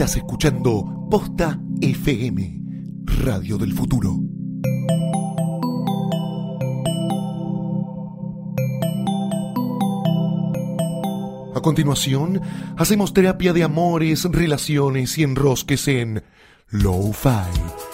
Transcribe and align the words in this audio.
Estás 0.00 0.16
escuchando 0.16 1.06
Posta 1.10 1.60
FM, 1.78 2.58
Radio 3.22 3.58
del 3.58 3.74
Futuro. 3.74 4.16
A 11.54 11.60
continuación, 11.60 12.40
hacemos 12.78 13.12
terapia 13.12 13.52
de 13.52 13.62
amores, 13.62 14.24
relaciones 14.24 15.18
y 15.18 15.24
enrosques 15.24 15.86
en 15.86 16.22
Lo-Fi. 16.70 17.89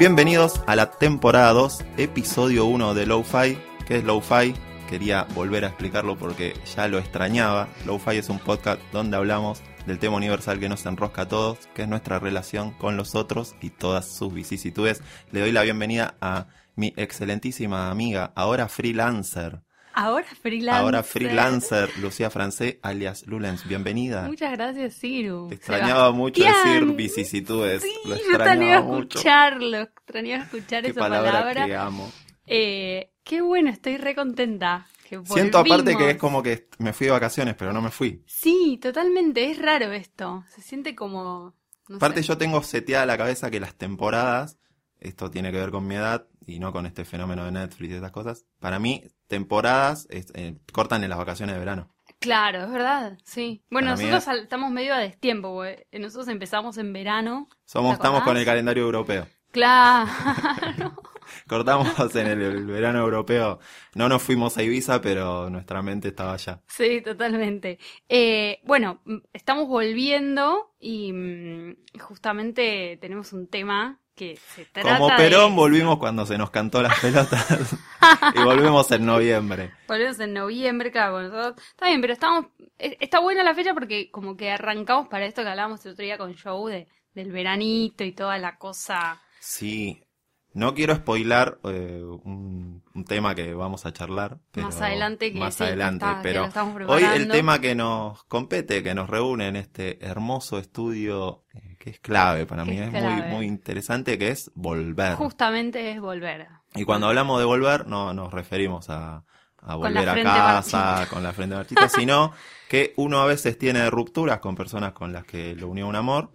Bienvenidos 0.00 0.62
a 0.66 0.76
la 0.76 0.92
temporada 0.92 1.52
2, 1.52 1.84
episodio 1.98 2.64
1 2.64 2.94
de 2.94 3.04
Lo-Fi. 3.04 3.58
¿Qué 3.86 3.98
es 3.98 4.04
Lo-Fi? 4.04 4.54
Quería 4.88 5.24
volver 5.34 5.66
a 5.66 5.68
explicarlo 5.68 6.16
porque 6.16 6.54
ya 6.74 6.88
lo 6.88 6.96
extrañaba. 6.98 7.68
Lo-Fi 7.84 8.16
es 8.16 8.30
un 8.30 8.38
podcast 8.38 8.80
donde 8.92 9.18
hablamos 9.18 9.60
del 9.84 9.98
tema 9.98 10.16
universal 10.16 10.58
que 10.58 10.70
nos 10.70 10.86
enrosca 10.86 11.20
a 11.20 11.28
todos, 11.28 11.66
que 11.74 11.82
es 11.82 11.88
nuestra 11.88 12.18
relación 12.18 12.70
con 12.70 12.96
los 12.96 13.14
otros 13.14 13.56
y 13.60 13.68
todas 13.68 14.08
sus 14.08 14.32
vicisitudes. 14.32 15.02
Le 15.32 15.40
doy 15.40 15.52
la 15.52 15.64
bienvenida 15.64 16.14
a 16.22 16.46
mi 16.76 16.94
excelentísima 16.96 17.90
amiga, 17.90 18.32
ahora 18.34 18.68
freelancer. 18.68 19.60
Ahora 19.92 20.24
freelancer. 20.40 20.82
Ahora 20.84 21.02
freelancer, 21.02 21.98
Lucía 21.98 22.30
Francé, 22.30 22.78
alias 22.82 23.26
Lulens. 23.26 23.66
Bienvenida. 23.66 24.22
Muchas 24.26 24.52
gracias, 24.52 24.94
Ciru. 24.98 25.48
Te 25.48 25.56
extrañaba 25.56 26.12
mucho 26.12 26.42
decir 26.44 26.84
vicisitudes. 26.94 27.82
Sí, 27.82 27.92
lo 28.04 28.10
yo 28.16 28.22
extrañaba 28.22 28.82
mucho. 28.82 29.18
escucharlo, 29.18 29.78
extrañaba 29.80 30.44
escuchar 30.44 30.84
Qué 30.84 30.90
esa 30.90 31.00
palabra, 31.00 31.32
palabra. 31.32 31.66
que 31.66 31.76
amo. 31.76 32.12
Eh, 32.46 33.12
qué 33.24 33.40
bueno, 33.40 33.70
estoy 33.70 33.96
re 33.96 34.14
contenta. 34.14 34.86
que 35.08 35.20
Siento 35.24 35.58
aparte 35.58 35.96
que 35.96 36.10
es 36.10 36.16
como 36.16 36.42
que 36.42 36.68
me 36.78 36.92
fui 36.92 37.06
de 37.06 37.12
vacaciones, 37.12 37.54
pero 37.56 37.72
no 37.72 37.82
me 37.82 37.90
fui. 37.90 38.22
Sí, 38.26 38.78
totalmente, 38.80 39.50
es 39.50 39.58
raro 39.58 39.92
esto. 39.92 40.44
Se 40.54 40.62
siente 40.62 40.94
como... 40.94 41.54
No 41.88 41.96
Aparte 41.96 42.22
sé. 42.22 42.28
yo 42.28 42.38
tengo 42.38 42.62
seteada 42.62 43.04
la 43.06 43.18
cabeza 43.18 43.50
que 43.50 43.58
las 43.58 43.74
temporadas, 43.74 44.56
esto 45.00 45.28
tiene 45.30 45.50
que 45.50 45.58
ver 45.58 45.72
con 45.72 45.86
mi 45.88 45.96
edad 45.96 46.26
y 46.46 46.58
no 46.58 46.72
con 46.72 46.86
este 46.86 47.04
fenómeno 47.04 47.44
de 47.44 47.52
Netflix 47.52 47.92
y 47.92 47.96
esas 47.96 48.10
cosas, 48.12 48.44
para 48.58 48.78
mí 48.78 49.02
temporadas 49.28 50.06
es- 50.10 50.32
eh, 50.34 50.56
cortan 50.72 51.02
en 51.04 51.10
las 51.10 51.18
vacaciones 51.18 51.54
de 51.54 51.60
verano. 51.60 51.88
Claro, 52.18 52.64
es 52.64 52.70
verdad, 52.70 53.18
sí. 53.24 53.62
Bueno, 53.70 53.92
Para 53.94 54.02
nosotros 54.02 54.36
es- 54.36 54.42
estamos 54.42 54.70
medio 54.70 54.94
a 54.94 54.98
destiempo, 54.98 55.54
porque 55.54 55.86
nosotros 55.98 56.28
empezamos 56.28 56.76
en 56.78 56.92
verano. 56.92 57.48
Somos, 57.64 57.92
¿Te 57.92 57.94
estamos 57.94 58.22
con 58.22 58.36
el 58.36 58.44
calendario 58.44 58.82
europeo. 58.82 59.26
Claro. 59.52 60.06
Cortamos 61.46 62.14
en 62.16 62.26
el, 62.26 62.42
el 62.42 62.66
verano 62.66 63.00
europeo. 63.00 63.58
No 63.94 64.08
nos 64.08 64.22
fuimos 64.22 64.56
a 64.58 64.62
Ibiza, 64.62 65.00
pero 65.00 65.48
nuestra 65.50 65.80
mente 65.82 66.08
estaba 66.08 66.34
allá. 66.34 66.60
Sí, 66.66 67.00
totalmente. 67.02 67.78
Eh, 68.08 68.60
bueno, 68.64 69.00
mm, 69.04 69.16
estamos 69.32 69.68
volviendo 69.68 70.74
y 70.78 71.12
mm, 71.12 71.76
justamente 72.00 72.98
tenemos 73.00 73.32
un 73.32 73.46
tema 73.48 74.00
que 74.20 74.36
se 74.54 74.66
trata 74.66 74.98
Como 74.98 75.08
de- 75.08 75.16
Perón 75.16 75.56
volvimos 75.56 75.98
cuando 75.98 76.26
se 76.26 76.36
nos 76.36 76.50
cantó 76.50 76.82
las 76.82 76.98
pelotas 77.00 77.74
y 78.34 78.42
volvemos 78.42 78.90
en 78.92 79.06
noviembre. 79.06 79.72
Volvemos 79.88 80.20
en 80.20 80.34
noviembre, 80.34 80.92
claro, 80.92 81.12
bueno, 81.14 81.28
nosotros- 81.30 81.64
está 81.70 81.86
bien, 81.86 82.00
pero 82.02 82.12
estamos, 82.12 82.46
eh, 82.78 82.98
está 83.00 83.20
buena 83.20 83.42
la 83.42 83.54
fecha 83.54 83.72
porque 83.72 84.10
como 84.10 84.36
que 84.36 84.50
arrancamos 84.50 85.08
para 85.08 85.24
esto 85.24 85.42
que 85.42 85.48
hablábamos 85.48 85.84
el 85.86 85.92
otro 85.92 86.04
día 86.04 86.18
con 86.18 86.36
Joe 86.36 86.70
de, 86.72 86.88
del 87.14 87.32
veranito 87.32 88.04
y 88.04 88.12
toda 88.12 88.36
la 88.36 88.58
cosa. 88.58 89.22
Sí, 89.40 90.02
no 90.52 90.74
quiero 90.74 90.94
spoilar 90.96 91.58
eh, 91.64 92.02
un, 92.24 92.82
un 92.94 93.04
tema 93.04 93.34
que 93.34 93.54
vamos 93.54 93.86
a 93.86 93.92
charlar. 93.92 94.38
pero- 94.50 94.66
Más 94.66 94.80
adelante 94.80 95.32
que 95.32 95.38
más 95.38 95.54
sí, 95.54 95.58
que 95.58 95.64
adelante, 95.68 96.04
está- 96.06 96.22
pero 96.22 96.48
hoy 96.88 97.04
el 97.04 97.28
tema 97.28 97.60
que 97.60 97.74
nos 97.74 98.24
compete, 98.24 98.82
que 98.82 98.94
nos 98.94 99.08
reúne 99.08 99.48
en 99.48 99.56
este 99.56 100.04
hermoso 100.04 100.58
estudio, 100.58 101.44
eh, 101.54 101.76
que 101.78 101.90
es 101.90 102.00
clave 102.00 102.46
para 102.46 102.64
Que 102.64 102.70
mí, 102.70 102.76
es 102.78 102.86
es 102.86 102.92
muy, 102.92 103.00
clave. 103.00 103.30
muy 103.32 103.46
interesante, 103.46 104.18
que 104.18 104.28
es 104.30 104.50
volver. 104.54 105.14
Justamente 105.14 105.92
es 105.92 106.00
volver. 106.00 106.48
Y 106.74 106.84
cuando 106.84 107.06
hablamos 107.08 107.38
de 107.38 107.44
volver, 107.44 107.86
no 107.86 108.12
nos 108.14 108.32
referimos 108.32 108.90
a, 108.90 109.24
volver 109.62 110.08
a 110.08 110.14
casa 110.22 110.78
marchita. 110.78 111.06
con 111.14 111.22
la 111.22 111.32
frente 111.32 111.54
marchita, 111.54 111.88
sino 111.88 112.32
que 112.68 112.92
uno 112.96 113.20
a 113.20 113.26
veces 113.26 113.56
tiene 113.58 113.88
rupturas 113.90 114.40
con 114.40 114.54
personas 114.56 114.92
con 114.92 115.12
las 115.12 115.24
que 115.24 115.54
lo 115.54 115.68
unió 115.68 115.86
un 115.86 115.96
amor, 115.96 116.30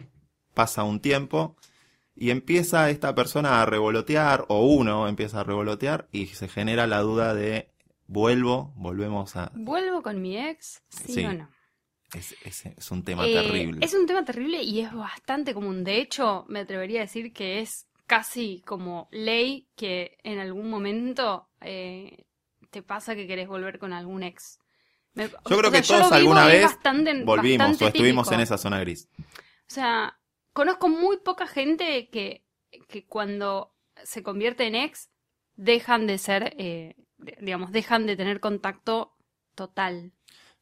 pasa 0.53 0.83
un 0.83 0.99
tiempo 0.99 1.55
y 2.15 2.29
empieza 2.31 2.89
esta 2.89 3.13
persona 3.13 3.61
a 3.61 3.65
revolotear, 3.65 4.45
o 4.47 4.65
uno 4.65 5.07
empieza 5.07 5.41
a 5.41 5.43
revolotear 5.43 6.07
y 6.11 6.27
se 6.27 6.47
genera 6.47 6.87
la 6.87 6.99
duda 7.01 7.33
de 7.33 7.69
vuelvo, 8.07 8.73
volvemos 8.77 9.35
a... 9.35 9.51
¿Vuelvo 9.55 10.01
con 10.01 10.21
mi 10.21 10.37
ex? 10.37 10.81
¿Sí, 10.89 11.13
Sí. 11.13 11.25
o 11.25 11.33
no? 11.33 11.49
Es, 12.13 12.35
es- 12.45 12.65
es 12.67 12.91
un 12.91 13.03
tema 13.03 13.25
Eh, 13.27 13.33
terrible. 13.33 13.85
Es 13.85 13.93
un 13.93 14.05
tema 14.05 14.23
terrible 14.23 14.61
y 14.63 14.79
es 14.81 14.93
bastante 14.93 15.53
común. 15.53 15.83
De 15.83 15.97
hecho, 15.99 16.45
me 16.47 16.59
atrevería 16.59 16.99
a 17.01 17.03
decir 17.03 17.33
que 17.33 17.59
es 17.59 17.87
casi 18.07 18.61
como 18.65 19.09
ley 19.11 19.67
que 19.75 20.17
en 20.23 20.39
algún 20.39 20.69
momento 20.69 21.49
eh, 21.61 22.25
te 22.69 22.83
pasa 22.83 23.15
que 23.15 23.27
querés 23.27 23.47
volver 23.47 23.79
con 23.79 23.91
algún 23.91 24.23
ex. 24.23 24.59
Me- 25.15 25.27
Yo 25.29 25.57
creo 25.57 25.71
sea, 25.71 25.81
que 25.81 25.87
todos 25.87 26.11
alguna 26.11 26.45
vez 26.45 26.63
bastante- 26.63 27.23
Volvimos 27.23 27.57
bastante 27.67 27.85
o 27.85 27.87
estuvimos 27.87 28.27
típico. 28.27 28.35
en 28.35 28.41
esa 28.41 28.57
zona 28.57 28.79
gris. 28.79 29.09
O 29.19 29.23
sea, 29.67 30.17
conozco 30.55 30.89
muy 30.89 31.17
poca 31.17 31.45
gente 31.47 32.09
que, 32.09 32.43
que 32.87 33.05
cuando 33.05 33.75
se 34.03 34.23
convierte 34.23 34.65
en 34.65 34.75
ex 34.75 35.09
dejan 35.55 36.07
de 36.07 36.17
ser, 36.17 36.55
eh, 36.57 36.95
digamos, 37.39 37.71
dejan 37.71 38.05
de 38.07 38.15
tener 38.15 38.39
contacto 38.39 39.15
total. 39.53 40.13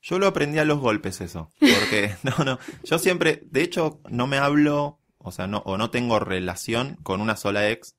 Yo 0.02 0.20
lo 0.20 0.28
aprendí 0.28 0.60
a 0.60 0.66
los 0.66 0.80
golpes 0.80 1.22
eso, 1.22 1.50
porque 1.60 2.16
no, 2.24 2.44
no, 2.44 2.60
yo 2.84 3.00
siempre, 3.00 3.42
de 3.46 3.62
hecho, 3.64 4.02
no 4.10 4.28
me 4.28 4.38
hablo, 4.38 5.00
o 5.18 5.32
sea, 5.32 5.48
no, 5.48 5.60
o 5.66 5.78
no 5.78 5.90
tengo 5.92 6.20
relación 6.20 6.98
con 7.04 7.22
una 7.22 7.38
sola 7.38 7.70
ex, 7.70 7.96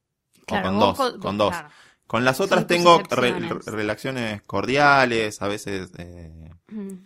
Claro, 0.47 0.69
o 0.69 0.71
con 0.71 0.81
dos, 0.81 0.97
co- 0.99 1.19
con 1.21 1.38
dos. 1.38 1.50
claro. 1.50 1.69
Con 2.06 2.25
las 2.27 2.38
otras 2.41 2.60
Son 2.62 2.69
tengo 2.69 2.99
re- 2.99 3.49
relaciones 3.65 4.43
cordiales, 4.43 5.41
a 5.41 5.49
veces 5.49 5.91
eh, 5.97 6.50
Mm. 6.69 7.04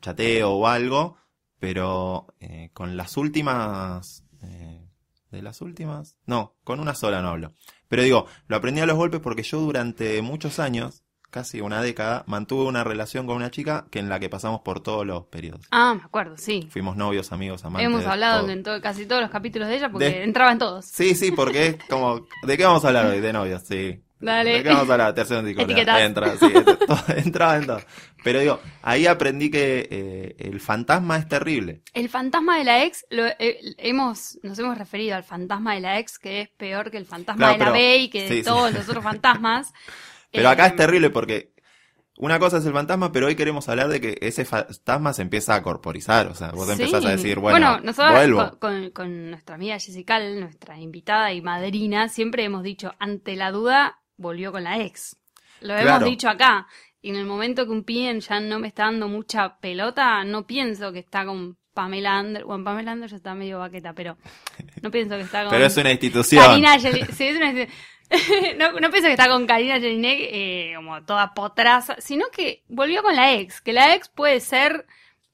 chateo 0.00 0.52
o 0.52 0.66
algo, 0.66 1.16
pero 1.58 2.28
eh, 2.40 2.70
con 2.72 2.96
las 2.96 3.16
últimas, 3.18 4.24
eh, 4.42 4.88
de 5.30 5.42
las 5.42 5.60
últimas, 5.60 6.16
no, 6.26 6.54
con 6.64 6.80
una 6.80 6.94
sola 6.94 7.20
no 7.22 7.28
hablo. 7.28 7.52
Pero 7.88 8.02
digo, 8.02 8.26
lo 8.46 8.56
aprendí 8.56 8.80
a 8.80 8.86
los 8.86 8.96
golpes 8.96 9.20
porque 9.20 9.42
yo 9.42 9.60
durante 9.60 10.20
muchos 10.22 10.58
años, 10.58 11.02
casi 11.30 11.60
una 11.60 11.82
década, 11.82 12.24
mantuve 12.26 12.64
una 12.64 12.84
relación 12.84 13.26
con 13.26 13.36
una 13.36 13.50
chica 13.50 13.86
que 13.90 13.98
en 13.98 14.08
la 14.08 14.18
que 14.20 14.30
pasamos 14.30 14.62
por 14.62 14.80
todos 14.82 15.06
los 15.06 15.26
periodos. 15.26 15.66
Ah, 15.70 15.94
me 15.94 16.02
acuerdo, 16.02 16.36
sí. 16.38 16.66
Fuimos 16.70 16.96
novios, 16.96 17.32
amigos, 17.32 17.64
amantes. 17.64 17.86
Hemos 17.86 18.06
hablado 18.06 18.40
todo. 18.42 18.50
en 18.50 18.62
to- 18.62 18.80
casi 18.80 19.04
todos 19.04 19.20
los 19.20 19.30
capítulos 19.30 19.68
de 19.68 19.76
ella 19.76 19.90
porque 19.90 20.06
De- 20.06 20.24
entraba 20.24 20.52
en 20.52 20.58
todos. 20.58 20.86
Sí, 20.86 21.14
sí, 21.14 21.30
porque 21.32 21.66
es 21.66 21.76
como, 21.90 22.26
¿de 22.46 22.56
qué 22.56 22.64
vamos 22.64 22.84
a 22.84 22.88
hablar 22.88 23.06
hoy? 23.06 23.20
De 23.20 23.32
novios, 23.32 23.62
sí. 23.66 24.02
Dale. 24.20 24.50
¿De 24.58 24.62
qué 24.62 24.68
vamos 24.70 24.90
a 24.90 25.08
en 25.38 25.44
discordia. 25.46 25.76
Etiquetas. 25.76 26.00
Entra, 26.00 26.36
sí, 26.36 26.46
entra, 26.52 26.76
todo- 26.86 27.16
entraba 27.16 27.56
en 27.56 27.66
todo. 27.66 27.80
Pero 28.24 28.40
digo, 28.40 28.60
ahí 28.82 29.06
aprendí 29.06 29.50
que 29.50 29.88
eh, 29.90 30.36
el 30.38 30.60
fantasma 30.60 31.16
es 31.18 31.28
terrible. 31.28 31.82
El 31.94 32.08
fantasma 32.08 32.58
de 32.58 32.64
la 32.64 32.84
ex, 32.84 33.06
lo, 33.10 33.26
eh, 33.26 33.58
hemos, 33.78 34.38
nos 34.42 34.58
hemos 34.58 34.76
referido 34.76 35.14
al 35.16 35.22
fantasma 35.24 35.74
de 35.74 35.80
la 35.80 35.98
ex, 36.00 36.18
que 36.18 36.40
es 36.42 36.48
peor 36.50 36.90
que 36.90 36.96
el 36.98 37.06
fantasma 37.06 37.54
Claro, 37.56 37.58
de 37.58 37.64
la 37.66 37.70
B 37.70 37.96
y 37.98 38.10
que 38.10 38.22
de 38.22 38.28
sí, 38.28 38.34
sí. 38.38 38.42
todos 38.44 38.72
los 38.72 38.88
otros 38.88 39.04
fantasmas. 39.04 39.72
Pero 40.32 40.48
Eh, 40.48 40.52
acá 40.52 40.66
es 40.66 40.76
terrible 40.76 41.10
porque 41.10 41.52
una 42.18 42.40
cosa 42.40 42.58
es 42.58 42.66
el 42.66 42.72
fantasma, 42.72 43.12
pero 43.12 43.28
hoy 43.28 43.36
queremos 43.36 43.68
hablar 43.68 43.86
de 43.88 44.00
que 44.00 44.18
ese 44.20 44.44
fantasma 44.44 45.12
se 45.12 45.22
empieza 45.22 45.54
a 45.54 45.62
corporizar. 45.62 46.26
O 46.26 46.34
sea, 46.34 46.50
vos 46.50 46.66
sí. 46.66 46.72
empezás 46.72 47.04
a 47.04 47.10
decir, 47.10 47.38
bueno, 47.38 47.78
nosotros 47.80 48.12
vuelvo. 48.12 48.50
con, 48.58 48.58
con- 48.58 48.90
con 48.90 49.30
nuestra 49.30 49.54
amiga 49.54 49.78
Jessica, 49.78 50.18
nuestra 50.20 50.76
invitada 50.78 51.32
y 51.32 51.40
madrina, 51.40 52.08
siempre 52.08 52.42
hemos 52.44 52.64
dicho, 52.64 52.92
ante 52.98 53.36
la 53.36 53.52
duda, 53.52 54.00
volvió 54.18 54.52
con 54.52 54.64
la 54.64 54.78
ex. 54.80 55.16
Lo 55.60 55.74
hemos 55.74 56.04
dicho 56.04 56.28
acá. 56.28 56.66
Y 57.00 57.10
en 57.10 57.16
el 57.16 57.24
momento 57.24 57.64
que 57.64 57.70
un 57.72 57.84
pibe 57.84 58.20
ya 58.20 58.40
no 58.40 58.58
me 58.58 58.68
está 58.68 58.84
dando 58.84 59.08
mucha 59.08 59.58
pelota, 59.58 60.22
no 60.24 60.46
pienso 60.46 60.92
que 60.92 60.98
está 60.98 61.24
con 61.24 61.56
Pamela 61.72 62.18
Anderson. 62.18 62.48
Bueno, 62.48 62.64
Pamela 62.64 62.92
Anderson 62.92 63.16
está 63.16 63.34
medio 63.34 63.60
vaqueta, 63.60 63.92
pero 63.94 64.18
no 64.82 64.90
pienso 64.90 65.14
que 65.16 65.22
está 65.22 65.42
con. 65.44 65.50
Pero 65.50 65.64
es 65.64 65.76
una 65.76 65.92
institución. 65.92 66.44
Karina. 66.44 66.78
Sí, 66.78 66.88
es 67.26 67.36
una- 67.36 67.66
no, 68.58 68.80
no 68.80 68.90
pienso 68.90 69.06
que 69.06 69.12
está 69.12 69.28
con 69.28 69.46
Karina 69.46 69.78
Jelinek 69.80 70.18
eh, 70.20 70.72
como 70.76 71.02
toda 71.04 71.34
potraza, 71.34 71.96
sino 71.98 72.26
que 72.32 72.62
volvió 72.68 73.02
con 73.02 73.14
la 73.14 73.34
ex. 73.34 73.60
Que 73.60 73.72
la 73.72 73.94
ex 73.94 74.08
puede 74.08 74.40
ser 74.40 74.86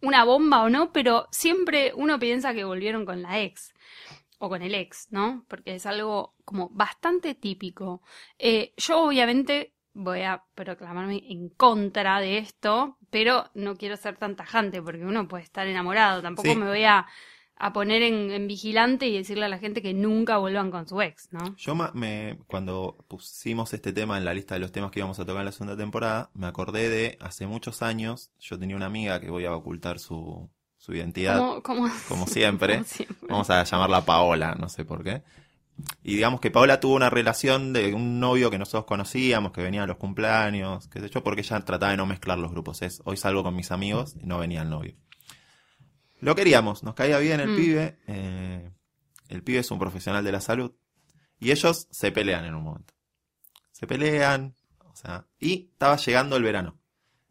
una 0.02 0.25
bomba 0.25 0.62
o 0.62 0.69
no, 0.69 0.92
pero 0.92 1.28
siempre 1.31 1.92
uno 1.94 2.19
piensa 2.19 2.52
que 2.52 2.64
volvieron 2.64 3.06
con 3.06 3.22
la 3.22 3.40
ex. 3.40 3.74
O 4.44 4.49
con 4.49 4.62
el 4.62 4.75
ex, 4.75 5.08
¿no? 5.11 5.44
Porque 5.49 5.75
es 5.76 5.87
algo 5.87 6.35
como 6.44 6.69
bastante 6.70 7.35
típico. 7.35 8.02
Eh, 8.38 8.75
yo 8.76 9.02
obviamente 9.05 9.73
voy 9.94 10.23
a 10.23 10.43
proclamarme 10.55 11.23
en 11.29 11.49
contra 11.50 12.20
de 12.20 12.38
esto, 12.38 12.99
pero 13.11 13.50
no 13.55 13.76
quiero 13.76 13.96
ser 13.96 14.17
tan 14.17 14.37
tajante 14.37 14.82
porque 14.82 15.05
uno 15.05 15.29
puede 15.29 15.44
estar 15.44 15.67
enamorado. 15.67 16.20
Tampoco 16.20 16.49
Sí. 16.49 16.56
me 16.56 16.67
voy 16.67 16.85
a 16.85 17.06
a 17.56 17.73
poner 17.73 18.02
en, 18.02 18.31
en 18.32 18.49
vigilante 18.49 19.06
y 19.06 19.17
decirle 19.17 19.44
a 19.44 19.49
la 19.49 19.58
gente 19.58 19.81
que 19.81 19.94
nunca 19.94 20.38
vuelvan 20.38 20.73
con 20.73 20.88
su 20.88 21.00
ex, 21.00 21.32
¿no? 21.32 21.55
Yo 21.56 21.75
me, 21.76 22.38
cuando 22.49 22.96
pusimos 23.08 23.73
este 23.73 23.93
tema 23.93 24.19
en 24.19 24.25
la 24.25 24.35
lista 24.35 24.55
de 24.55 24.61
los 24.61 24.73
temas 24.73 24.91
que 24.91 24.99
íbamos 24.99 25.20
a 25.20 25.25
tocar 25.25 25.43
en 25.43 25.46
la 25.46 25.52
segunda 25.52 25.76
temporada, 25.76 26.31
me 26.35 26.49
acordé 26.49 26.88
de 26.88 27.17
hace 27.20 27.46
muchos 27.46 27.81
años, 27.82 28.32
yo 28.41 28.58
tenía 28.58 28.75
una 28.76 28.87
amiga 28.87 29.20
que 29.20 29.31
voy 29.31 29.44
a 29.44 29.55
ocultar 29.55 30.00
su, 30.00 30.50
su 30.84 30.92
identidad, 30.94 31.38
Como, 31.38 31.62
como, 31.62 31.88
como 32.08 32.26
siempre. 32.26 32.75
como 32.75 32.84
siempre. 32.86 33.28
Vamos 33.28 33.50
a 33.50 33.64
llamarla 33.64 34.04
Paola, 34.04 34.54
no 34.58 34.69
sé 34.69 34.84
por 34.84 35.02
qué. 35.02 35.22
Y 36.04 36.14
digamos 36.14 36.40
que 36.40 36.50
Paola 36.50 36.78
tuvo 36.78 36.94
una 36.94 37.10
relación 37.10 37.72
de 37.72 37.94
un 37.94 38.20
novio 38.20 38.50
que 38.50 38.58
nosotros 38.58 38.84
conocíamos, 38.84 39.50
que 39.52 39.62
venía 39.62 39.82
a 39.82 39.86
los 39.86 39.96
cumpleaños, 39.96 40.86
qué 40.88 41.00
sé 41.00 41.08
yo, 41.08 41.25
porque 41.25 41.40
ella 41.40 41.58
trataba 41.64 41.90
de 41.90 41.96
no 41.96 42.06
mezclar 42.06 42.38
los 42.38 42.50
grupos. 42.52 42.82
Es, 42.82 43.00
hoy 43.04 43.16
salgo 43.16 43.42
con 43.42 43.56
mis 43.56 43.72
amigos 43.72 44.14
y 44.22 44.26
no 44.26 44.38
venía 44.38 44.62
el 44.62 44.70
novio. 44.70 44.94
Lo 46.20 46.34
queríamos, 46.34 46.82
nos 46.84 46.94
caía 46.94 47.19
bien 47.19 47.40
el 47.40 47.50
Mm. 47.50 47.56
pibe. 47.56 47.98
eh, 48.06 48.70
el 49.28 49.42
pibe 49.42 49.58
es 49.60 49.70
un 49.70 49.78
profesional 49.78 50.22
de 50.22 50.32
la 50.32 50.40
salud. 50.40 50.72
Y 51.40 51.50
ellos 51.50 51.88
se 51.90 52.12
pelean 52.12 52.44
en 52.44 52.54
un 52.54 52.62
momento. 52.62 52.94
Se 53.72 53.86
pelean, 53.86 54.54
o 54.84 54.94
sea, 54.94 55.26
y 55.40 55.70
estaba 55.72 55.96
llegando 55.96 56.36
el 56.36 56.42
verano. 56.44 56.78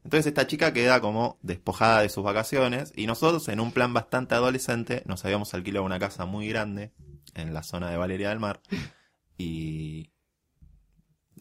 Entonces 0.03 0.25
esta 0.27 0.47
chica 0.47 0.73
queda 0.73 0.99
como 1.01 1.37
despojada 1.41 2.01
de 2.01 2.09
sus 2.09 2.23
vacaciones 2.23 2.91
y 2.95 3.07
nosotros 3.07 3.47
en 3.47 3.59
un 3.59 3.71
plan 3.71 3.93
bastante 3.93 4.35
adolescente 4.35 5.01
nos 5.05 5.23
habíamos 5.25 5.53
alquilado 5.53 5.85
una 5.85 5.99
casa 5.99 6.25
muy 6.25 6.47
grande 6.49 6.91
en 7.35 7.53
la 7.53 7.63
zona 7.63 7.89
de 7.89 7.97
Valeria 7.97 8.29
del 8.29 8.39
Mar 8.39 8.61
y 9.37 10.11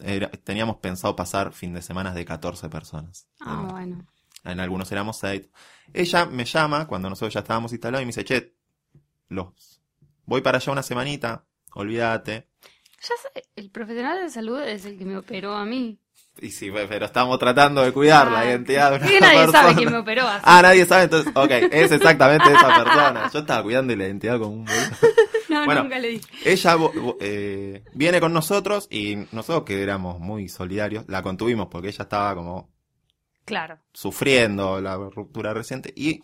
era- 0.01 0.29
teníamos 0.31 0.77
pensado 0.77 1.15
pasar 1.15 1.53
fin 1.53 1.73
de 1.73 1.81
semana 1.81 2.13
de 2.13 2.25
14 2.25 2.69
personas. 2.69 3.27
Ah, 3.41 3.59
en, 3.61 3.67
bueno. 3.67 4.07
en 4.43 4.59
algunos 4.59 4.91
éramos 4.91 5.17
6. 5.19 5.49
Ella 5.93 6.25
me 6.25 6.45
llama 6.45 6.87
cuando 6.87 7.09
nosotros 7.09 7.33
ya 7.33 7.41
estábamos 7.41 7.71
instalados 7.73 8.01
y 8.01 8.05
me 8.05 8.09
dice, 8.09 8.23
che, 8.25 8.55
los, 9.29 9.81
voy 10.25 10.41
para 10.41 10.57
allá 10.57 10.71
una 10.71 10.83
semanita, 10.83 11.45
olvídate. 11.73 12.47
Ya 13.01 13.15
sé, 13.21 13.43
el 13.55 13.69
profesional 13.69 14.21
de 14.21 14.29
salud 14.29 14.59
es 14.61 14.85
el 14.85 14.97
que 14.97 15.05
me 15.05 15.17
operó 15.17 15.53
a 15.53 15.65
mí. 15.65 15.99
Y 16.41 16.49
sí, 16.49 16.71
pero 16.89 17.05
estamos 17.05 17.37
tratando 17.39 17.83
de 17.83 17.91
cuidar 17.93 18.29
la 18.31 18.39
Ah, 18.41 18.45
identidad 18.45 18.91
de 18.91 18.97
una 18.97 19.07
que 19.07 19.19
nadie 19.19 19.37
persona. 19.39 19.61
sabe 19.61 19.75
quién 19.75 19.91
me 19.91 19.97
operó. 19.99 20.27
así. 20.27 20.41
Ah, 20.43 20.61
nadie 20.61 20.85
sabe, 20.85 21.03
entonces, 21.03 21.31
ok, 21.35 21.51
es 21.71 21.91
exactamente 21.91 22.51
esa 22.51 22.83
persona. 22.83 23.29
Yo 23.31 23.39
estaba 23.39 23.63
cuidando 23.63 23.95
la 23.95 24.03
identidad 24.05 24.39
como 24.39 24.55
un 24.55 24.65
no, 25.49 25.65
bueno. 25.65 25.83
nunca 25.83 25.99
le 25.99 26.07
dije. 26.09 26.25
Ella 26.43 26.75
eh, 27.21 27.83
viene 27.93 28.19
con 28.19 28.33
nosotros 28.33 28.87
y 28.89 29.15
nosotros 29.31 29.63
que 29.63 29.81
éramos 29.81 30.19
muy 30.19 30.49
solidarios, 30.49 31.05
la 31.07 31.21
contuvimos 31.21 31.67
porque 31.69 31.89
ella 31.89 32.03
estaba 32.03 32.33
como 32.35 32.69
Claro. 33.45 33.77
sufriendo 33.93 34.81
la 34.81 34.95
ruptura 34.97 35.53
reciente 35.53 35.93
y 35.95 36.21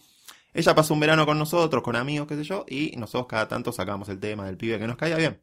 ella 0.54 0.74
pasó 0.74 0.94
un 0.96 1.00
verano 1.02 1.26
con 1.26 1.38
nosotros, 1.38 1.84
con 1.84 1.96
amigos, 1.96 2.28
qué 2.28 2.36
sé 2.36 2.44
yo, 2.44 2.66
y 2.68 2.96
nosotros 2.98 3.28
cada 3.28 3.48
tanto 3.48 3.72
sacamos 3.72 4.10
el 4.10 4.20
tema 4.20 4.46
del 4.48 4.58
pibe 4.58 4.80
que 4.80 4.88
nos 4.88 4.98
caía 4.98 5.18
bien. 5.18 5.40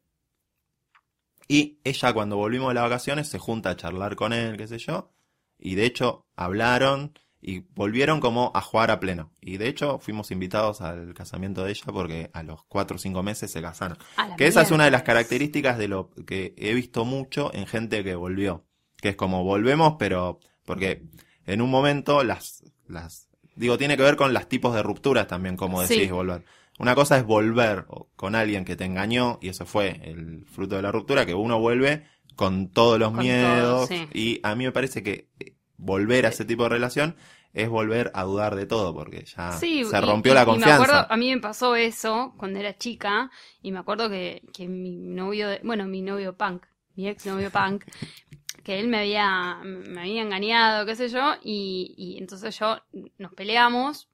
Y 1.48 1.78
ella 1.84 2.12
cuando 2.12 2.36
volvimos 2.36 2.68
de 2.68 2.74
las 2.74 2.84
vacaciones 2.84 3.28
se 3.28 3.38
junta 3.38 3.70
a 3.70 3.76
charlar 3.76 4.16
con 4.16 4.32
él, 4.32 4.56
qué 4.56 4.66
sé 4.66 4.78
yo, 4.78 5.12
y 5.58 5.74
de 5.76 5.86
hecho 5.86 6.26
hablaron 6.36 7.12
y 7.40 7.60
volvieron 7.74 8.18
como 8.20 8.50
a 8.54 8.60
jugar 8.60 8.90
a 8.90 8.98
pleno. 8.98 9.30
Y 9.40 9.56
de 9.58 9.68
hecho 9.68 9.98
fuimos 10.00 10.30
invitados 10.32 10.80
al 10.80 11.14
casamiento 11.14 11.62
de 11.64 11.70
ella 11.70 11.84
porque 11.92 12.30
a 12.32 12.42
los 12.42 12.64
cuatro 12.64 12.96
o 12.96 12.98
cinco 12.98 13.22
meses 13.22 13.50
se 13.52 13.62
casaron. 13.62 13.96
Que 14.36 14.46
esa 14.48 14.62
es 14.62 14.70
una 14.72 14.84
de 14.86 14.90
las 14.90 15.02
características 15.04 15.78
de 15.78 15.86
lo 15.88 16.10
que 16.26 16.54
he 16.56 16.74
visto 16.74 17.04
mucho 17.04 17.52
en 17.54 17.66
gente 17.66 18.02
que 18.02 18.16
volvió. 18.16 18.64
Que 19.00 19.10
es 19.10 19.16
como 19.16 19.44
volvemos, 19.44 19.94
pero 19.98 20.40
porque 20.64 21.02
en 21.46 21.62
un 21.62 21.70
momento 21.70 22.24
las, 22.24 22.64
las, 22.88 23.28
digo, 23.54 23.78
tiene 23.78 23.96
que 23.96 24.02
ver 24.02 24.16
con 24.16 24.32
los 24.34 24.48
tipos 24.48 24.74
de 24.74 24.82
rupturas 24.82 25.28
también, 25.28 25.56
como 25.56 25.82
decís, 25.82 26.06
Sí. 26.06 26.10
volver. 26.10 26.44
Una 26.78 26.94
cosa 26.94 27.16
es 27.16 27.24
volver 27.24 27.86
con 28.16 28.34
alguien 28.34 28.64
que 28.64 28.76
te 28.76 28.84
engañó, 28.84 29.38
y 29.40 29.48
eso 29.48 29.64
fue 29.66 30.00
el 30.04 30.44
fruto 30.46 30.76
de 30.76 30.82
la 30.82 30.92
ruptura, 30.92 31.24
que 31.26 31.34
uno 31.34 31.58
vuelve 31.58 32.04
con 32.36 32.68
todos 32.70 32.98
los 32.98 33.12
Con 33.12 33.22
miedos, 33.22 33.84
todo, 33.84 33.86
sí. 33.86 34.08
y 34.12 34.40
a 34.42 34.54
mí 34.54 34.64
me 34.64 34.72
parece 34.72 35.02
que 35.02 35.30
eh, 35.40 35.54
volver 35.78 36.26
a 36.26 36.28
ese 36.30 36.44
tipo 36.44 36.64
de 36.64 36.68
relación 36.70 37.16
es 37.54 37.68
volver 37.70 38.10
a 38.14 38.24
dudar 38.24 38.56
de 38.56 38.66
todo, 38.66 38.92
porque 38.94 39.24
ya 39.24 39.52
Sí, 39.60 39.80
se 39.80 40.00
rompió 40.02 40.32
y- 40.32 40.34
la 40.34 40.44
y 40.44 40.58
me 40.58 40.66
confianza. 40.66 40.82
acuerdo, 40.82 41.12
a 41.12 41.16
mí 41.16 41.32
me 41.34 41.40
pasó 41.40 41.76
eso 41.76 42.34
cuando 42.36 42.58
era 42.58 42.76
chica 42.76 43.30
y 43.62 43.70
me 43.72 43.78
acuerdo 43.78 44.08
que, 44.10 44.42
que 44.52 44.68
mi 44.68 44.96
novio, 44.96 45.48
de- 45.48 45.60
bueno, 45.62 45.86
mi 45.86 46.02
novio 46.02 46.36
punk, 46.36 46.66
mi 46.96 47.08
ex 47.08 47.26
novio 47.26 47.50
punk, 47.52 47.84
que 48.64 48.80
él 48.80 48.88
me 48.88 48.98
había, 49.00 49.60
me 49.64 50.00
había 50.00 50.22
engañado, 50.22 50.86
qué 50.86 50.96
sé 50.96 51.08
yo, 51.08 51.34
y, 51.42 51.94
y 51.96 52.18
entonces 52.18 52.58
yo 52.58 52.78
nos 53.18 53.32
peleamos, 53.34 54.08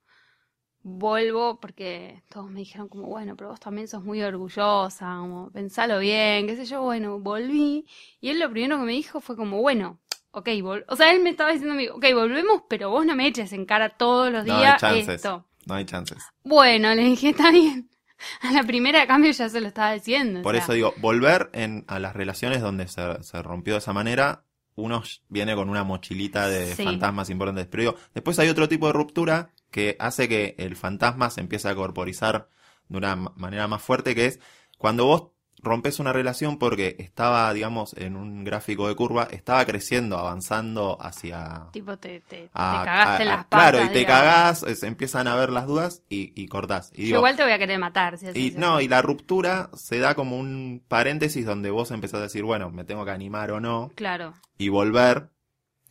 vuelvo 0.83 1.59
porque 1.59 2.23
todos 2.29 2.49
me 2.51 2.59
dijeron 2.59 2.89
como, 2.89 3.07
bueno, 3.07 3.35
pero 3.35 3.49
vos 3.49 3.59
también 3.59 3.87
sos 3.87 4.03
muy 4.03 4.21
orgullosa, 4.21 5.15
como, 5.19 5.49
pensalo 5.51 5.99
bien, 5.99 6.45
qué 6.47 6.55
sé 6.55 6.65
yo, 6.65 6.81
bueno, 6.81 7.19
volví 7.19 7.85
y 8.21 8.29
él 8.29 8.39
lo 8.39 8.49
primero 8.51 8.77
que 8.79 8.83
me 8.85 8.91
dijo 8.91 9.21
fue 9.21 9.35
como, 9.35 9.61
bueno, 9.61 9.99
ok, 10.31 10.49
vol 10.61 10.85
o 10.89 10.95
sea, 10.95 11.11
él 11.11 11.21
me 11.23 11.29
estaba 11.31 11.51
diciendo, 11.51 11.73
a 11.73 11.77
mí, 11.77 11.87
ok, 11.87 12.05
volvemos, 12.13 12.63
pero 12.69 12.89
vos 12.89 13.05
no 13.05 13.15
me 13.15 13.27
eches 13.27 13.53
en 13.53 13.65
cara 13.65 13.89
todos 13.97 14.31
los 14.31 14.45
No 14.45 14.53
hay 14.55 14.59
días 14.61 14.81
chances. 14.81 15.15
esto. 15.15 15.45
No 15.65 15.75
hay 15.75 15.85
chances. 15.85 16.17
Bueno, 16.43 16.93
le 16.93 17.03
dije, 17.03 17.29
está 17.29 17.49
bien. 17.51 17.89
A 18.41 18.51
la 18.53 18.63
primera 18.63 19.01
de 19.01 19.07
cambio 19.07 19.31
ya 19.31 19.49
se 19.49 19.59
lo 19.61 19.67
estaba 19.67 19.93
diciendo. 19.93 20.39
o 20.39 20.43
Por 20.43 20.55
sea, 20.55 20.63
eso 20.63 20.73
digo, 20.73 20.93
volver 20.97 21.49
en, 21.53 21.83
a 21.87 21.99
las 21.99 22.13
relaciones 22.13 22.61
donde 22.61 22.87
se, 22.87 23.21
se 23.23 23.41
rompió 23.41 23.73
de 23.73 23.79
esa 23.79 23.91
manera, 23.93 24.45
uno 24.75 25.03
viene 25.29 25.55
con 25.55 25.69
una 25.69 25.83
mochilita 25.83 26.47
de 26.47 26.73
Sí. 26.75 26.83
fantasmas 26.83 27.29
importantes. 27.29 27.67
Pero 27.67 27.81
digo, 27.83 27.95
después 28.13 28.39
hay 28.39 28.49
otro 28.49 28.67
tipo 28.69 28.87
de 28.87 28.93
ruptura 28.93 29.51
que 29.73 29.97
hace 29.99 30.29
que 30.29 30.55
el 30.57 30.77
fantasma 30.77 31.29
se 31.31 31.41
empiece 31.41 31.67
a 31.67 31.75
corporizar 31.75 32.47
de 32.87 32.97
una 32.97 33.17
ma- 33.17 33.33
manera 33.35 33.67
más 33.67 33.81
fuerte, 33.81 34.15
que 34.15 34.27
es 34.27 34.39
cuando 34.77 35.05
vos 35.05 35.29
rompes 35.65 35.99
una 35.99 36.11
relación 36.11 36.59
porque 36.59 36.97
estaba, 36.99 37.53
digamos, 37.53 37.93
en 37.93 38.17
un 38.17 38.43
gráfico 38.43 38.89
de 38.89 38.95
curva, 38.95 39.29
estaba 39.31 39.65
creciendo, 39.65 40.17
avanzando 40.17 40.97
hacia... 41.01 41.67
Tipo, 41.71 41.95
te, 41.97 42.19
te, 42.19 42.43
te 42.43 42.49
a- 42.53 42.81
cagaste 42.85 43.23
en 43.23 43.29
a- 43.29 43.35
las 43.37 43.45
patas. 43.45 43.71
Claro, 43.71 43.85
y 43.85 43.87
te 43.93 43.99
digamos. 43.99 44.21
cagás, 44.23 44.63
es- 44.63 44.83
empiezan 44.83 45.27
a 45.29 45.35
ver 45.35 45.49
las 45.51 45.65
dudas 45.65 46.03
y, 46.09 46.33
y 46.39 46.47
cortás. 46.49 46.91
Y 46.93 46.97
Yo 46.97 47.05
digo, 47.05 47.17
igual 47.19 47.37
te 47.37 47.43
voy 47.43 47.53
a 47.53 47.57
querer 47.59 47.79
matar. 47.79 48.17
Si 48.17 48.27
y 48.35 48.51
no, 48.51 48.81
y 48.81 48.89
la 48.89 49.01
ruptura 49.01 49.69
se 49.73 49.99
da 49.99 50.15
como 50.15 50.37
un 50.37 50.83
paréntesis 50.87 51.45
donde 51.45 51.71
vos 51.71 51.91
empezás 51.91 52.19
a 52.19 52.23
decir, 52.23 52.43
bueno, 52.43 52.69
me 52.69 52.83
tengo 52.83 53.05
que 53.05 53.11
animar 53.11 53.51
o 53.51 53.61
no, 53.61 53.89
Claro. 53.95 54.33
y 54.57 54.67
volver. 54.69 55.29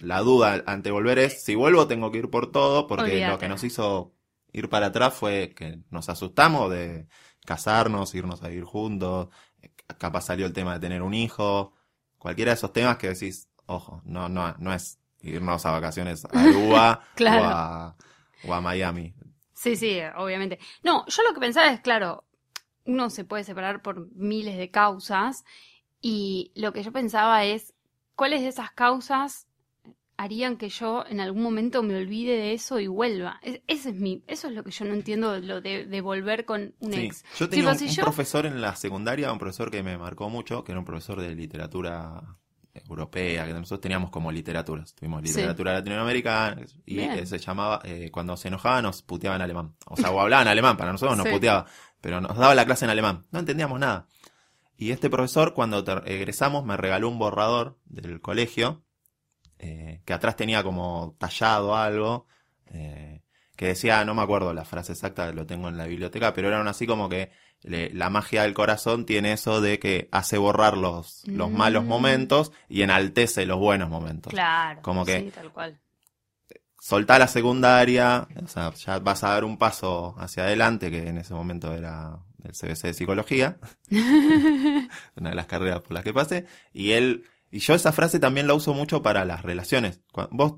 La 0.02 0.19
duda 0.20 0.64
ante 0.66 0.90
volver 0.90 1.20
es, 1.20 1.44
si 1.44 1.54
vuelvo 1.54 1.87
tengo 1.87 2.10
que 2.10 2.19
ir 2.19 2.28
por 2.28 2.50
todo, 2.50 2.88
porque 2.88 3.25
lo 3.25 3.38
que 3.38 3.49
nos 3.49 3.62
hizo 3.62 4.12
ir 4.52 4.69
para 4.69 4.87
atrás 4.87 5.14
fue 5.14 5.54
que 5.54 5.78
nos 5.90 6.09
asustamos 6.09 6.73
de 6.73 7.06
casarnos, 7.47 8.12
irnos 8.16 8.42
a 8.42 8.49
vivir 8.49 8.64
juntos, 8.64 9.28
capaz 9.99 10.23
salió 10.23 10.47
el 10.47 10.52
tema 10.52 10.75
de 10.75 10.80
tener 10.80 11.02
un 11.02 11.14
hijo, 11.14 11.73
cualquiera 12.18 12.50
de 12.50 12.56
esos 12.56 12.73
temas 12.73 12.97
que 12.99 13.11
decís, 13.11 13.49
ojo, 13.66 14.02
no, 14.04 14.28
no, 14.28 14.52
no 14.59 14.75
es 14.75 14.99
irnos 15.21 15.64
a 15.66 15.71
vacaciones 15.71 16.25
a 16.25 16.28
Aruba 16.32 17.04
Claro. 17.14 17.42
o, 17.42 17.47
a, 17.47 17.97
o 18.49 18.54
a 18.54 18.61
Miami. 18.61 19.14
Sí, 19.54 19.76
sí, 19.76 20.00
obviamente. 20.16 20.59
No, 20.82 21.06
yo 21.06 21.23
lo 21.23 21.32
que 21.32 21.38
pensaba 21.38 21.68
es, 21.68 21.80
claro, 21.80 22.25
uno 22.87 23.09
se 23.09 23.25
puede 23.25 23.44
separar 23.44 23.82
por 23.82 24.12
miles 24.16 24.56
de 24.59 24.68
causas 24.73 25.44
y 26.00 26.50
lo 26.56 26.73
que 26.73 26.82
yo 26.82 26.90
pensaba 26.90 27.44
es, 27.44 27.73
¿cuáles 28.16 28.40
de 28.40 28.49
esas 28.49 28.73
causas 28.73 29.47
harían 30.23 30.57
que 30.57 30.69
yo 30.69 31.05
en 31.09 31.21
algún 31.21 31.43
momento 31.43 31.83
me 31.83 31.97
olvide 31.97 32.33
de 32.37 32.52
eso 32.55 32.79
y 32.81 32.87
vuelva? 32.87 33.38
Es- 33.43 33.61
ese 33.67 33.91
es 33.91 33.97
mi, 33.97 34.23
eso 34.26 34.49
es 34.49 34.55
lo 34.55 34.62
que 34.64 34.71
yo 34.71 34.85
no 34.85 34.95
entiendo 34.95 35.38
lo 35.41 35.61
de, 35.61 35.85
de 35.87 36.00
volver 36.00 36.45
con 36.45 36.75
un 36.81 36.93
Sí, 36.93 37.00
ex. 37.07 37.25
yo 37.38 37.49
tenía 37.49 37.64
Tipo, 37.64 37.73
un, 37.73 37.79
si 37.79 37.85
un 37.87 37.91
yo- 37.91 38.02
profesor 38.02 38.47
en 38.47 38.61
la 38.61 38.76
secundaria, 38.76 39.33
un 39.33 39.38
profesor 39.38 39.71
que 39.71 39.83
me 39.83 39.99
marcó 39.99 40.29
mucho, 40.31 40.62
que 40.64 40.73
era 40.73 40.79
un 40.79 40.85
profesor 40.85 41.21
de 41.21 41.35
literatura 41.35 42.23
europea, 42.75 43.47
que 43.47 43.52
nosotros 43.52 43.81
teníamos 43.81 44.11
como 44.11 44.33
literaturas, 44.33 44.95
tuvimos 44.95 45.21
Sí. 45.23 45.29
literatura 45.29 45.75
latinoamericana, 45.75 46.62
y 46.87 46.95
Bien. 46.97 47.26
se 47.26 47.38
llamaba, 47.38 47.81
eh, 47.85 48.11
cuando 48.11 48.37
se 48.37 48.49
enojaba 48.49 48.81
nos 48.81 49.02
puteaba 49.02 49.37
en 49.37 49.43
alemán, 49.43 49.75
o 49.87 49.97
sea, 49.97 50.11
o 50.11 50.21
hablaban 50.21 50.49
alemán, 50.49 50.76
para 50.76 50.93
nosotros 50.93 51.17
nos 51.19 51.26
Sí. 51.26 51.33
puteaba, 51.33 51.67
pero 52.00 52.21
nos 52.21 52.37
daba 52.37 52.55
la 52.55 52.64
clase 52.64 52.85
en 52.87 52.91
alemán, 52.91 53.26
no 53.31 53.41
entendíamos 53.41 53.79
nada. 53.79 54.07
Y 54.79 54.91
este 54.91 55.11
profesor, 55.11 55.52
cuando 55.55 55.85
ter- 55.85 56.02
egresamos, 56.07 56.64
me 56.64 56.76
regaló 56.76 57.09
un 57.09 57.19
borrador 57.19 57.79
del 57.85 58.21
colegio, 58.21 58.83
eh, 59.62 60.02
que 60.04 60.12
atrás 60.12 60.37
tenía 60.37 60.62
como 60.62 61.14
tallado 61.19 61.75
algo, 61.76 62.26
eh, 62.66 63.23
que 63.57 63.66
decía, 63.69 64.04
no 64.04 64.14
me 64.14 64.23
acuerdo 64.23 64.52
la 64.52 64.64
frase 64.64 64.92
exacta, 64.92 65.33
lo 65.33 65.47
tengo 65.47 65.69
en 65.69 65.76
la 65.78 65.87
biblioteca, 65.87 66.35
pero 66.35 66.49
eran 66.49 66.66
así 66.69 66.87
como 66.87 67.09
que 67.09 67.31
le- 67.62 67.90
la 67.95 68.11
magia 68.11 68.42
del 68.42 68.54
corazón 68.54 69.07
tiene 69.07 69.33
eso 69.33 69.61
de 69.61 69.78
que 69.78 70.09
hace 70.11 70.37
borrar 70.37 70.76
los, 70.76 71.23
los 71.28 71.49
Mm. 71.50 71.57
malos 71.57 71.85
momentos 71.85 72.50
y 72.69 72.83
enaltece 72.83 73.47
los 73.47 73.59
buenos 73.59 73.88
momentos. 73.88 74.33
Claro. 74.33 74.83
Como 74.83 75.04
que- 75.04 75.21
Sí, 75.21 75.31
tal 75.33 75.52
cual. 75.52 75.78
Soltá 76.81 77.16
la 77.21 77.28
secundaria, 77.28 78.26
o 78.42 78.49
sea, 78.49 78.73
ya 78.75 78.99
vas 78.99 79.23
a 79.23 79.28
dar 79.28 79.45
un 79.45 79.57
paso 79.57 80.16
hacia 80.19 80.42
adelante, 80.42 80.90
que 80.90 81.07
en 81.09 81.19
ese 81.19 81.33
momento 81.33 81.73
era 81.73 82.19
el 82.42 82.52
CBC 82.57 82.88
de 82.88 82.95
psicología, 82.95 83.59
una 85.16 85.31
de 85.31 85.37
las 85.37 85.47
carreras 85.47 85.81
por 85.83 85.92
las 85.92 86.02
que 86.02 86.12
pasé, 86.12 86.47
y 86.73 86.92
él, 86.92 87.25
y 87.52 87.61
yo 87.61 87.75
esa 87.75 87.92
frase 87.92 88.18
también 88.18 88.49
la 88.49 88.54
uso 88.54 88.75
mucho 88.75 89.02
para 89.02 89.25
las 89.25 89.42
relaciones. 89.42 90.00
Cuando 90.12 90.30
vos 90.35 90.54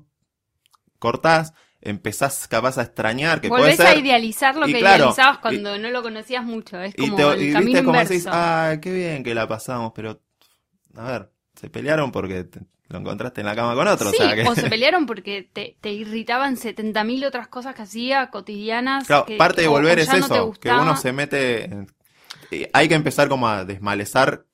cortás, 0.99 1.53
empezás 1.81 2.47
capaz 2.47 2.77
a 2.77 2.83
extrañar, 2.83 3.41
que 3.41 3.49
Volvés 3.49 3.77
puede 3.77 3.89
a 3.89 3.95
idealizar 3.95 4.55
lo 4.55 4.67
y 4.67 4.73
que 4.73 4.79
claro, 4.79 4.95
idealizabas 5.03 5.37
y- 5.37 5.41
cuando 5.41 5.77
no 5.77 5.89
lo 5.91 6.01
conocías 6.01 6.43
mucho. 6.43 6.79
Es 6.81 6.95
Y, 6.97 7.09
como 7.09 7.15
te, 7.17 7.23
el 7.33 7.49
y 7.49 7.51
camino 7.53 7.65
viste 7.71 7.83
como 7.83 7.99
inverso. 7.99 8.13
decís, 8.13 8.27
ah, 8.31 8.75
qué 8.81 8.91
bien 8.93 9.23
que 9.23 9.35
la 9.35 9.47
pasamos, 9.47 9.91
pero, 9.93 10.21
a 10.95 11.03
ver, 11.11 11.31
se 11.55 11.69
pelearon 11.69 12.11
porque 12.11 12.45
te- 12.45 12.61
lo 12.87 12.99
encontraste 12.99 13.41
en 13.41 13.47
la 13.47 13.55
cama 13.55 13.73
con 13.75 13.87
otro, 13.87 14.09
sí, 14.11 14.17
o 14.17 14.25
sea 14.25 14.35
que... 14.35 14.43
o 14.47 14.55
se 14.55 14.69
pelearon 14.69 15.05
porque 15.05 15.49
te, 15.51 15.77
te 15.81 15.91
irritaban 15.91 16.55
70.000 16.55 17.25
otras 17.25 17.47
cosas 17.47 17.75
que 17.75 17.81
hacía 17.81 18.29
cotidianas. 18.29 19.05
Claro, 19.07 19.25
que- 19.25 19.37
parte 19.37 19.61
de 19.61 19.67
volver 19.67 19.99
es 19.99 20.07
no 20.07 20.15
eso, 20.17 20.53
que 20.59 20.69
uno 20.71 20.95
se 20.95 21.11
mete... 21.11 21.65
en- 21.65 21.87
hay 22.73 22.87
que 22.87 22.93
empezar 22.95 23.27
como 23.27 23.47
a 23.47 23.65
desmalezar 23.65 24.45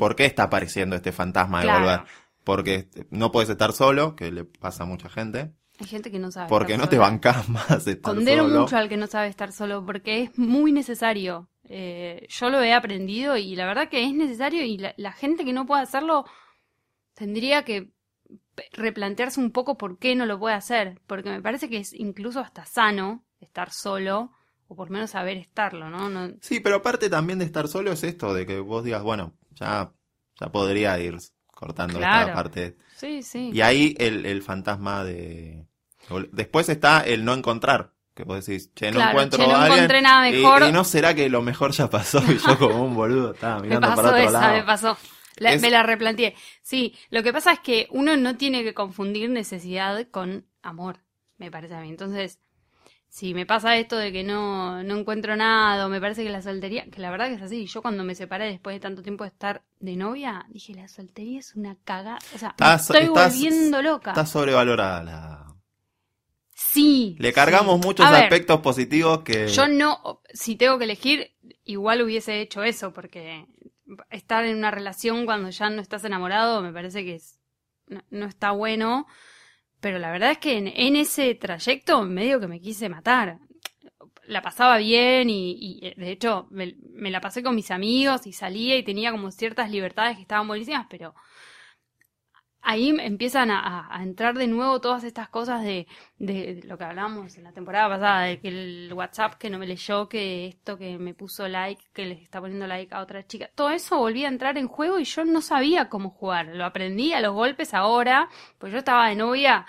por 0.00 0.16
qué 0.16 0.24
está 0.24 0.44
apareciendo 0.44 0.96
este 0.96 1.12
fantasma 1.12 1.60
de 1.60 1.64
Claro. 1.66 1.80
volver. 1.84 2.00
Porque 2.42 2.88
no 3.10 3.30
puedes 3.30 3.50
estar 3.50 3.72
solo, 3.72 4.16
que 4.16 4.32
le 4.32 4.44
pasa 4.44 4.82
a 4.84 4.86
mucha 4.86 5.08
gente, 5.10 5.52
Hay 5.78 5.86
gente 5.86 6.10
que 6.10 6.18
no 6.18 6.30
sabe. 6.32 6.48
porque 6.48 6.72
estar 6.72 6.86
no 6.86 6.90
te 6.90 6.98
bancas 6.98 7.48
más 7.48 7.86
estar 7.86 8.14
Condeno 8.14 8.44
solo. 8.48 8.60
mucho 8.62 8.76
al 8.76 8.88
que 8.88 8.96
no 8.96 9.06
sabe 9.06 9.28
estar 9.28 9.52
solo 9.52 9.84
porque 9.86 10.22
es 10.22 10.38
muy 10.38 10.72
necesario. 10.72 11.48
Eh, 11.64 12.26
yo 12.28 12.50
lo 12.50 12.60
he 12.62 12.72
aprendido 12.72 13.36
y 13.36 13.54
la 13.54 13.66
verdad 13.66 13.88
que 13.88 14.02
es 14.04 14.12
necesario 14.14 14.64
y 14.64 14.78
la, 14.78 14.92
la 14.96 15.12
gente 15.12 15.44
que 15.44 15.52
no 15.52 15.66
puede 15.66 15.82
hacerlo 15.82 16.24
tendría 17.14 17.62
que 17.64 17.90
replantearse 18.72 19.40
un 19.40 19.50
poco 19.52 19.76
por 19.76 19.98
qué 19.98 20.14
no 20.16 20.26
lo 20.26 20.38
puede 20.38 20.54
hacer. 20.54 21.00
Porque 21.06 21.30
me 21.30 21.42
parece 21.42 21.68
que 21.68 21.78
es 21.78 21.92
incluso 21.92 22.40
hasta 22.40 22.64
sano 22.64 23.24
estar 23.40 23.70
solo 23.70 24.32
o 24.68 24.76
por 24.76 24.88
lo 24.88 24.94
menos 24.94 25.10
saber 25.10 25.36
estarlo, 25.36 25.90
¿no? 25.90 26.08
no 26.08 26.30
Sí, 26.40 26.60
pero 26.60 26.76
aparte 26.76 27.08
también 27.10 27.38
de 27.40 27.44
estar 27.44 27.66
solo 27.68 27.90
es 27.92 28.04
esto, 28.04 28.32
de 28.34 28.46
que 28.46 28.60
vos 28.60 28.84
digas, 28.84 29.02
bueno, 29.02 29.34
ya, 29.60 29.92
ya 30.40 30.52
podría 30.52 30.98
ir 30.98 31.16
cortando 31.46 31.98
Claro. 31.98 32.20
esta 32.22 32.34
parte. 32.34 32.76
sí, 32.96 33.22
sí. 33.22 33.50
Y 33.52 33.60
ahí 33.60 33.94
el, 33.98 34.26
el 34.26 34.42
fantasma 34.42 35.04
de... 35.04 35.66
Después 36.32 36.68
está 36.68 37.00
el 37.00 37.24
no 37.24 37.34
encontrar, 37.34 37.92
que 38.14 38.24
vos 38.24 38.44
decís, 38.44 38.72
che, 38.74 38.90
no 38.90 38.96
Claro, 38.96 39.10
encuentro 39.10 39.38
che, 39.44 39.46
no 39.46 39.54
a 39.56 39.62
alguien. 39.62 39.78
encontré 39.78 40.02
nada 40.02 40.28
y- 40.28 40.32
mejor. 40.42 40.62
Y, 40.64 40.72
no 40.72 40.82
será 40.84 41.14
que 41.14 41.28
lo 41.28 41.42
mejor 41.42 41.72
ya 41.72 41.88
pasó 41.90 42.20
y 42.32 42.38
yo 42.38 42.58
como 42.58 42.82
un 42.84 42.94
boludo 42.94 43.32
estaba 43.34 43.56
Me 43.60 43.68
mirando 43.68 43.88
pasó 43.88 44.02
para 44.02 44.08
otro 44.16 44.28
esa, 44.28 44.40
lado. 44.40 44.54
me 44.56 44.62
pasó. 44.64 44.98
La- 45.36 45.52
Es- 45.52 45.62
Me 45.62 45.70
la 45.70 45.82
replanteé. 45.82 46.34
Sí, 46.62 46.96
lo 47.10 47.22
que 47.22 47.32
pasa 47.32 47.52
es 47.52 47.60
que 47.60 47.86
uno 47.90 48.16
no 48.16 48.36
tiene 48.36 48.64
que 48.64 48.74
confundir 48.74 49.30
necesidad 49.30 50.06
con 50.10 50.46
amor, 50.62 51.00
me 51.38 51.50
parece 51.50 51.74
a 51.74 51.80
mí. 51.80 51.90
Entonces, 51.90 52.40
si 53.10 53.34
me 53.34 53.44
pasa 53.44 53.76
esto 53.76 53.96
de 53.96 54.12
que 54.12 54.22
no, 54.22 54.84
no 54.84 54.96
encuentro 54.96 55.34
nada, 55.34 55.84
o 55.84 55.88
me 55.88 56.00
parece 56.00 56.22
que 56.22 56.30
la 56.30 56.42
soltería, 56.42 56.86
que 56.86 57.00
la 57.00 57.10
verdad 57.10 57.26
que 57.26 57.34
es 57.34 57.42
así, 57.42 57.66
yo 57.66 57.82
cuando 57.82 58.04
me 58.04 58.14
separé 58.14 58.46
después 58.46 58.76
de 58.76 58.80
tanto 58.80 59.02
tiempo 59.02 59.24
de 59.24 59.28
estar 59.28 59.64
de 59.80 59.96
novia, 59.96 60.46
dije, 60.48 60.74
la 60.74 60.86
soltería 60.86 61.40
es 61.40 61.56
una 61.56 61.76
cagada. 61.84 62.20
O 62.36 62.38
sea, 62.38 62.54
me 62.56 62.74
estoy 62.74 63.02
estás- 63.06 63.32
volviendo 63.34 63.82
loca. 63.82 64.12
Está 64.12 64.24
sobrevalorada 64.24 65.02
la... 65.02 65.46
Sí. 66.54 67.16
Le 67.18 67.32
cargamos 67.32 67.80
sí. 67.80 67.86
muchos 67.86 68.08
ver, 68.08 68.22
aspectos 68.22 68.60
positivos 68.60 69.22
que... 69.22 69.48
Yo 69.48 69.66
no, 69.66 70.20
si 70.32 70.54
tengo 70.54 70.78
que 70.78 70.84
elegir, 70.84 71.32
igual 71.64 72.02
hubiese 72.02 72.40
hecho 72.40 72.62
eso, 72.62 72.92
porque 72.92 73.44
estar 74.10 74.44
en 74.44 74.56
una 74.56 74.70
relación 74.70 75.24
cuando 75.26 75.50
ya 75.50 75.68
no 75.68 75.82
estás 75.82 76.04
enamorado 76.04 76.62
me 76.62 76.72
parece 76.72 77.04
que 77.04 77.16
es, 77.16 77.40
no, 77.88 78.04
no 78.10 78.26
está 78.26 78.52
bueno. 78.52 79.08
Pero 79.80 79.98
la 79.98 80.10
verdad 80.10 80.32
es 80.32 80.38
que 80.38 80.58
en, 80.58 80.68
en 80.68 80.96
ese 80.96 81.34
trayecto 81.34 82.02
medio 82.02 82.40
que 82.40 82.48
me 82.48 82.60
quise 82.60 82.88
matar. 82.88 83.38
La 84.26 84.42
pasaba 84.42 84.78
bien 84.78 85.28
y, 85.28 85.52
y, 85.58 85.86
eh, 85.86 85.94
de 85.96 86.12
hecho 86.12 86.46
me, 86.50 86.76
me 86.92 87.10
la 87.10 87.20
pasé 87.20 87.42
con 87.42 87.54
mis 87.56 87.70
amigos 87.72 88.26
y 88.26 88.32
salía 88.32 88.76
y 88.76 88.84
tenía 88.84 89.10
como 89.10 89.30
ciertas 89.32 89.70
libertades 89.70 90.16
que 90.16 90.22
estaban 90.22 90.46
buenísimas, 90.46 90.86
pero 90.88 91.14
ahí 92.62 92.90
empiezan 93.00 93.50
a, 93.50 93.88
a- 93.94 94.02
entrar 94.02 94.34
de 94.36 94.46
nuevo 94.46 94.80
todas 94.80 95.04
estas 95.04 95.28
cosas 95.28 95.62
de, 95.62 95.86
de 96.18 96.60
lo 96.64 96.76
que 96.78 96.84
hablábamos 96.84 97.36
en 97.36 97.44
la 97.44 97.52
temporada 97.52 97.88
pasada, 97.88 98.22
de 98.24 98.40
que 98.40 98.48
el 98.48 98.92
WhatsApp 98.94 99.34
que 99.34 99.50
no 99.50 99.58
me 99.58 99.66
leyó, 99.66 100.08
que 100.08 100.48
esto 100.48 100.76
que 100.78 100.98
me 100.98 101.14
puso 101.14 101.48
like, 101.48 101.82
que 101.92 102.06
le 102.06 102.14
está 102.22 102.40
poniendo 102.40 102.66
like 102.66 102.94
a 102.94 103.00
otra 103.00 103.26
chica, 103.26 103.50
todo 103.54 103.70
eso 103.70 103.98
volvía 103.98 104.28
a 104.28 104.30
entrar 104.32 104.58
en 104.58 104.68
juego 104.68 104.98
y 104.98 105.04
yo 105.04 105.24
no 105.24 105.40
sabía 105.42 105.88
cómo 105.88 106.10
jugar. 106.10 106.46
Lo 106.54 106.64
aprendí 106.64 107.12
a 107.12 107.20
los 107.20 107.32
golpes 107.34 107.74
ahora, 107.74 108.28
pues 108.58 108.72
yo 108.72 108.78
estaba 108.78 109.08
de 109.08 109.16
novia, 109.16 109.66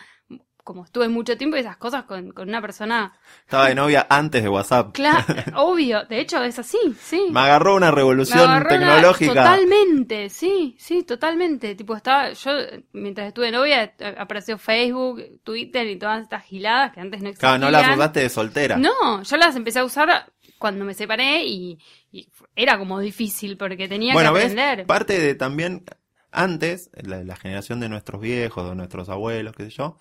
como 0.63 0.85
estuve 0.85 1.07
mucho 1.09 1.37
tiempo, 1.37 1.57
y 1.57 1.61
esas 1.61 1.77
cosas 1.77 2.03
con, 2.03 2.31
con 2.31 2.47
una 2.49 2.61
persona, 2.61 3.13
Estaba 3.41 3.67
de 3.69 3.75
novia 3.75 4.07
antes 4.09 4.43
de 4.43 4.49
WhatsApp. 4.49 4.93
claro, 4.93 5.25
obvio, 5.55 6.03
de 6.05 6.19
hecho 6.21 6.41
es 6.43 6.57
así, 6.59 6.77
sí. 6.99 7.27
Me 7.31 7.39
agarró 7.41 7.75
una 7.75 7.91
revolución 7.91 8.39
agarró 8.39 8.69
una- 8.75 8.79
tecnológica. 8.95 9.33
Totalmente, 9.33 10.29
sí, 10.29 10.75
sí, 10.79 11.03
totalmente. 11.03 11.75
Tipo, 11.75 11.95
estaba, 11.95 12.31
yo, 12.33 12.51
mientras 12.93 13.27
estuve 13.27 13.47
de 13.47 13.51
novia, 13.53 13.83
eh, 13.99 14.15
apareció 14.17 14.57
Facebook, 14.57 15.21
Twitter 15.43 15.87
y 15.87 15.97
todas 15.97 16.21
estas 16.23 16.43
giladas 16.43 16.91
que 16.93 16.99
antes 17.01 17.21
no 17.21 17.29
existían. 17.29 17.59
Claro, 17.59 17.71
no 17.71 17.77
las 17.87 17.97
usaste 17.97 18.19
de 18.21 18.29
soltera. 18.29 18.77
No, 18.77 19.23
yo 19.23 19.37
las 19.37 19.55
empecé 19.55 19.79
a 19.79 19.85
usar 19.85 20.31
cuando 20.57 20.85
me 20.85 20.93
separé 20.93 21.43
y, 21.45 21.79
y 22.11 22.27
era 22.55 22.77
como 22.77 22.99
difícil 22.99 23.57
porque 23.57 23.87
tenía 23.87 24.13
bueno, 24.13 24.31
que 24.33 24.39
¿ves? 24.39 24.51
aprender. 24.51 24.85
Parte 24.85 25.19
de 25.19 25.33
también, 25.35 25.83
antes, 26.31 26.89
la, 26.93 27.23
la 27.23 27.35
generación 27.35 27.79
de 27.79 27.89
nuestros 27.89 28.21
viejos, 28.21 28.69
de 28.69 28.75
nuestros 28.75 29.09
abuelos, 29.09 29.55
qué 29.55 29.63
sé 29.65 29.69
yo, 29.71 29.97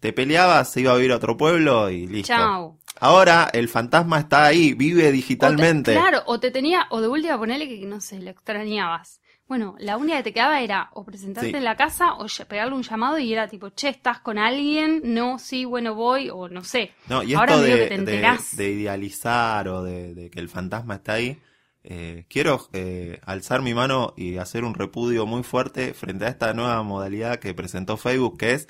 te 0.00 0.12
peleabas, 0.12 0.72
se 0.72 0.80
iba 0.80 0.92
a 0.92 0.96
vivir 0.96 1.12
a 1.12 1.16
otro 1.16 1.36
pueblo 1.36 1.90
y 1.90 2.06
listo. 2.06 2.28
Chao. 2.28 2.78
Ahora 2.98 3.48
el 3.52 3.68
fantasma 3.68 4.18
está 4.18 4.44
ahí, 4.46 4.74
vive 4.74 5.10
digitalmente. 5.12 5.92
O 5.92 5.94
te- 5.94 6.00
claro, 6.00 6.22
o 6.26 6.40
te 6.40 6.50
tenía, 6.50 6.86
o 6.90 7.00
de 7.00 7.08
última 7.08 7.38
ponerle 7.38 7.68
que, 7.68 7.86
no 7.86 8.00
sé, 8.00 8.20
lo 8.20 8.30
extrañabas. 8.30 9.20
Bueno, 9.48 9.74
la 9.80 9.96
única 9.96 10.18
que 10.18 10.22
te 10.22 10.32
quedaba 10.32 10.60
era 10.60 10.90
o 10.92 11.04
presentarte 11.04 11.50
Sí. 11.50 11.56
en 11.56 11.64
la 11.64 11.76
casa 11.76 12.12
o 12.14 12.26
pegarle 12.48 12.74
un 12.74 12.82
llamado 12.84 13.18
y 13.18 13.32
era 13.32 13.48
tipo, 13.48 13.70
che, 13.70 13.88
¿estás 13.88 14.20
con 14.20 14.38
alguien? 14.38 15.00
No, 15.02 15.38
sí, 15.40 15.64
bueno, 15.64 15.94
voy, 15.96 16.30
o 16.30 16.48
no 16.48 16.62
sé. 16.62 16.92
No, 17.08 17.22
y 17.24 17.34
Ahora 17.34 17.54
esto 17.54 17.62
medio 17.64 17.76
de, 17.76 17.88
que 17.88 17.88
te 17.98 18.04
de- 18.04 18.38
de 18.56 18.70
idealizar 18.70 19.66
o 19.68 19.82
de, 19.82 20.14
de 20.14 20.30
que 20.30 20.38
el 20.38 20.48
fantasma 20.48 20.96
está 20.96 21.14
ahí, 21.14 21.38
eh, 21.82 22.26
quiero 22.28 22.68
eh, 22.74 23.18
alzar 23.24 23.62
mi 23.62 23.74
mano 23.74 24.12
y 24.16 24.36
hacer 24.36 24.62
un 24.64 24.74
repudio 24.74 25.26
muy 25.26 25.42
fuerte 25.42 25.94
frente 25.94 26.26
a 26.26 26.28
esta 26.28 26.52
nueva 26.54 26.82
modalidad 26.84 27.38
que 27.40 27.52
presentó 27.54 27.96
Facebook, 27.96 28.38
que 28.38 28.52
es 28.52 28.68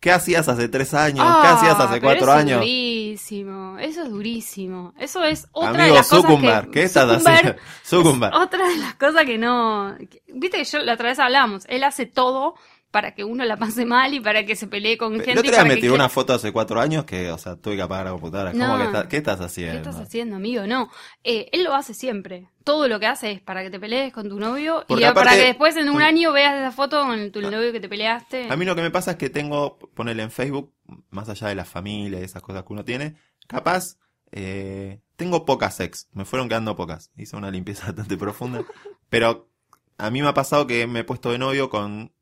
¿qué 0.00 0.10
hacías 0.12 0.48
hace 0.48 0.68
tres 0.68 0.94
años? 0.94 1.24
¿Qué 1.42 1.46
Ah, 1.48 1.52
hacías 1.56 1.74
hace 1.78 2.00
pero 2.00 2.02
cuatro 2.02 2.22
eso 2.24 2.32
años? 2.32 2.50
Es 2.52 2.58
durísimo, 2.66 3.78
eso 3.78 4.02
es 4.02 4.10
durísimo. 4.10 4.94
Eso 4.98 5.22
es 5.24 5.46
otra 5.52 5.84
de 5.84 5.90
las 5.92 6.08
cosas 6.08 6.30
que... 6.64 6.70
¿qué 6.70 6.82
estás 6.82 7.04
haciendo? 7.26 7.56
Es 7.84 7.92
otra 8.34 8.68
de 8.68 8.76
las 8.76 8.94
cosas 8.94 9.24
que 9.24 9.38
no... 9.38 9.96
que- 10.10 10.22
Viste 10.28 10.58
que 10.58 10.64
yo 10.64 10.78
la 10.80 10.94
otra 10.94 11.08
vez 11.10 11.18
hablamos, 11.18 11.64
él 11.68 11.84
hace 11.84 12.06
todo 12.06 12.54
para 12.90 13.14
que 13.14 13.22
uno 13.24 13.44
la 13.44 13.56
pase 13.56 13.84
mal 13.84 14.12
y 14.14 14.20
para 14.20 14.44
que 14.44 14.56
se 14.56 14.66
pelee 14.66 14.98
con 14.98 15.12
gente. 15.14 15.32
El 15.32 15.38
otro 15.38 15.48
y 15.48 15.50
día 15.52 15.60
para 15.62 15.74
me 15.74 15.80
que 15.80 15.90
una 15.90 16.08
foto 16.08 16.32
hace 16.34 16.52
cuatro 16.52 16.80
años 16.80 17.04
que, 17.04 17.30
o 17.30 17.38
sea, 17.38 17.56
tuve 17.56 17.76
que 17.76 17.82
apagar 17.82 18.06
la 18.06 18.12
computadora. 18.12 18.52
¿Cómo 18.52 18.66
No. 18.66 18.78
que 18.78 18.84
estás- 18.84 19.06
¿Qué 19.06 19.16
estás 19.18 19.38
¿Qué 19.38 19.44
haciendo? 19.44 19.76
estás 19.90 20.00
haciendo, 20.00 20.36
amigo? 20.36 20.66
No. 20.66 20.90
Eh, 21.22 21.48
él 21.52 21.62
lo 21.64 21.74
hace 21.74 21.94
siempre. 21.94 22.48
Todo 22.64 22.88
lo 22.88 22.98
que 22.98 23.06
hace 23.06 23.30
es 23.32 23.40
para 23.40 23.62
que 23.62 23.70
te 23.70 23.78
pelees 23.80 24.12
con 24.12 24.28
tu 24.28 24.38
novio 24.38 24.84
Porque 24.88 25.06
y 25.08 25.12
para 25.12 25.32
que 25.32 25.44
después 25.44 25.76
en 25.76 25.88
un 25.88 26.02
año 26.02 26.32
veas 26.32 26.54
esa 26.56 26.72
foto 26.72 27.00
con 27.02 27.30
tu 27.30 27.40
novio 27.42 27.72
que 27.72 27.80
te 27.80 27.88
peleaste. 27.88 28.48
A 28.50 28.56
mí 28.56 28.64
lo 28.64 28.74
que 28.74 28.82
me 28.82 28.90
pasa 28.90 29.12
es 29.12 29.16
que 29.16 29.30
tengo, 29.30 29.78
ponerle 29.94 30.22
en 30.24 30.30
Facebook, 30.30 30.72
más 31.10 31.28
allá 31.28 31.48
de 31.48 31.54
la 31.54 31.64
familia 31.64 32.20
y 32.20 32.24
esas 32.24 32.42
cosas 32.42 32.64
que 32.64 32.72
uno 32.72 32.84
tiene, 32.84 33.14
capaz, 33.46 33.96
eh, 34.32 35.00
tengo 35.16 35.44
pocas 35.44 35.80
ex, 35.80 36.08
me 36.12 36.24
fueron 36.24 36.48
quedando 36.48 36.76
pocas, 36.76 37.10
hice 37.16 37.36
una 37.36 37.50
limpieza 37.50 37.86
bastante 37.92 38.16
profunda, 38.16 38.64
pero 39.08 39.48
a 39.98 40.10
mí 40.10 40.22
me 40.22 40.28
ha 40.28 40.34
pasado 40.34 40.66
que 40.66 40.86
me 40.86 41.00
he 41.00 41.04
puesto 41.04 41.30
de 41.32 41.38
novio 41.38 41.68
con 41.70 42.12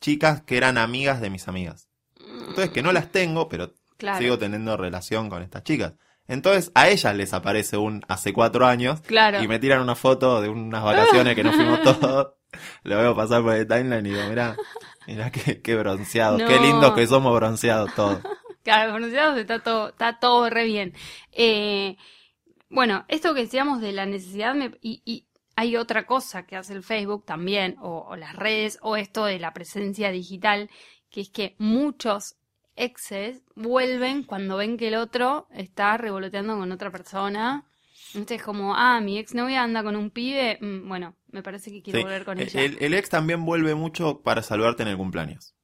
chicas 0.00 0.42
que 0.42 0.56
eran 0.56 0.78
amigas 0.78 1.20
de 1.20 1.30
mis 1.30 1.48
amigas. 1.48 1.88
Entonces 2.18 2.70
que 2.70 2.82
no 2.82 2.92
las 2.92 3.10
tengo, 3.12 3.48
pero 3.48 3.74
Claro. 3.96 4.18
sigo 4.18 4.38
teniendo 4.38 4.76
relación 4.76 5.28
con 5.28 5.42
estas 5.42 5.64
chicas. 5.64 5.94
Entonces 6.28 6.70
a 6.74 6.88
ellas 6.88 7.16
les 7.16 7.32
aparece 7.34 7.76
un 7.76 8.02
hace 8.08 8.32
cuatro 8.32 8.66
años 8.66 9.00
Claro. 9.00 9.42
y 9.42 9.48
me 9.48 9.58
tiran 9.58 9.80
una 9.80 9.94
foto 9.96 10.40
de 10.40 10.48
unas 10.48 10.84
vacaciones 10.84 11.34
que 11.34 11.42
nos 11.44 11.56
fuimos 11.56 11.80
todos. 11.82 12.34
Lo 12.84 12.96
veo 12.98 13.16
pasar 13.16 13.42
por 13.42 13.54
el 13.54 13.66
timeline 13.66 14.06
y 14.06 14.10
digo, 14.10 14.28
mirá, 14.28 14.56
mirá 15.06 15.30
qué, 15.30 15.60
qué 15.62 15.74
bronceados, 15.74 16.40
qué 16.42 16.58
lindos 16.60 16.92
que 16.94 17.06
somos 17.06 17.34
bronceados 17.34 17.94
todos. 17.94 18.20
Claro, 18.64 18.92
pronunciados 18.92 19.38
está 19.38 19.60
todo, 19.60 19.88
está 19.88 20.18
todo 20.18 20.50
re 20.50 20.64
bien. 20.64 20.92
Eh, 21.32 21.96
bueno, 22.68 23.06
esto 23.08 23.32
que 23.34 23.42
decíamos 23.42 23.80
de 23.80 23.92
la 23.92 24.04
necesidad, 24.04 24.54
me- 24.54 24.76
y, 24.82 25.00
y 25.06 25.26
hay 25.58 25.76
otra 25.76 26.06
cosa 26.06 26.46
que 26.46 26.56
hace 26.56 26.72
el 26.72 26.82
Facebook 26.82 27.24
también, 27.24 27.76
o, 27.80 28.06
o 28.08 28.16
las 28.16 28.34
redes, 28.36 28.78
o 28.82 28.96
esto 28.96 29.24
de 29.24 29.38
la 29.38 29.52
presencia 29.52 30.10
digital, 30.10 30.70
que 31.10 31.20
es 31.22 31.30
que 31.30 31.54
muchos 31.58 32.36
exes 32.76 33.42
vuelven 33.56 34.22
cuando 34.22 34.56
ven 34.56 34.76
que 34.76 34.88
el 34.88 34.94
otro 34.94 35.48
está 35.52 35.96
revoloteando 35.96 36.56
con 36.56 36.70
otra 36.70 36.90
persona. 36.90 37.64
Entonces, 38.14 38.42
como, 38.42 38.74
ah, 38.76 39.00
mi 39.00 39.18
exnovia 39.18 39.62
anda 39.62 39.82
con 39.82 39.96
un 39.96 40.10
pibe, 40.10 40.58
mm, 40.60 40.88
bueno, 40.88 41.16
me 41.32 41.42
parece 41.42 41.70
que 41.70 41.82
quiero 41.82 41.98
Sí. 41.98 42.04
volver 42.04 42.24
con 42.24 42.38
El, 42.38 42.48
ella. 42.48 42.62
el- 42.62 42.78
el 42.80 42.94
ex 42.94 43.08
también 43.10 43.44
vuelve 43.44 43.74
mucho 43.74 44.20
para 44.22 44.42
saludarte 44.42 44.82
en 44.84 44.88
el 44.90 44.96
cumpleaños. 44.96 45.54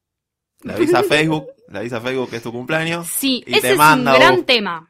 Le 0.65 0.73
avisa 0.75 1.01
a 1.01 1.03
Facebook, 1.05 1.47
le 1.69 1.79
avisa 1.79 1.99
a 1.99 2.01
Facebook 2.01 2.31
que 2.31 2.37
es 2.37 2.43
tu 2.43 2.51
cumpleaños 2.53 3.07
sí, 3.07 3.45
y 3.47 3.53
ese 3.53 3.61
te 3.69 3.73
es 3.75 3.79
un 3.79 4.05
gran 4.05 4.45
tema. 4.45 4.89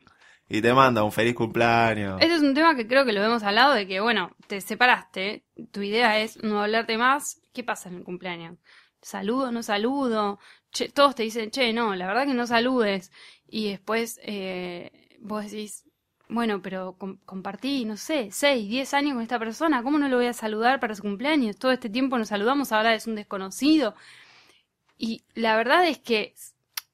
Y 0.54 0.62
te 0.62 0.72
manda 0.72 1.02
un 1.02 1.10
feliz 1.10 1.34
cumpleaños. 1.34 2.20
Este 2.22 2.32
es 2.32 2.40
un 2.42 2.54
tema 2.54 2.76
que 2.76 2.86
creo 2.86 3.04
que 3.04 3.12
lo 3.12 3.20
hemos 3.24 3.42
hablado 3.42 3.74
de 3.74 3.88
que, 3.88 3.98
bueno, 3.98 4.30
te 4.46 4.60
separaste, 4.60 5.44
tu 5.72 5.82
idea 5.82 6.20
es 6.20 6.40
no 6.44 6.62
hablarte 6.62 6.96
más, 6.96 7.40
¿qué 7.52 7.64
pasa 7.64 7.88
en 7.88 7.96
el 7.96 8.04
cumpleaños? 8.04 8.56
¿Saludo, 9.02 9.50
no 9.50 9.64
saludo? 9.64 10.38
Che, 10.70 10.88
todos 10.90 11.16
te 11.16 11.24
dicen, 11.24 11.50
che, 11.50 11.72
no, 11.72 11.96
la 11.96 12.06
verdad 12.06 12.26
que 12.26 12.34
no 12.34 12.46
saludes. 12.46 13.10
y 13.48 13.70
después 13.70 14.20
eh, 14.22 15.16
vos 15.18 15.42
decís, 15.44 15.84
bueno, 16.28 16.62
pero 16.62 16.96
com- 16.98 17.18
compartí, 17.24 17.84
no 17.84 17.96
sé, 17.96 18.28
6, 18.30 18.68
10 18.68 18.94
años 18.94 19.14
con 19.14 19.22
esta 19.22 19.40
persona, 19.40 19.82
¿cómo 19.82 19.98
no 19.98 20.08
lo 20.08 20.18
voy 20.18 20.26
a 20.26 20.32
saludar 20.34 20.78
para 20.78 20.94
su 20.94 21.02
cumpleaños? 21.02 21.56
Todo 21.56 21.72
este 21.72 21.90
tiempo 21.90 22.16
nos 22.16 22.28
saludamos, 22.28 22.70
ahora 22.70 22.94
es 22.94 23.08
un 23.08 23.16
desconocido. 23.16 23.96
Y 24.96 25.24
la 25.34 25.56
verdad 25.56 25.84
es 25.88 25.98
que 25.98 26.34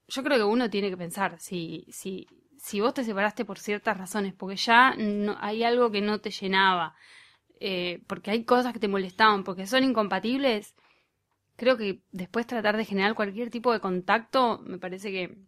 yo 0.08 0.22
creo 0.22 0.38
que 0.38 0.44
uno 0.44 0.70
tiene 0.70 0.88
que 0.90 0.96
pensar, 0.96 1.38
si, 1.38 1.86
si, 1.90 2.26
si 2.62 2.80
vos 2.80 2.94
te 2.94 3.04
separaste 3.04 3.44
por 3.44 3.58
ciertas 3.58 3.96
razones, 3.98 4.34
porque 4.34 4.56
ya 4.56 4.94
no, 4.96 5.36
hay 5.40 5.64
algo 5.64 5.90
que 5.90 6.00
no 6.00 6.20
te 6.20 6.30
llenaba, 6.30 6.94
eh, 7.60 8.02
porque 8.06 8.30
hay 8.30 8.44
cosas 8.44 8.72
que 8.72 8.78
te 8.80 8.88
molestaban, 8.88 9.44
porque 9.44 9.66
son 9.66 9.84
incompatibles, 9.84 10.74
creo 11.56 11.76
que 11.76 12.02
después 12.12 12.46
tratar 12.46 12.76
de 12.76 12.84
generar 12.84 13.14
cualquier 13.14 13.50
tipo 13.50 13.72
de 13.72 13.80
contacto, 13.80 14.60
me 14.64 14.78
parece 14.78 15.10
que... 15.10 15.38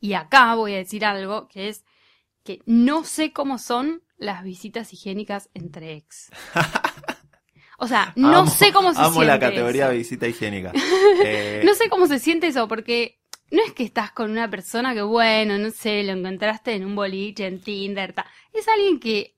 Y 0.00 0.14
acá 0.14 0.54
voy 0.54 0.74
a 0.74 0.78
decir 0.78 1.04
algo, 1.04 1.48
que 1.48 1.68
es 1.68 1.84
que 2.44 2.60
no 2.66 3.04
sé 3.04 3.32
cómo 3.32 3.58
son 3.58 4.02
las 4.18 4.44
visitas 4.44 4.92
higiénicas 4.92 5.50
entre 5.54 5.94
ex. 5.94 6.30
O 7.76 7.88
sea, 7.88 8.12
no 8.16 8.42
Amo- 8.44 8.46
sé 8.50 8.72
cómo 8.72 8.92
se 8.94 9.00
Amo 9.00 9.10
siente 9.14 9.26
la 9.26 9.38
categoría 9.40 9.84
eso. 9.84 9.92
de 9.92 9.98
visita 9.98 10.28
higiénica. 10.28 10.72
Eh, 11.24 11.60
No 11.66 11.74
sé 11.74 11.88
cómo 11.88 12.06
se 12.06 12.20
siente 12.20 12.46
eso, 12.46 12.68
porque 12.68 13.18
no 13.54 13.62
es 13.64 13.72
que 13.72 13.84
estás 13.84 14.12
con 14.12 14.30
una 14.30 14.50
persona 14.50 14.94
que, 14.94 15.02
bueno, 15.02 15.58
no 15.58 15.70
sé, 15.70 16.02
lo 16.04 16.12
encontraste 16.12 16.74
en 16.74 16.84
un 16.84 16.94
boliche, 16.96 17.46
en 17.46 17.60
Tinder, 17.60 18.12
ta. 18.12 18.26
es 18.52 18.68
alguien 18.68 19.00
que 19.00 19.33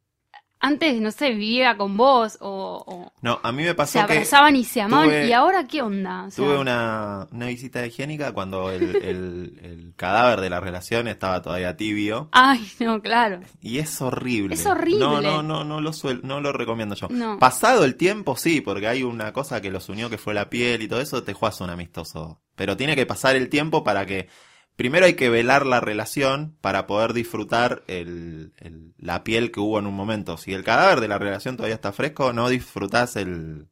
antes, 0.67 1.01
no 1.01 1.11
sé, 1.11 1.31
vivía 1.31 1.77
con 1.77 1.97
vos 1.97 2.39
o, 2.41 2.83
o 2.87 3.13
No, 3.23 3.41
a 3.43 3.53
mí 3.53 3.63
me 3.63 3.69
se 3.69 3.75
pasó 3.75 3.93
que 4.07 4.13
abrazaban 4.15 4.57
y 4.57 4.65
se 4.65 4.81
amaban, 4.83 5.09
tuve- 5.09 5.29
y 5.29 5.33
ahora 5.33 5.67
qué 5.67 5.83
onda. 5.83 6.25
O 6.25 6.31
sea, 6.31 6.45
tuve 6.45 6.59
una, 6.59 7.27
una 7.33 7.47
visita 7.47 7.85
higiénica 7.87 8.33
cuando 8.33 8.71
el, 8.71 8.97
el- 8.97 9.61
el 9.63 9.93
cadáver 9.97 10.41
de 10.41 10.51
la 10.51 10.61
relación 10.61 11.09
estaba 11.09 11.43
todavía 11.43 11.77
tibio 11.77 12.29
Ay, 12.33 12.67
no, 12.81 13.01
claro. 13.01 13.41
y 13.61 13.79
es 13.79 14.01
horrible. 14.03 14.55
Es 14.55 14.67
horrible. 14.67 14.99
No, 15.01 15.21
no, 15.21 15.43
no, 15.43 15.65
no 15.65 15.81
lo 15.81 15.91
suel- 15.93 16.23
no 16.23 16.41
lo 16.41 16.53
recomiendo 16.53 16.95
yo. 16.95 17.09
No. 17.11 17.39
Pasado 17.39 17.85
el 17.85 17.97
tiempo, 17.97 18.37
sí, 18.37 18.61
porque 18.61 18.89
hay 18.89 19.03
una 19.03 19.33
cosa 19.33 19.61
que 19.61 19.71
los 19.71 19.89
unió 19.89 20.11
que 20.11 20.19
fue 20.19 20.35
la 20.35 20.51
piel 20.51 20.83
y 20.83 20.89
todo 20.89 21.01
eso, 21.01 21.23
te 21.23 21.33
juegas 21.33 21.61
un 21.61 21.71
amistoso. 21.71 22.41
Pero 22.55 22.77
tiene 22.77 22.97
que 22.97 23.07
pasar 23.07 23.37
el 23.37 23.49
tiempo 23.49 23.85
para 23.85 24.07
que 24.07 24.29
Primero 24.77 25.07
hay 25.07 25.15
que 25.15 25.31
velar 25.31 25.67
la 25.67 25.81
relación 25.81 26.57
para 26.61 26.87
poder 26.87 27.13
disfrutar 27.15 27.83
el, 27.89 28.53
el- 28.59 28.95
la 28.99 29.25
piel 29.25 29.51
que 29.53 29.61
hubo 29.61 29.79
en 29.79 29.87
un 29.87 29.95
momento. 29.95 30.37
Si 30.37 30.53
el 30.55 30.65
cadáver 30.65 31.01
de 31.01 31.09
la 31.09 31.19
relación 31.19 31.57
todavía 31.57 31.77
está 31.77 31.93
fresco, 31.93 32.33
no 32.33 32.49
disfrutás 32.49 33.17
el, 33.17 33.69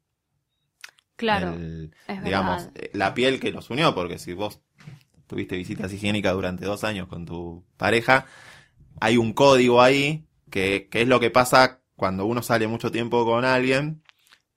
Claro, 1.17 1.55
el- 1.55 1.95
es 2.07 2.21
digamos, 2.21 2.67
verdad. 2.67 2.73
eh, 2.75 2.91
la 2.95 3.15
piel 3.15 3.41
que 3.41 3.51
los 3.53 3.71
unió, 3.71 3.95
porque 3.95 4.19
si 4.19 4.33
vos 4.35 4.61
tuviste 5.27 5.57
visitas 5.57 5.93
higiénicas 5.93 6.35
durante 6.35 6.65
dos 6.67 6.85
años 6.85 7.09
con 7.09 7.27
tu 7.27 7.65
pareja, 7.77 8.27
hay 9.01 9.17
un 9.19 9.33
código 9.35 9.83
ahí 9.83 10.27
que, 10.51 10.89
que 10.91 11.03
es 11.03 11.09
lo 11.09 11.21
que 11.21 11.31
pasa 11.31 11.83
cuando 11.97 12.27
uno 12.27 12.43
sale 12.43 12.67
mucho 12.69 12.93
tiempo 12.93 13.25
con 13.25 13.45
alguien 13.45 14.03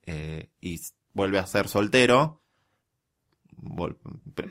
eh, 0.05 0.51
y 0.61 0.81
vuelve 1.13 1.39
a 1.39 1.47
ser 1.47 1.67
soltero. 1.67 2.43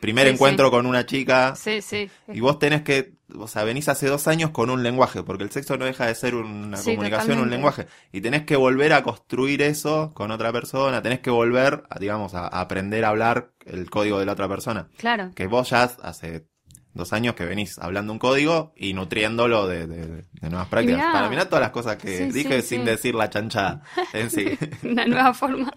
Primer 0.01 0.27
Sí, 0.27 0.35
encuentro 0.35 0.71
con 0.71 0.87
una 0.87 1.07
chica 1.07 1.55
Sí, 1.57 1.81
sí. 1.81 2.11
y 2.29 2.41
vos 2.41 2.59
tenés 2.59 2.83
que, 2.83 3.15
o 3.39 3.47
sea, 3.47 3.63
venís 3.65 3.89
hace 3.89 4.09
dos 4.09 4.27
años 4.27 4.51
con 4.51 4.69
un 4.71 4.83
lenguaje, 4.83 5.23
porque 5.23 5.45
el 5.45 5.51
sexo 5.51 5.77
no 5.77 5.85
deja 5.85 6.07
de 6.07 6.15
ser 6.15 6.35
una 6.35 6.77
Sí, 6.77 6.91
comunicación, 6.91 7.39
un 7.39 7.51
lenguaje. 7.51 7.87
Y 8.13 8.21
tenés 8.21 8.45
que 8.45 8.57
volver 8.57 8.93
a 8.93 9.03
construir 9.03 9.63
eso 9.63 10.13
con 10.15 10.31
otra 10.33 10.53
persona, 10.53 11.03
tenés 11.03 11.21
que 11.21 11.31
volver, 11.31 11.85
a, 11.89 11.99
digamos, 11.99 12.35
a, 12.35 12.47
a 12.47 12.61
aprender 12.61 13.05
a 13.05 13.09
hablar 13.11 13.53
el 13.65 13.89
código 13.91 14.19
de 14.19 14.27
la 14.27 14.33
otra 14.33 14.49
persona. 14.49 14.89
Claro. 14.97 15.31
Que 15.35 15.47
vos 15.47 15.71
ya 15.71 15.85
hace 16.03 16.47
dos 16.93 17.13
años 17.13 17.35
que 17.35 17.45
venís 17.45 17.79
hablando 17.79 18.11
un 18.13 18.19
código 18.19 18.73
y 18.75 18.95
nutriéndolo 18.95 19.67
de, 19.69 19.87
de- 19.87 20.07
de 20.33 20.51
nuevas 20.51 20.67
prácticas. 20.69 20.99
mirá. 20.99 21.13
Para 21.13 21.29
mirar 21.29 21.45
todas 21.47 21.61
las 21.61 21.71
cosas 21.71 21.97
que 21.97 22.17
Sí, 22.19 22.33
dije 22.33 22.63
sí, 22.63 22.69
sin 22.69 22.81
sí. 22.81 22.87
decir 22.87 23.15
la 23.15 23.29
chanchada 23.31 23.83
en 24.14 24.31
sí. 24.31 24.47
Una 24.83 25.05
nueva 25.07 25.35
forma. 25.35 25.71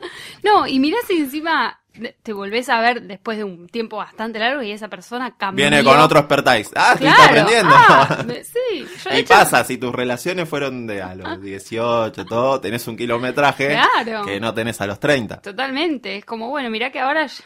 No, 0.44 0.66
y 0.66 0.80
mirá 0.80 0.98
si 1.08 1.18
encima 1.18 1.78
te 2.24 2.34
volvés 2.34 2.70
a 2.70 2.80
ver 2.82 3.02
después 3.04 3.38
de 3.38 3.44
un 3.44 3.68
tiempo 3.68 3.98
bastante 3.98 4.40
largo 4.40 4.62
y 4.62 4.72
esa 4.72 4.88
persona 4.88 5.36
cambió. 5.38 5.70
Viene 5.70 5.84
con 5.84 6.00
otro 6.00 6.20
expertise. 6.20 6.72
Ah, 6.76 6.96
Claro. 6.98 7.16
estás 7.16 7.28
aprendiendo. 7.28 7.74
Ah, 7.76 8.26
sí, 8.44 8.86
yo 9.04 9.10
Y 9.16 9.20
hecho- 9.20 9.34
pasa, 9.34 9.64
si 9.64 9.78
tus 9.78 9.94
relaciones 9.94 10.48
fueron 10.50 10.88
de 10.88 11.02
a 11.02 11.16
los 11.16 11.42
18, 11.42 12.26
todo, 12.26 12.60
tenés 12.62 12.88
un 12.88 12.98
kilometraje 12.98 13.78
Claro. 13.94 14.26
que 14.26 14.40
no 14.40 14.54
tenés 14.54 14.80
a 14.82 14.88
los 14.88 15.00
30. 15.00 15.42
Totalmente. 15.42 16.18
Es 16.18 16.26
como, 16.26 16.50
bueno, 16.50 16.70
mirá 16.70 16.92
que 16.92 17.00
ahora 17.00 17.26
yo. 17.28 17.44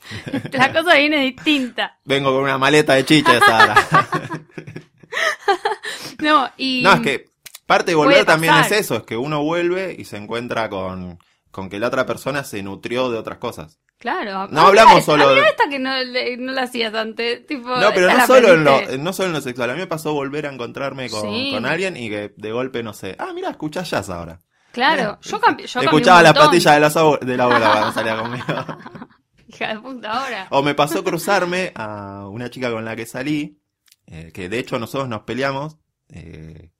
La 0.52 0.72
cosa 0.72 0.94
viene 0.94 1.18
distinta. 1.22 1.98
Vengo 2.04 2.32
con 2.32 2.44
una 2.44 2.56
maleta 2.58 2.94
de 2.94 3.04
chiches 3.04 3.42
ahora. 3.42 3.74
No, 6.20 6.50
y. 6.56 6.82
no, 6.82 6.94
es 6.94 7.00
que 7.00 7.24
parte 7.66 7.92
de 7.92 7.94
volver 7.94 8.24
también 8.24 8.54
es 8.56 8.72
eso, 8.72 8.96
es 8.96 9.02
que 9.04 9.16
uno 9.16 9.42
vuelve 9.42 9.94
y 9.98 10.04
se 10.04 10.16
encuentra 10.16 10.68
con, 10.68 11.18
con 11.50 11.68
que 11.68 11.78
la 11.78 11.88
otra 11.88 12.06
persona 12.06 12.44
se 12.44 12.62
nutrió 12.62 13.10
de 13.10 13.18
otras 13.18 13.38
cosas. 13.38 13.78
Claro. 13.98 14.46
No 14.48 14.60
hablamos 14.60 15.04
solo 15.04 15.34
de- 15.34 15.40
esta 15.40 15.68
que 15.68 15.78
no, 15.80 15.90
no 16.38 16.52
la 16.52 16.62
hacías 16.62 16.94
antes. 16.94 17.44
Tipo, 17.46 17.68
No, 17.68 17.90
pero 17.92 18.08
no 18.08 18.16
la 18.16 18.26
solo, 18.26 18.54
en 18.54 18.62
lo, 18.64 18.80
no 18.98 19.12
solo 19.12 19.28
en 19.28 19.32
lo 19.34 19.40
sexual. 19.40 19.70
A 19.70 19.74
mí 19.74 19.80
me 19.80 19.86
pasó 19.88 20.12
volver 20.12 20.46
a 20.46 20.52
encontrarme 20.52 21.10
con, 21.10 21.22
Sí. 21.22 21.50
con 21.52 21.66
alguien 21.66 21.96
y 21.96 22.08
que 22.08 22.32
de 22.36 22.52
golpe, 22.52 22.82
no 22.84 22.92
sé, 22.94 23.16
ah, 23.18 23.32
mira, 23.34 23.50
escuchás 23.50 23.90
jazz 23.90 24.08
ahora. 24.10 24.38
Claro, 24.70 25.18
yo, 25.22 25.40
cambi- 25.40 25.64
yo 25.66 25.80
cambié 25.80 25.84
Escuchaba 25.86 26.18
un 26.18 26.24
la 26.24 26.34
patilla 26.34 26.78
de, 26.78 26.86
abue- 26.86 27.18
de 27.20 27.36
la 27.36 27.44
abuela 27.44 27.70
cuando 27.72 27.92
salía 27.92 28.18
conmigo. 28.20 28.44
Hija 29.48 29.68
de 29.74 29.80
puta 29.80 30.12
ahora. 30.12 30.46
O 30.50 30.62
me 30.62 30.74
pasó 30.74 31.02
cruzarme 31.02 31.72
a 31.74 32.28
una 32.28 32.50
chica 32.50 32.70
con 32.70 32.84
la 32.84 32.94
que 32.94 33.06
salí, 33.06 33.58
eh, 34.06 34.30
que 34.32 34.48
de 34.48 34.58
hecho 34.58 34.78
nosotros 34.78 35.08
nos 35.08 35.22
peleamos. 35.22 35.76
eh, 36.10 36.70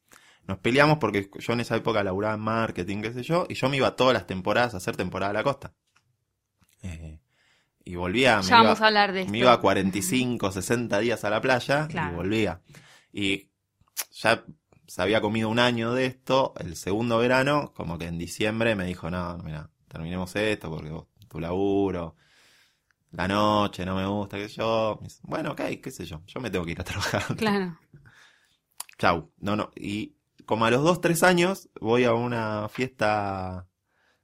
nos 0.49 0.59
peleamos 0.59 0.99
porque 0.99 1.31
yo 1.39 1.53
en 1.53 1.61
esa 1.61 1.77
época 1.77 2.03
laburaba 2.03 2.35
en 2.35 2.41
marketing, 2.41 3.03
qué 3.03 3.13
sé 3.13 3.23
yo, 3.23 3.47
y 3.49 3.55
yo 3.55 3.69
me 3.69 3.77
iba 3.77 3.95
todas 3.95 4.15
las 4.15 4.27
temporadas 4.27 4.75
a 4.75 4.79
hacer 4.79 4.97
temporada 4.97 5.31
a 5.31 5.35
la 5.35 5.45
costa. 5.45 5.75
Eh, 6.83 7.21
y 7.85 7.95
volvía, 7.95 8.39
me 8.39 8.43
Ya 8.43 8.57
iba, 8.57 8.63
vamos 8.65 8.81
a 8.81 8.87
hablar 8.87 9.13
de 9.13 9.21
esto. 9.21 9.33
me 9.33 9.39
iba 9.39 9.61
45, 9.61 10.51
60 10.53 10.99
días 10.99 11.25
a 11.25 11.31
la 11.31 11.41
playa 11.41 11.87
Claro. 11.89 12.13
y 12.13 12.17
volvía. 12.17 12.61
Y 13.13 13.51
ya 14.13 14.45
se 14.87 15.03
había 15.03 15.21
comido 15.21 15.49
un 15.49 15.59
año 15.59 15.93
de 15.95 16.07
esto, 16.07 16.55
el 16.59 16.77
segundo 16.77 17.19
verano, 17.19 17.73
como 17.75 17.99
que 17.99 18.07
en 18.07 18.19
diciembre 18.19 18.75
me 18.75 18.85
dijo, 18.87 19.11
no, 19.11 19.39
mira, 19.39 19.71
terminemos 19.87 20.35
esto 20.37 20.71
porque 20.71 20.91
vos, 20.91 21.07
tu 21.29 21.41
laburo, 21.41 22.17
la 23.13 23.27
noche, 23.29 23.85
no 23.87 23.97
me 23.97 24.07
gusta, 24.07 24.37
qué 24.39 24.49
sé 24.49 24.57
yo. 24.57 24.99
Me 25.01 25.09
dice, 25.09 25.21
Bueno, 25.25 25.53
ok, 25.53 25.61
qué 25.83 25.91
sé 25.91 26.05
yo, 26.07 26.23
yo 26.27 26.41
me 26.41 26.51
tengo 26.51 26.65
que 26.65 26.73
ir 26.73 26.81
a 26.81 26.85
trabajar. 26.85 27.37
Claro. 27.37 27.79
Chau. 28.99 29.33
No, 29.39 29.57
no. 29.57 29.71
Y 29.77 30.17
como 30.49 30.65
a 30.65 30.71
los 30.71 30.83
dos, 30.83 31.03
tres 31.03 31.23
años 31.23 31.69
voy 31.79 32.05
a 32.05 32.15
una 32.15 32.71
fiesta 32.71 33.69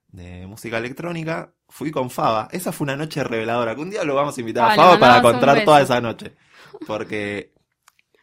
de 0.09 0.47
música 0.47 0.79
electrónica, 0.79 1.53
fui 1.69 1.91
con 1.91 2.09
Faba. 2.09 2.49
Esa 2.51 2.73
fue 2.73 2.87
una 2.87 2.97
noche 2.97 3.23
reveladora, 3.23 3.75
que 3.75 3.83
un 3.83 3.91
día 3.91 4.05
lo 4.05 4.15
vamos 4.15 4.35
a 4.35 4.41
invitar 4.41 4.71
a 4.71 4.75
Faba 4.75 4.99
para 4.99 5.21
contar 5.21 5.63
toda 5.67 5.83
esa 5.83 6.01
noche. 6.01 6.35
Porque... 6.87 7.53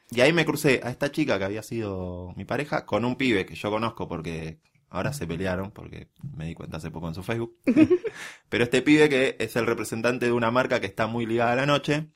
Y 0.09 0.21
ahí 0.21 0.33
me 0.33 0.45
crucé 0.45 0.81
a 0.83 0.89
esta 0.89 1.11
chica 1.11 1.37
que 1.37 1.45
había 1.45 1.61
sido 1.61 2.33
mi 2.35 2.43
pareja 2.43 2.87
con 2.87 3.05
un 3.05 3.17
pibe 3.17 3.45
que 3.45 3.53
yo 3.53 3.69
conozco 3.69 4.07
porque 4.07 4.59
ahora 4.89 5.13
se 5.13 5.27
pelearon 5.27 5.69
porque 5.69 6.09
me 6.35 6.47
di 6.47 6.55
cuenta 6.55 6.77
hace 6.77 6.89
poco 6.89 7.07
en 7.07 7.13
su 7.13 7.21
Facebook. 7.21 7.59
Pero 8.49 8.63
este 8.63 8.81
pibe 8.81 9.09
que 9.09 9.35
es 9.37 9.55
el 9.55 9.67
representante 9.67 10.25
de 10.25 10.31
una 10.31 10.49
marca 10.49 10.81
que 10.81 10.87
está 10.87 11.05
muy 11.05 11.27
ligada 11.27 11.51
a 11.51 11.55
la 11.55 11.65
noche. 11.67 12.07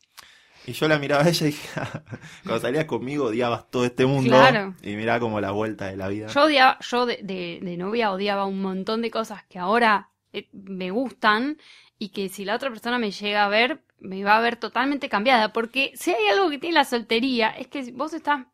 Y 0.68 0.74
yo 0.74 0.88
la 0.88 0.98
miraba 0.98 1.24
a 1.24 1.30
ella 1.30 1.48
y 1.48 1.52
dije, 1.52 1.82
cuando 2.44 2.60
salías 2.60 2.86
conmigo 2.86 3.26
odiabas 3.26 3.70
todo 3.70 3.86
este 3.86 4.06
mundo. 4.06 4.30
Claro. 4.30 4.76
Y 4.82 4.96
mirá 4.96 5.20
como 5.20 5.40
la 5.40 5.52
vuelta 5.52 5.86
de 5.88 5.98
la 5.98 6.08
vida. 6.08 6.28
Yo 6.28 6.44
odiaba, 6.44 6.80
yo 6.80 7.06
de, 7.06 7.20
de, 7.22 7.60
de 7.62 7.78
novia 7.78 8.12
odiaba 8.12 8.46
un 8.46 8.62
montón 8.62 9.02
de 9.02 9.12
cosas 9.12 9.44
que 9.46 9.60
ahora 9.60 10.10
eh, 10.34 10.50
me 10.52 10.92
gustan 10.92 11.58
y 11.98 12.10
que 12.10 12.30
si 12.30 12.46
la 12.46 12.56
otra 12.56 12.70
persona 12.70 13.00
me 13.00 13.12
llega 13.12 13.46
a 13.46 13.50
ver, 13.50 13.84
me 14.00 14.24
va 14.24 14.38
a 14.38 14.42
ver 14.42 14.58
totalmente 14.58 15.08
cambiada. 15.08 15.54
Porque 15.54 15.92
si 15.96 16.12
hay 16.12 16.28
algo 16.28 16.50
que 16.50 16.58
tiene 16.58 16.76
la 16.76 16.84
soltería, 16.84 17.50
es 17.50 17.68
que 17.68 17.92
vos 17.94 18.14
estás, 18.14 18.46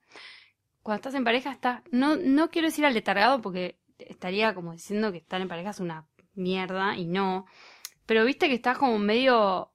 cuando 0.84 0.97
estás 0.97 1.15
en 1.15 1.24
pareja, 1.24 1.52
estás, 1.52 1.82
no, 1.91 2.17
no 2.17 2.50
quiero 2.50 2.67
decir 2.67 2.86
aletargado 2.86 3.41
porque 3.41 3.80
estaría 3.97 4.54
como 4.54 4.74
diciendo 4.74 5.12
que 5.12 5.19
estar 5.19 5.41
en 5.41 5.47
pareja 5.47 5.71
es 5.71 5.80
una 5.80 6.08
mierda 6.34 6.95
y 6.97 7.06
no. 7.06 7.45
Pero 8.06 8.26
viste 8.26 8.47
que 8.47 8.56
estás 8.56 8.78
como 8.78 9.00
medio 9.00 9.71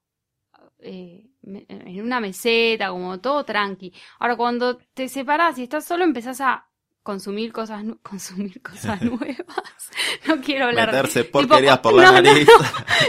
eh, 0.87 1.25
en 1.43 2.01
una 2.03 2.21
meseta, 2.21 2.89
como 2.91 3.21
todo 3.21 3.45
tranqui. 3.45 3.93
Ahora, 4.19 4.37
cuando 4.37 4.79
te 4.95 5.09
separás 5.09 5.59
y 5.59 5.65
estás 5.65 5.85
solo, 5.85 6.05
empezás 6.05 6.41
a 6.41 6.67
consumir 7.03 7.53
cosas, 7.53 7.85
consumir 8.03 8.61
cosas 8.63 9.01
nuevas. 9.03 9.37
No 10.27 10.41
quiero 10.41 10.67
hablar. 10.67 10.89
Meterse 10.91 11.25
tipo, 11.25 11.39
porquerías 11.41 11.79
por 11.79 11.93
la 11.97 12.03
no, 12.05 12.13
no, 12.13 12.23
nariz. 12.23 12.49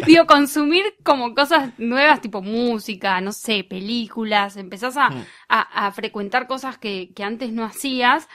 Digo, 0.05 0.25
consumir 0.27 0.83
como 1.03 1.33
cosas 1.33 1.71
nuevas, 1.79 2.21
tipo 2.21 2.41
música, 2.41 3.19
no 3.21 3.31
sé, 3.31 3.63
películas. 3.63 4.57
Empezás 4.57 4.97
a, 4.97 5.09
Mm. 5.09 5.25
a, 5.49 5.87
a 5.87 5.91
frecuentar 5.91 6.47
cosas 6.47 6.77
que, 6.77 7.11
que 7.15 7.23
antes 7.23 7.51
no 7.51 7.63
hacías. 7.65 8.27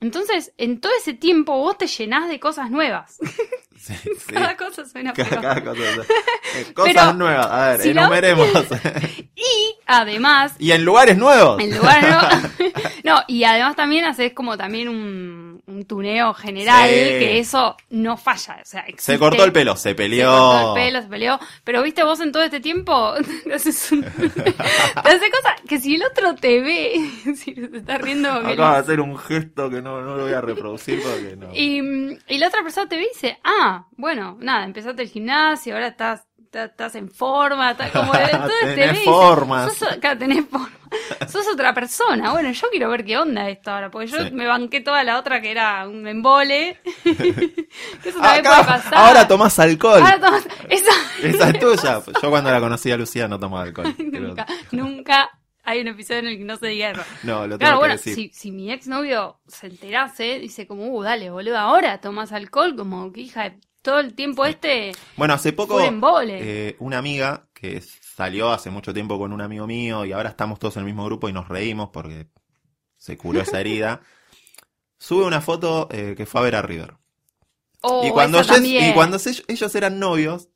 Entonces, 0.00 0.52
en 0.58 0.80
todo 0.80 0.92
ese 0.98 1.14
tiempo 1.14 1.52
vos 1.58 1.78
te 1.78 1.86
llenás 1.86 2.28
de 2.28 2.38
cosas 2.38 2.70
nuevas. 2.70 3.18
Sí, 3.78 3.94
sí. 4.04 4.32
Cada 4.34 4.56
cosa 4.56 4.84
suena 4.86 5.12
Cada- 5.12 5.62
cosa. 5.62 5.80
Eh, 6.56 6.72
Cosas 6.74 6.92
Pero, 6.94 7.12
nuevas. 7.14 7.46
A 7.46 7.68
ver, 7.70 7.80
si 7.82 7.90
enumeremos. 7.90 8.48
Y 9.36 9.74
además, 9.86 10.54
Y 10.58 10.72
en 10.72 10.84
lugares 10.84 11.16
nuevos. 11.18 11.60
en 11.62 11.76
lugar 11.76 12.02
no, 13.04 13.14
no, 13.14 13.22
y 13.28 13.44
además 13.44 13.76
también 13.76 14.04
haces 14.06 14.32
como 14.32 14.56
también 14.56 14.88
un, 14.88 15.45
un 15.76 15.84
tuneo 15.84 16.34
general, 16.34 16.88
Sí. 16.88 16.94
que 16.94 17.38
eso 17.38 17.76
no 17.90 18.16
falla, 18.16 18.58
o 18.62 18.64
sea, 18.64 18.84
Se 18.98 19.18
cortó 19.18 19.44
el 19.44 19.52
pelo, 19.52 19.76
se 19.76 19.90
Se 19.90 19.94
peleó. 19.94 20.30
cortó 20.30 20.76
el 20.76 20.82
pelo, 20.84 21.02
se 21.02 21.08
peleó. 21.08 21.38
Pero 21.64 21.82
viste, 21.82 22.02
vos 22.04 22.20
en 22.20 22.32
todo 22.32 22.42
este 22.42 22.60
tiempo 22.60 23.14
te 23.44 23.54
haces 23.54 23.92
un- 23.92 24.02
te 24.34 25.08
hace 25.08 25.30
cosas 25.30 25.60
que 25.68 25.78
si 25.78 25.94
el 25.96 26.02
otro 26.04 26.34
te 26.34 26.60
ve, 26.60 27.10
si 27.36 27.54
se 27.54 27.76
está 27.76 27.98
riendo. 27.98 28.30
Acaba 28.30 28.74
de 28.74 28.78
hacer 28.80 29.00
un 29.00 29.16
gesto 29.18 29.68
que 29.70 29.82
no, 29.82 30.00
no 30.02 30.16
lo 30.16 30.24
voy 30.24 30.32
a 30.32 30.40
reproducir 30.40 31.02
porque 31.02 31.36
no. 31.36 31.54
Y, 31.54 32.18
y 32.28 32.38
la 32.38 32.48
otra 32.48 32.62
persona 32.62 32.88
te 32.88 32.96
ve 32.96 33.04
y 33.04 33.08
dice, 33.08 33.38
ah, 33.44 33.86
bueno, 33.96 34.36
nada, 34.40 34.64
empezaste 34.64 35.02
el 35.02 35.08
gimnasio, 35.08 35.74
ahora 35.74 35.88
estás, 35.88 36.24
estás, 36.64 36.94
en 36.94 37.10
forma, 37.10 37.70
estás 37.72 37.90
como... 37.92 38.12
Entonces 38.14 38.60
te 38.60 38.74
Tenés. 38.74 39.04
"Sos- 39.04 39.96
claro, 40.00 40.18
tenés 40.18 40.44
forma. 40.50 40.70
Sos 41.28 41.46
otra 41.52 41.74
persona. 41.74 42.32
Bueno, 42.32 42.50
yo 42.50 42.68
quiero 42.70 42.88
ver 42.90 43.04
qué 43.04 43.18
onda 43.18 43.48
esto 43.48 43.70
ahora, 43.70 43.90
porque 43.90 44.06
yo 44.08 44.18
Sí. 44.24 44.30
me 44.32 44.46
banqué 44.46 44.80
toda 44.80 45.02
la 45.04 45.18
otra 45.18 45.40
que 45.40 45.50
era 45.50 45.86
un 45.88 46.06
embole. 46.06 46.80
Eso 47.04 48.20
también 48.20 48.44
puede 48.44 48.64
pasar. 48.64 48.94
ahora 48.94 49.26
tomás 49.28 49.58
alcohol. 49.58 50.00
Ahora 50.00 50.18
tomas- 50.20 50.46
Esa... 50.68 50.92
Esa 51.22 51.50
es 51.50 51.58
tuya. 51.60 52.02
Yo 52.22 52.30
cuando 52.30 52.50
la 52.50 52.60
conocí 52.60 52.90
a 52.90 52.96
Lucía 52.96 53.28
no 53.28 53.38
tomaba 53.38 53.64
alcohol. 53.64 53.94
Nunca, 53.98 54.46
nunca 54.72 55.30
hay 55.64 55.80
un 55.80 55.88
episodio 55.88 56.20
en 56.20 56.26
el 56.28 56.38
que 56.38 56.44
no 56.44 56.56
se 56.56 56.68
diga 56.68 56.90
eso. 56.92 57.02
No, 57.24 57.40
lo 57.46 57.58
tengo 57.58 57.58
Claro, 57.58 57.76
que 57.76 57.78
bueno, 57.80 57.94
decir. 57.94 58.14
si, 58.14 58.30
si 58.32 58.52
mi 58.52 58.70
exnovio 58.70 59.40
se 59.48 59.66
enterase, 59.66 60.38
dice 60.38 60.66
como, 60.66 60.86
uh, 60.94 61.02
dale, 61.02 61.30
boludo, 61.30 61.58
ahora 61.58 62.00
tomas 62.00 62.30
alcohol, 62.32 62.76
como 62.76 63.12
que 63.12 63.22
hija 63.22 63.44
de 63.50 63.58
todo 63.86 64.00
el 64.00 64.14
tiempo 64.14 64.44
este 64.44 64.90
Bueno, 65.16 65.34
hace 65.34 65.52
poco 65.52 65.80
eh, 65.80 66.76
una 66.80 66.98
amiga 66.98 67.46
que 67.54 67.80
salió 67.80 68.50
hace 68.50 68.68
mucho 68.68 68.92
tiempo 68.92 69.16
con 69.16 69.32
un 69.32 69.40
amigo 69.40 69.68
mío 69.68 70.04
y 70.04 70.10
ahora 70.10 70.30
estamos 70.30 70.58
todos 70.58 70.76
en 70.76 70.80
el 70.80 70.86
mismo 70.86 71.04
grupo 71.04 71.28
y 71.28 71.32
nos 71.32 71.46
reímos 71.46 71.90
porque 71.90 72.26
se 72.96 73.16
curó 73.16 73.40
esa 73.40 73.60
herida. 73.60 74.00
Sube 74.98 75.24
una 75.24 75.40
foto 75.40 75.86
eh, 75.92 76.14
que 76.16 76.26
fue 76.26 76.40
a 76.40 76.44
ver 76.44 76.56
a 76.56 76.62
River. 76.62 76.96
Oh, 77.82 78.04
y 78.04 78.10
cuando, 78.10 78.40
ellos, 78.40 78.60
y 78.60 78.92
cuando 78.92 79.18
ellos 79.46 79.74
eran 79.76 80.00
novios, 80.00 80.48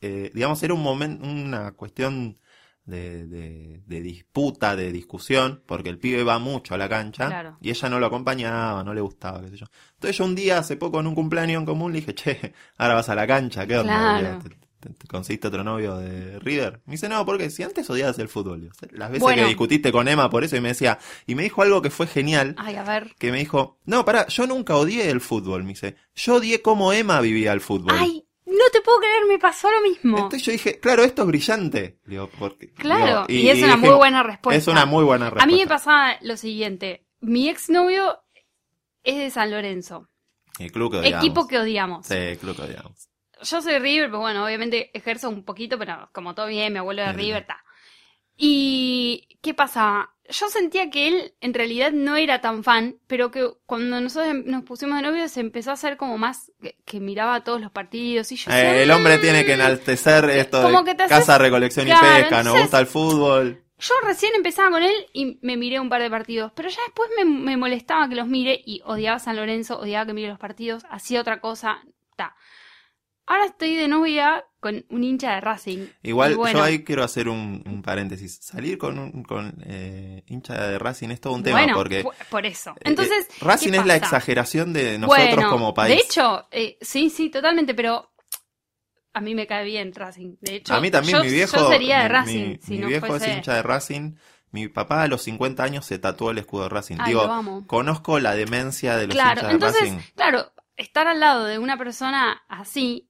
eh, 0.00 0.30
digamos, 0.32 0.62
era 0.62 0.72
un 0.72 0.82
momento, 0.82 1.26
una 1.26 1.72
cuestión 1.72 2.38
de, 2.84 3.26
de- 3.26 3.82
de 3.86 4.00
disputa, 4.00 4.74
de 4.76 4.90
discusión, 4.92 5.62
porque 5.66 5.88
el 5.90 5.98
pibe 5.98 6.24
va 6.24 6.38
mucho 6.38 6.74
a 6.74 6.78
la 6.78 6.88
cancha 6.88 7.26
Claro. 7.28 7.56
y 7.60 7.70
ella 7.70 7.88
no 7.88 8.00
lo 8.00 8.06
acompañaba, 8.06 8.82
no 8.84 8.94
le 8.94 9.00
gustaba, 9.00 9.40
qué 9.42 9.48
sé 9.50 9.56
yo. 9.58 9.66
Entonces 9.94 10.16
yo 10.18 10.24
un 10.24 10.34
día, 10.34 10.58
hace 10.58 10.76
poco, 10.76 11.00
en 11.00 11.06
un 11.06 11.14
cumpleaños 11.14 11.60
en 11.60 11.66
común, 11.66 11.92
le 11.92 12.00
dije, 12.00 12.14
che, 12.14 12.52
ahora 12.78 12.94
vas 12.94 13.08
a 13.08 13.14
la 13.14 13.26
cancha, 13.26 13.66
¿qué 13.66 13.78
onda? 13.78 14.18
Claro. 14.18 14.38
¿Te, 14.80 14.88
te- 14.88 15.06
conseguiste 15.08 15.48
otro 15.48 15.62
novio 15.62 15.96
de 15.98 16.38
River? 16.38 16.80
Me 16.86 16.92
dice, 16.92 17.06
no, 17.08 17.24
porque 17.26 17.50
si 17.50 17.62
antes 17.62 17.88
odiabas 17.90 18.18
el 18.18 18.28
fútbol, 18.28 18.70
o 18.72 18.74
sea, 18.74 18.88
las 18.92 19.10
veces 19.10 19.22
Bueno. 19.22 19.42
que 19.42 19.48
discutiste 19.48 19.92
con 19.92 20.08
Emma 20.08 20.30
por 20.30 20.42
eso, 20.42 20.56
y 20.56 20.62
me 20.62 20.68
decía, 20.68 20.98
y 21.26 21.34
me 21.34 21.42
dijo 21.42 21.60
algo 21.62 21.82
que 21.82 21.90
fue 21.90 22.06
genial, 22.06 22.54
Ay, 22.56 22.76
a 22.76 22.82
ver. 22.82 23.14
que 23.18 23.30
me 23.30 23.38
dijo, 23.38 23.78
no, 23.84 24.06
pará, 24.06 24.26
yo 24.28 24.46
nunca 24.46 24.76
odié 24.76 25.10
el 25.10 25.20
fútbol, 25.20 25.64
me 25.64 25.70
dice, 25.70 25.96
yo 26.14 26.36
odié 26.36 26.62
cómo 26.62 26.94
Emma 26.94 27.20
vivía 27.20 27.52
el 27.52 27.60
fútbol. 27.60 27.94
Ay, 27.94 28.24
no 28.50 28.64
te 28.72 28.80
puedo 28.80 28.98
creer, 28.98 29.24
me 29.26 29.38
pasó 29.38 29.70
lo 29.70 29.80
mismo. 29.80 30.16
Entonces 30.16 30.42
yo 30.42 30.52
dije, 30.52 30.78
claro, 30.78 31.04
esto 31.04 31.22
es 31.22 31.28
brillante. 31.28 31.98
Digo, 32.04 32.28
porque, 32.38 32.72
Claro, 32.72 33.26
digo, 33.26 33.42
y, 33.42 33.48
es 33.48 33.62
una 33.62 33.76
dije, 33.76 33.88
muy 33.88 33.96
buena 33.96 34.22
respuesta. 34.22 34.58
Es 34.58 34.66
una 34.66 34.86
muy 34.86 35.04
buena 35.04 35.26
respuesta. 35.26 35.44
A 35.44 35.46
mí 35.46 35.60
me 35.60 35.66
pasaba 35.66 36.16
lo 36.22 36.36
siguiente. 36.36 37.06
Mi 37.20 37.48
exnovio 37.48 38.22
es 39.04 39.16
de 39.16 39.30
San 39.30 39.50
Lorenzo. 39.50 40.08
El 40.58 40.72
club 40.72 40.92
que 40.92 40.98
odiamos. 40.98 41.24
Equipo 41.24 41.46
que 41.46 41.58
odiamos. 41.58 42.06
Sí, 42.06 42.14
el 42.14 42.38
club 42.38 42.56
que 42.56 42.62
odiamos. 42.62 43.08
Yo 43.42 43.62
soy 43.62 43.78
River, 43.78 44.08
pero 44.08 44.20
bueno, 44.20 44.44
obviamente 44.44 44.90
ejerzo 44.92 45.30
un 45.30 45.44
poquito, 45.44 45.78
pero 45.78 46.10
como 46.12 46.34
todo 46.34 46.46
bien, 46.46 46.72
mi 46.72 46.78
abuelo 46.78 47.02
de 47.02 47.08
Bien, 47.08 47.18
River, 47.18 47.42
está. 47.42 47.64
Y, 48.36 49.38
¿qué 49.40 49.54
pasa? 49.54 50.10
Yo 50.30 50.48
sentía 50.48 50.90
que 50.90 51.08
él 51.08 51.34
en 51.40 51.52
realidad 51.54 51.92
no 51.92 52.16
era 52.16 52.40
tan 52.40 52.62
fan, 52.64 52.96
pero 53.06 53.30
que 53.30 53.48
cuando 53.66 54.00
nosotros 54.00 54.34
nos 54.44 54.62
pusimos 54.64 54.96
de 54.96 55.02
novios 55.02 55.36
empezó 55.36 55.70
a 55.70 55.74
hacer 55.74 55.96
como 55.96 56.18
más, 56.18 56.52
que, 56.62 56.76
que 56.84 57.00
miraba 57.00 57.42
todos 57.44 57.60
los 57.60 57.70
partidos 57.72 58.30
y 58.32 58.36
yo 58.36 58.50
decía, 58.50 58.76
Eh, 58.78 58.82
el 58.84 58.90
hombre 58.92 59.18
"Mm". 59.18 59.20
tiene 59.20 59.44
que 59.44 59.54
enaltecer 59.54 60.30
esto 60.30 60.62
Como 60.62 60.82
de 60.82 60.90
que 60.90 60.94
te 60.96 61.02
haces- 61.04 61.18
casa, 61.18 61.38
recolección 61.38 61.86
y 61.88 61.90
Claro, 61.90 62.20
pesca, 62.22 62.42
nos 62.42 62.60
gusta 62.60 62.78
el 62.80 62.86
fútbol. 62.86 63.64
Yo 63.78 63.94
recién 64.04 64.32
empezaba 64.34 64.70
con 64.70 64.82
él 64.82 64.94
y 65.14 65.38
me 65.42 65.56
miré 65.56 65.80
un 65.80 65.88
par 65.88 66.02
de 66.02 66.10
partidos, 66.10 66.52
pero 66.54 66.68
ya 66.68 66.80
después 66.86 67.08
me, 67.16 67.24
me 67.24 67.56
molestaba 67.56 68.08
que 68.08 68.14
los 68.14 68.26
mire 68.26 68.60
y 68.64 68.82
odiaba 68.84 69.16
a 69.16 69.20
San 69.20 69.36
Lorenzo, 69.36 69.78
odiaba 69.80 70.04
que 70.06 70.12
mire 70.12 70.28
los 70.28 70.38
partidos, 70.38 70.84
hacía 70.90 71.20
otra 71.22 71.40
cosa, 71.40 71.82
ta. 72.14 72.36
Ahora 73.26 73.46
estoy 73.46 73.76
de 73.76 73.88
novia 73.88 74.44
con 74.60 74.84
un 74.90 75.02
hincha 75.04 75.34
de 75.34 75.40
Racing. 75.40 75.86
Igual 76.02 76.36
bueno, 76.36 76.58
yo 76.58 76.64
ahí 76.64 76.84
quiero 76.84 77.02
hacer 77.02 77.28
un, 77.28 77.62
un 77.66 77.82
paréntesis. 77.82 78.38
Salir 78.42 78.76
con 78.78 78.98
un 78.98 79.22
con, 79.22 79.56
eh, 79.64 80.22
hincha 80.26 80.54
de 80.68 80.78
Racing 80.78 81.08
es 81.10 81.20
todo 81.20 81.32
un 81.32 81.42
tema 81.42 81.58
bueno, 81.58 81.74
porque 81.74 82.04
por 82.30 82.46
eso. 82.46 82.70
eh, 82.76 82.82
Entonces, 82.84 83.26
eh, 83.30 83.34
Racing 83.40 83.70
¿qué 83.72 83.78
es 83.78 83.86
la 83.86 83.96
exageración 83.96 84.72
de 84.72 84.98
nosotros 84.98 85.28
Bueno, 85.34 85.50
como 85.50 85.74
país. 85.74 85.96
De 85.96 86.02
hecho, 86.02 86.46
eh, 86.50 86.76
sí, 86.80 87.10
sí, 87.10 87.30
totalmente, 87.30 87.74
pero 87.74 88.12
a 89.12 89.20
mí 89.20 89.34
me 89.34 89.46
cae 89.46 89.64
bien 89.64 89.92
Racing. 89.94 90.36
De 90.40 90.56
hecho, 90.56 90.74
a 90.74 90.80
mí 90.80 90.90
también 90.90 91.18
yo, 91.18 91.24
mi 91.24 91.30
viejo, 91.30 91.56
yo 91.56 91.68
sería 91.70 92.02
de 92.02 92.08
Racing 92.08 92.48
mi, 92.50 92.58
si 92.62 92.72
mi 92.74 92.78
no 92.80 92.86
viejo 92.88 93.06
fuese... 93.06 93.30
es 93.30 93.36
hincha 93.38 93.54
de 93.54 93.62
Racing. 93.62 94.14
Mi 94.52 94.66
papá 94.68 95.02
a 95.04 95.06
los 95.08 95.22
50 95.22 95.62
años 95.62 95.86
se 95.86 95.98
tatuó 95.98 96.32
el 96.32 96.38
escudo 96.38 96.64
de 96.64 96.68
Racing. 96.70 96.96
Ay, 96.98 97.10
Digo, 97.10 97.64
conozco 97.66 98.18
la 98.18 98.34
demencia 98.34 98.96
de 98.96 99.06
los 99.06 99.14
Claro, 99.14 99.30
hinchas 99.42 99.48
de 99.48 99.54
entonces, 99.54 99.80
Racing. 99.82 100.12
claro, 100.16 100.52
estar 100.76 101.06
al 101.06 101.20
lado 101.20 101.44
de 101.44 101.58
una 101.60 101.76
persona 101.78 102.42
así, 102.48 103.09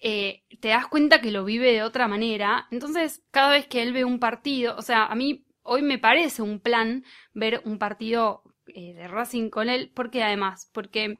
eh, 0.00 0.42
te 0.60 0.68
das 0.68 0.86
cuenta 0.88 1.20
que 1.20 1.30
lo 1.30 1.44
vive 1.44 1.72
de 1.72 1.82
otra 1.82 2.08
manera. 2.08 2.66
Entonces, 2.70 3.22
cada 3.30 3.50
vez 3.50 3.66
que 3.66 3.82
él 3.82 3.92
ve 3.92 4.04
un 4.04 4.18
partido, 4.18 4.76
o 4.76 4.82
sea, 4.82 5.06
a 5.06 5.14
mí 5.14 5.46
hoy 5.62 5.82
me 5.82 5.98
parece 5.98 6.42
un 6.42 6.60
plan 6.60 7.04
ver 7.32 7.62
un 7.64 7.78
partido 7.78 8.42
eh, 8.68 8.94
de 8.94 9.08
Racing 9.08 9.50
con 9.50 9.68
él, 9.68 9.90
porque 9.94 10.22
además, 10.22 10.70
porque 10.72 11.18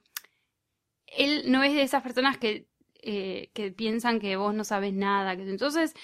él 1.06 1.50
no 1.50 1.62
es 1.62 1.74
de 1.74 1.82
esas 1.82 2.02
personas 2.02 2.38
que, 2.38 2.68
eh, 3.02 3.50
que 3.54 3.70
piensan 3.72 4.20
que 4.20 4.36
vos 4.36 4.54
no 4.54 4.64
sabes 4.64 4.92
nada. 4.92 5.32
Entonces, 5.32 5.94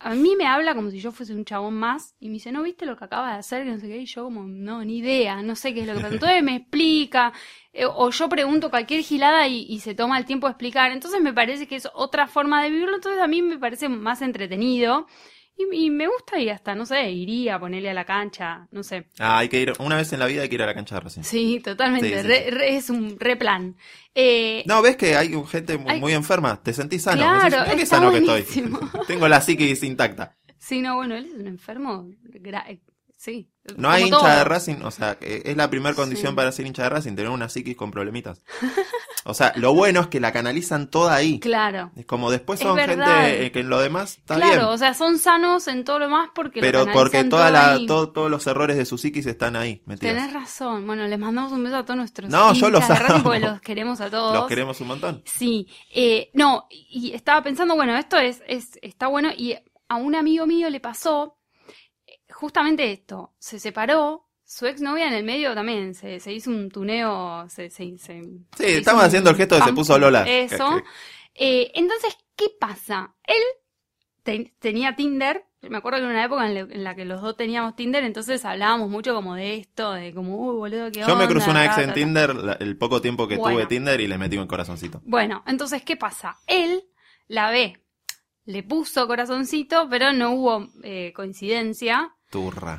a 0.00 0.14
mí 0.14 0.36
me 0.36 0.46
habla 0.46 0.74
como 0.74 0.90
si 0.90 1.00
yo 1.00 1.10
fuese 1.10 1.34
un 1.34 1.44
chabón 1.44 1.74
más 1.74 2.14
y 2.20 2.28
me 2.28 2.34
dice, 2.34 2.52
¿no 2.52 2.62
viste 2.62 2.86
lo 2.86 2.96
que 2.96 3.04
acaba 3.04 3.32
de 3.32 3.38
hacer? 3.38 3.64
Que 3.64 3.70
no 3.72 3.78
sé 3.78 3.88
qué, 3.88 3.98
y 3.98 4.06
yo 4.06 4.24
como, 4.24 4.44
no, 4.44 4.84
ni 4.84 4.98
idea, 4.98 5.42
no 5.42 5.56
sé 5.56 5.74
qué 5.74 5.80
es 5.80 5.86
lo 5.86 5.94
que 5.94 6.00
pasa. 6.00 6.14
Entonces 6.14 6.42
me 6.42 6.56
explica, 6.56 7.32
eh, 7.72 7.84
o 7.84 8.10
yo 8.10 8.28
pregunto 8.28 8.70
cualquier 8.70 9.02
gilada 9.02 9.48
y, 9.48 9.66
y 9.68 9.80
se 9.80 9.94
toma 9.94 10.18
el 10.18 10.24
tiempo 10.24 10.46
de 10.46 10.52
explicar. 10.52 10.92
Entonces 10.92 11.20
me 11.20 11.32
parece 11.32 11.66
que 11.66 11.76
es 11.76 11.88
otra 11.94 12.28
forma 12.28 12.62
de 12.62 12.70
vivirlo, 12.70 12.94
entonces 12.94 13.20
a 13.20 13.26
mí 13.26 13.42
me 13.42 13.58
parece 13.58 13.88
más 13.88 14.22
entretenido. 14.22 15.06
Y, 15.60 15.86
y 15.86 15.90
me 15.90 16.06
gusta 16.06 16.38
y 16.38 16.48
hasta, 16.50 16.74
no 16.76 16.86
sé, 16.86 17.10
iría 17.10 17.56
a 17.56 17.58
ponerle 17.60 17.90
a 17.90 17.94
la 17.94 18.04
cancha, 18.04 18.68
no 18.70 18.84
sé. 18.84 19.08
Ah, 19.18 19.38
hay 19.38 19.48
que 19.48 19.60
ir, 19.60 19.72
una 19.80 19.96
vez 19.96 20.12
en 20.12 20.20
la 20.20 20.26
vida 20.26 20.42
hay 20.42 20.48
que 20.48 20.54
ir 20.54 20.62
a 20.62 20.66
la 20.66 20.74
cancha 20.74 20.94
de 20.94 21.00
Racing. 21.00 21.22
Sí, 21.22 21.60
totalmente, 21.60 22.08
Sí, 22.08 22.14
sí, 22.14 22.22
re- 22.28 22.44
sí. 22.44 22.50
re- 22.50 22.76
es 22.76 22.90
un 22.90 23.18
replan. 23.18 23.76
Eh, 24.14 24.62
No, 24.66 24.80
ves 24.82 24.96
que 24.96 25.16
hay 25.16 25.34
gente 25.50 25.76
muy, 25.76 25.92
Hay- 25.94 26.00
muy 26.00 26.12
enferma, 26.12 26.62
te 26.62 26.72
sentís 26.72 27.02
sano. 27.02 27.18
Claro, 27.22 27.42
Decís, 27.44 27.60
"Mirá 27.60 27.76
qué 27.76 27.86
sano 27.86 28.12
que 28.12 28.20
buenísimo". 28.20 28.78
estoy. 28.82 29.00
Tengo 29.08 29.26
la 29.28 29.40
psiquis 29.40 29.82
intacta. 29.82 30.36
sí, 30.58 30.80
no, 30.80 30.94
bueno, 30.94 31.16
él 31.16 31.24
es 31.26 31.34
un 31.34 31.46
enfermo, 31.48 32.08
gra- 32.24 32.78
sí. 33.16 33.50
No 33.76 33.90
hay 33.90 34.04
hincha 34.04 34.16
todo. 34.18 34.28
de 34.28 34.44
Racing, 34.44 34.82
o 34.82 34.90
sea, 34.90 35.16
que 35.16 35.42
es 35.44 35.56
la 35.56 35.68
primera 35.70 35.94
condición 35.94 36.32
Sí. 36.32 36.36
para 36.36 36.52
ser 36.52 36.66
hincha 36.66 36.82
de 36.84 36.88
Racing, 36.90 37.14
tener 37.14 37.30
una 37.30 37.48
psiquis 37.48 37.76
con 37.76 37.90
problemitas. 37.90 38.40
O 39.24 39.34
sea, 39.34 39.52
lo 39.56 39.74
bueno 39.74 40.00
es 40.00 40.06
que 40.06 40.20
la 40.20 40.32
canalizan 40.32 40.88
toda 40.88 41.14
ahí. 41.14 41.38
Claro. 41.40 41.90
Es 41.96 42.06
como 42.06 42.30
después 42.30 42.60
Es 42.60 42.66
son 42.66 42.78
gente 42.78 43.46
eh, 43.46 43.52
que 43.52 43.60
en 43.60 43.68
lo 43.68 43.78
demás 43.80 44.18
está 44.18 44.36
claro, 44.36 44.52
bien. 44.52 44.64
o 44.66 44.78
sea, 44.78 44.94
son 44.94 45.18
sanos 45.18 45.68
en 45.68 45.84
todo 45.84 45.98
lo 45.98 46.08
más 46.08 46.30
porque 46.34 46.60
Pero 46.60 46.86
porque 46.92 47.24
toda 47.24 47.50
la, 47.50 47.78
todo- 47.86 48.10
todos 48.10 48.30
los 48.30 48.46
errores 48.46 48.76
de 48.76 48.86
su 48.86 48.96
psiquis 48.96 49.26
están 49.26 49.56
ahí 49.56 49.82
metidos. 49.86 50.14
Tenés 50.16 50.32
razón. 50.32 50.86
Bueno, 50.86 51.06
les 51.06 51.18
mandamos 51.18 51.52
un 51.52 51.62
beso 51.64 51.76
a 51.76 51.84
todos 51.84 51.98
nuestros 51.98 52.30
No, 52.30 52.54
yo 52.54 52.70
los 52.70 52.86
de 52.88 52.94
Racing 52.94 53.22
porque 53.22 53.40
los 53.40 53.60
queremos 53.60 54.00
a 54.00 54.08
todos. 54.10 54.34
Los 54.34 54.46
queremos 54.46 54.80
un 54.80 54.86
montón. 54.88 55.22
Sí, 55.26 55.66
eh, 55.94 56.30
no, 56.34 56.66
y 56.70 57.12
estaba 57.12 57.42
pensando, 57.42 57.74
bueno, 57.74 57.96
esto 57.96 58.16
es, 58.18 58.42
es, 58.46 58.78
está 58.82 59.08
bueno, 59.08 59.30
y 59.36 59.54
a 59.88 59.96
un 59.96 60.14
amigo 60.14 60.46
mío 60.46 60.70
le 60.70 60.80
pasó 60.80 61.37
justamente 62.30 62.90
esto, 62.92 63.34
se 63.38 63.58
separó, 63.58 64.24
su 64.44 64.66
exnovia 64.66 65.06
en 65.08 65.12
el 65.14 65.24
medio 65.24 65.54
también, 65.54 65.94
se, 65.94 66.20
se 66.20 66.32
hizo 66.32 66.50
un 66.50 66.70
tuneo, 66.70 67.48
se, 67.50 67.68
se, 67.70 67.98
se- 67.98 68.22
se 68.56 68.66
Sí, 68.66 68.78
estamos 68.78 69.04
haciendo 69.04 69.30
el 69.30 69.36
gesto 69.36 69.56
de 69.56 69.62
se 69.62 69.72
puso 69.72 69.98
Lola. 69.98 70.22
Eso. 70.28 70.82
Eh, 71.34 71.70
entonces, 71.74 72.16
¿qué 72.34 72.46
pasa? 72.58 73.14
Él 73.24 73.42
te- 74.22 74.54
tenía 74.58 74.96
Tinder, 74.96 75.44
me 75.62 75.76
acuerdo 75.78 75.98
que 76.00 76.04
una 76.06 76.24
época 76.24 76.46
en, 76.46 76.54
la- 76.54 76.60
en 76.60 76.84
la 76.84 76.94
que 76.94 77.04
los 77.04 77.20
dos 77.20 77.36
teníamos 77.36 77.76
Tinder, 77.76 78.04
entonces 78.04 78.44
hablábamos 78.44 78.88
mucho 78.88 79.14
como 79.14 79.34
de 79.34 79.56
esto, 79.56 79.92
de 79.92 80.14
como, 80.14 80.36
uy, 80.36 80.56
boludo, 80.56 80.90
qué 80.90 81.00
Yo 81.00 81.16
me 81.16 81.26
crucé 81.28 81.50
una 81.50 81.60
ta, 81.60 81.66
ex 81.66 81.74
ta, 81.76 81.82
en 81.82 81.88
ta". 81.88 81.94
Tinder 81.94 82.34
la- 82.34 82.52
el 82.54 82.76
poco 82.78 83.00
tiempo 83.02 83.28
que 83.28 83.36
tuve 83.36 83.52
Bueno. 83.52 83.68
Tinder 83.68 84.00
y 84.00 84.06
le 84.08 84.18
metí 84.18 84.38
un 84.38 84.46
corazoncito. 84.46 85.00
Bueno, 85.04 85.42
entonces, 85.46 85.82
¿qué 85.82 85.96
pasa? 85.96 86.36
Él 86.46 86.84
la 87.26 87.50
ve, 87.50 87.82
le 88.46 88.62
puso 88.62 89.06
corazoncito, 89.06 89.88
pero 89.90 90.12
no 90.12 90.30
hubo 90.32 90.68
eh, 90.82 91.12
coincidencia, 91.14 92.14
Turra. 92.30 92.74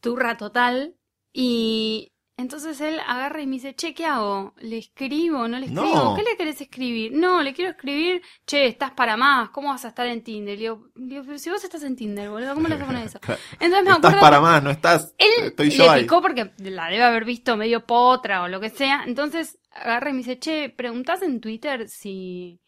turra 0.00 0.36
total, 0.36 0.96
y 1.32 2.12
Entonces 2.36 2.80
él 2.80 2.98
agarra 3.06 3.42
y 3.42 3.46
me 3.46 3.56
dice, 3.56 3.74
che, 3.74 3.92
¿qué 3.94 4.06
hago? 4.06 4.54
¿Le 4.60 4.78
escribo? 4.78 5.46
¿No 5.46 5.58
le 5.58 5.66
No. 5.66 5.82
escribo? 5.82 6.14
¿Qué 6.14 6.22
le 6.22 6.36
querés 6.38 6.58
escribir? 6.62 7.12
No, 7.12 7.42
le 7.42 7.52
quiero 7.52 7.72
escribir, 7.72 8.22
che, 8.46 8.66
estás 8.66 8.92
para 8.92 9.16
más, 9.18 9.50
¿cómo 9.50 9.68
vas 9.68 9.84
a 9.84 9.88
estar 9.88 10.06
en 10.06 10.24
Tinder? 10.24 10.54
Le 10.56 10.62
digo, 10.62 10.88
digo, 10.94 11.22
pero 11.26 11.38
si 11.38 11.50
vos 11.50 11.62
estás 11.62 11.82
en 11.82 11.96
Tinder, 11.96 12.30
boludo, 12.30 12.54
¿cómo 12.54 12.66
le 12.68 12.76
vas 12.76 12.84
a 12.84 12.86
poner 12.86 13.04
eso? 13.06 13.20
Entonces 13.60 13.84
me 13.84 13.90
Estás 13.92 14.14
para 14.16 14.40
más, 14.40 14.62
no 14.62 14.70
estás. 14.70 15.14
él 15.18 15.30
estoy 15.48 15.68
le 15.68 15.76
yo 15.76 15.90
ahí. 15.90 16.02
picó 16.02 16.22
porque 16.22 16.52
la 16.58 16.88
debe 16.88 17.02
haber 17.04 17.24
visto 17.24 17.56
medio 17.56 17.84
potra 17.86 18.42
o 18.42 18.48
lo 18.48 18.60
que 18.60 18.70
sea, 18.70 19.04
entonces 19.06 19.58
agarra 19.70 20.10
y 20.10 20.12
me 20.14 20.18
dice, 20.18 20.38
che, 20.38 20.70
preguntás 20.70 21.22
en 21.22 21.40
Twitter 21.40 21.88
si... 21.88 22.59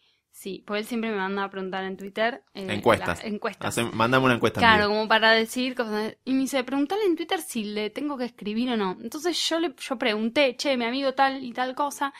Sí, 0.42 0.64
porque 0.66 0.80
él 0.80 0.86
siempre 0.86 1.08
me 1.10 1.18
manda 1.18 1.44
a 1.44 1.50
preguntar 1.50 1.84
en 1.84 1.96
Twitter. 1.96 2.42
eh, 2.52 2.66
Encuestas. 2.68 3.22
la- 3.22 3.28
encuestas. 3.28 3.68
Hace- 3.78 3.84
una 3.84 4.34
encuesta. 4.34 4.58
en 4.58 4.66
Claro, 4.66 4.88
como 4.88 5.06
para 5.06 5.30
decir 5.30 5.76
cosas. 5.76 6.16
Y 6.24 6.32
me 6.32 6.40
dice, 6.40 6.64
preguntale 6.64 7.04
en 7.04 7.14
Twitter 7.14 7.40
si 7.40 7.62
le 7.62 7.90
tengo 7.90 8.18
que 8.18 8.24
escribir 8.24 8.68
o 8.70 8.76
no. 8.76 8.98
Entonces 9.00 9.38
yo 9.48 9.60
le 9.60 9.72
yo 9.78 9.96
pregunté, 9.98 10.56
che, 10.56 10.76
mi 10.76 10.84
amigo 10.84 11.14
tal 11.14 11.44
y 11.44 11.52
tal 11.52 11.76
cosa. 11.76 12.12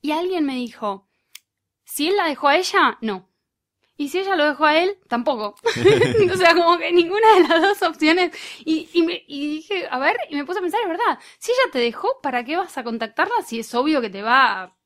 Y 0.00 0.10
alguien 0.10 0.44
me 0.44 0.56
dijo, 0.56 1.06
si 1.84 2.08
él 2.08 2.16
la 2.16 2.24
dejó 2.26 2.48
a 2.48 2.56
ella, 2.56 2.98
no. 3.00 3.28
Y 3.96 4.08
si 4.08 4.18
ella 4.18 4.34
lo 4.34 4.46
dejó 4.46 4.64
a 4.64 4.76
él, 4.76 4.98
tampoco. 5.06 5.54
o 6.32 6.36
sea, 6.36 6.54
como 6.56 6.78
que 6.78 6.90
ninguna 6.90 7.32
de 7.34 7.40
las 7.48 7.62
dos 7.62 7.82
opciones. 7.82 8.32
Y, 8.64 8.88
y, 8.92 9.02
me, 9.02 9.22
y 9.28 9.50
dije, 9.50 9.86
a 9.88 10.00
ver, 10.00 10.16
y 10.30 10.34
me 10.34 10.44
puse 10.44 10.58
a 10.58 10.62
pensar, 10.62 10.80
es 10.82 10.88
verdad. 10.88 11.20
Si 11.38 11.52
ella 11.52 11.70
te 11.72 11.78
dejó, 11.78 12.20
¿para 12.24 12.42
qué 12.42 12.56
vas 12.56 12.76
a 12.76 12.82
contactarla 12.82 13.40
si 13.46 13.60
es 13.60 13.72
obvio 13.72 14.00
que 14.00 14.10
te 14.10 14.22
va 14.22 14.62
a 14.64 14.77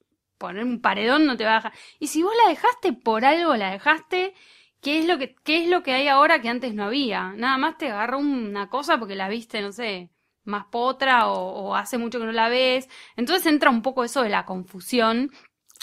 poner 0.42 0.64
un 0.64 0.80
paredón, 0.80 1.26
no 1.26 1.36
te 1.36 1.44
va 1.44 1.52
a 1.52 1.54
dejar? 1.56 1.72
Y 1.98 2.08
si 2.08 2.22
vos 2.22 2.32
la 2.44 2.50
dejaste, 2.50 2.92
por 2.92 3.24
algo 3.24 3.56
la 3.56 3.70
dejaste. 3.70 4.34
¿Qué 4.82 4.98
es 4.98 5.06
lo 5.06 5.16
que, 5.16 5.36
qué 5.44 5.62
es 5.62 5.68
lo 5.68 5.82
que 5.84 5.92
hay 5.92 6.08
ahora 6.08 6.42
que 6.42 6.48
antes 6.48 6.74
no 6.74 6.84
había? 6.84 7.32
Nada 7.36 7.56
más 7.56 7.78
te 7.78 7.88
agarró 7.90 8.18
una 8.18 8.68
cosa 8.68 8.98
porque 8.98 9.14
la 9.14 9.28
viste, 9.28 9.60
no 9.62 9.70
sé, 9.70 10.10
más 10.44 10.64
potra 10.72 11.28
o, 11.28 11.36
o 11.68 11.74
hace 11.76 11.98
mucho 11.98 12.18
que 12.18 12.26
no 12.26 12.32
la 12.32 12.48
ves. 12.48 12.88
Entonces 13.16 13.46
entra 13.46 13.70
un 13.70 13.80
poco 13.82 14.02
eso 14.02 14.22
de 14.22 14.28
la 14.28 14.44
confusión. 14.44 15.30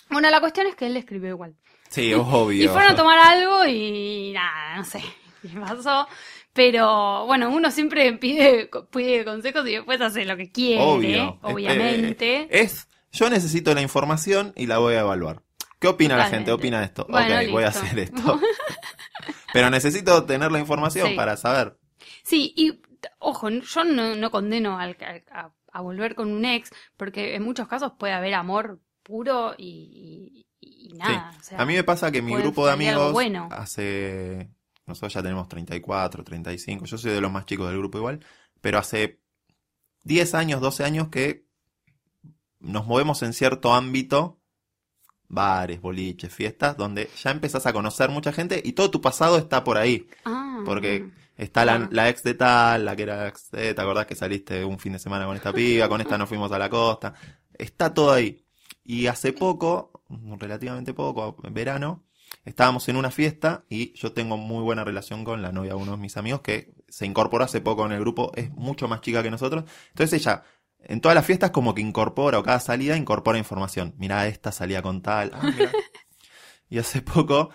Bueno, 0.10 0.30
la 0.30 0.42
cuestión 0.42 0.68
es 0.68 0.76
que 0.76 0.88
él 0.88 0.94
le 0.96 1.00
escribió 1.00 1.30
igual. 1.30 1.56
Sí, 1.88 2.14
obvio. 2.16 2.66
Y 2.66 2.68
fueron 2.68 2.92
a 2.92 2.96
tomar 2.98 3.18
algo 3.20 3.66
y 3.66 4.32
nada, 4.34 4.76
no 4.76 4.84
sé 4.84 5.02
qué 5.42 5.58
pasó. 5.58 6.06
Pero 6.52 7.26
bueno, 7.26 7.50
uno 7.52 7.72
siempre 7.72 8.12
pide, 8.18 8.70
pide 8.92 9.24
consejos 9.24 9.66
y 9.66 9.76
después 9.76 10.02
hace 10.02 10.26
lo 10.26 10.36
que 10.36 10.52
quiere, 10.52 10.82
Obvio. 10.82 11.40
obviamente. 11.42 12.48
Es, 12.50 12.89
yo 13.12 13.30
necesito 13.30 13.74
la 13.74 13.82
información 13.82 14.54
y 14.56 14.66
la 14.68 14.78
voy 14.78 14.96
a 14.96 15.02
evaluar. 15.02 15.42
¿Qué 15.80 15.88
opina 15.88 16.18
la 16.18 16.26
gente? 16.26 16.52
¿Opina 16.52 16.84
esto? 16.84 17.06
Bueno, 17.10 17.36
ok, 17.36 17.52
voy 17.52 17.64
a 17.64 17.70
hacer 17.70 17.98
esto. 18.00 18.40
Pero 19.54 19.70
necesito 19.70 20.26
tener 20.26 20.52
la 20.52 20.60
información 20.60 21.10
Sí. 21.10 21.16
para 21.16 21.38
saber. 21.38 21.78
Sí, 22.24 22.54
y 22.56 22.82
ojo, 23.20 23.50
yo 23.50 23.84
no, 23.86 24.16
no 24.16 24.30
condeno 24.32 24.78
al, 24.78 24.98
a, 25.32 25.52
a 25.72 25.82
volver 25.82 26.16
con 26.16 26.32
un 26.32 26.46
ex, 26.46 26.70
porque 26.98 27.36
en 27.36 27.44
muchos 27.44 27.68
casos 27.68 27.94
puede 27.98 28.14
haber 28.14 28.34
amor 28.36 28.80
puro 29.04 29.56
y, 29.58 30.46
y- 30.62 30.90
y 30.92 30.94
nada. 30.94 31.34
o 31.40 31.44
sea, 31.44 31.60
a 31.62 31.66
mí 31.66 31.74
me 31.74 31.84
pasa 31.84 32.12
que 32.12 32.22
mi 32.22 32.36
grupo 32.36 32.66
de 32.68 32.74
amigos 32.74 33.14
bueno. 33.14 33.48
hace... 33.52 34.50
Nosotros 34.86 35.14
ya 35.14 35.22
tenemos 35.22 35.48
34, 35.48 36.24
35. 36.24 36.86
Yo 36.86 36.98
soy 36.98 37.12
de 37.12 37.22
los 37.22 37.32
más 37.32 37.46
chicos 37.46 37.70
del 37.70 37.78
grupo 37.78 38.00
igual. 38.00 38.20
Pero 38.60 38.80
hace 38.80 39.20
10 40.04 40.34
años, 40.34 40.62
12 40.62 40.84
años 40.84 41.08
que 41.10 41.46
nos 42.60 42.86
movemos 42.88 43.22
en 43.24 43.34
cierto 43.34 43.74
ámbito 43.74 44.40
bares, 45.28 45.80
boliches, 45.82 46.34
fiestas, 46.34 46.76
donde 46.76 47.10
ya 47.22 47.32
empezás 47.32 47.66
a 47.66 47.74
conocer 47.74 48.10
mucha 48.10 48.34
gente 48.34 48.62
y 48.64 48.74
todo 48.74 48.92
tu 48.92 49.02
pasado 49.02 49.38
está 49.38 49.64
por 49.64 49.78
ahí. 49.78 50.08
Ah, 50.26 50.62
Porque 50.66 51.12
está 51.38 51.66
la, 51.66 51.88
la 51.92 52.10
ex 52.10 52.24
de 52.24 52.34
tal, 52.34 52.86
la 52.86 52.96
que 52.96 53.04
era 53.04 53.28
ex 53.28 53.52
de, 53.52 53.74
¿te 53.74 53.82
acordás 53.82 54.08
que 54.08 54.16
saliste 54.16 54.66
un 54.66 54.80
fin 54.80 54.94
de 54.94 55.00
semana 55.00 55.26
con 55.26 55.36
esta 55.36 55.54
piba? 55.54 55.88
Con 55.88 56.02
esta 56.02 56.18
nos 56.18 56.28
fuimos 56.30 56.52
a 56.52 56.60
la 56.60 56.70
costa. 56.70 57.14
Está 57.54 57.94
todo 57.94 58.12
ahí. 58.12 58.44
Y 58.84 59.08
hace 59.08 59.34
poco, 59.34 60.04
relativamente 60.40 60.94
poco, 60.94 61.38
en 61.44 61.54
verano, 61.54 62.06
estábamos 62.46 62.88
en 62.90 62.96
una 62.96 63.12
fiesta 63.12 63.66
y 63.70 63.94
yo 63.94 64.14
tengo 64.14 64.38
muy 64.38 64.64
buena 64.64 64.84
relación 64.84 65.24
con 65.24 65.42
la 65.42 65.52
novia 65.52 65.72
de 65.74 65.78
uno 65.78 65.92
de 65.92 65.98
mis 65.98 66.18
amigos 66.18 66.42
que 66.42 66.74
se 66.88 67.06
incorporó 67.06 67.44
hace 67.44 67.62
poco 67.62 67.86
en 67.86 67.92
el 67.92 68.00
grupo, 68.00 68.32
es 68.36 68.50
mucho 68.52 68.88
más 68.88 69.02
chica 69.02 69.22
que 69.22 69.30
nosotros. 69.30 69.66
Entonces 69.90 70.22
ella, 70.22 70.44
en 70.84 71.02
todas 71.02 71.16
las 71.16 71.26
fiestas 71.26 71.52
como 71.52 71.74
que 71.76 71.82
incorpora 71.82 72.40
o 72.40 72.44
cada 72.44 72.60
salida 72.60 72.96
incorpora 72.98 73.38
información. 73.38 73.94
Mirá, 73.98 74.28
esta 74.28 74.52
salía 74.52 74.82
con 74.82 75.02
tal. 75.02 75.32
ah, 75.34 75.42
mirá. 75.44 75.72
y 76.70 76.78
hace 76.80 77.02
poco 77.02 77.50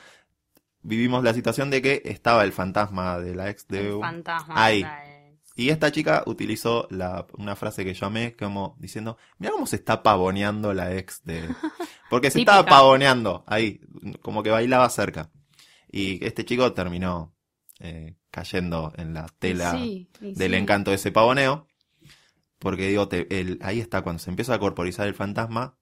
vivimos 0.83 1.23
la 1.25 1.33
situación 1.35 1.71
de 1.71 1.81
que 1.83 2.03
estaba 2.05 2.45
el 2.45 2.53
fantasma 2.53 3.19
de 3.19 3.35
la 3.35 3.49
ex 3.51 3.67
de 3.69 3.89
el 3.89 4.01
fantasma. 4.01 4.55
ahí. 4.63 4.79
de 4.79 4.89
la 4.89 5.05
ex. 5.29 5.53
y 5.57 5.69
esta 5.71 5.91
chica 5.93 6.23
utilizó 6.27 6.87
la, 6.91 7.27
una 7.39 7.57
frase 7.57 7.85
que 7.85 7.95
yo 7.95 8.07
amé, 8.07 8.37
como 8.37 8.77
diciendo, 8.79 9.17
mira 9.39 9.53
cómo 9.53 9.67
se 9.67 9.77
está 9.77 10.03
pavoneando 10.03 10.73
la 10.75 10.95
ex 10.95 11.23
de... 11.25 11.49
Porque 12.11 12.31
se 12.31 12.41
estaba 12.41 12.65
pavoneando 12.67 13.45
ahí, 13.47 13.81
como 14.21 14.43
que 14.43 14.51
bailaba 14.51 14.89
cerca. 14.91 15.31
Y 15.91 16.25
este 16.25 16.45
chico 16.45 16.73
terminó 16.73 17.35
eh, 17.81 18.17
cayendo 18.31 18.93
en 18.97 19.15
la 19.15 19.27
tela 19.39 19.73
Sí, 19.73 20.11
del 20.21 20.53
sí. 20.53 20.57
encanto 20.57 20.91
de 20.91 20.97
ese 20.97 21.11
pavoneo. 21.13 21.67
Porque 22.65 22.89
digo, 22.89 23.07
te- 23.07 23.29
el- 23.39 23.61
ahí 23.63 23.79
está, 23.79 24.03
cuando 24.03 24.19
se 24.19 24.31
empieza 24.31 24.55
a 24.55 24.59
corporizar 24.59 25.07
el 25.07 25.15
fantasma. 25.15 25.77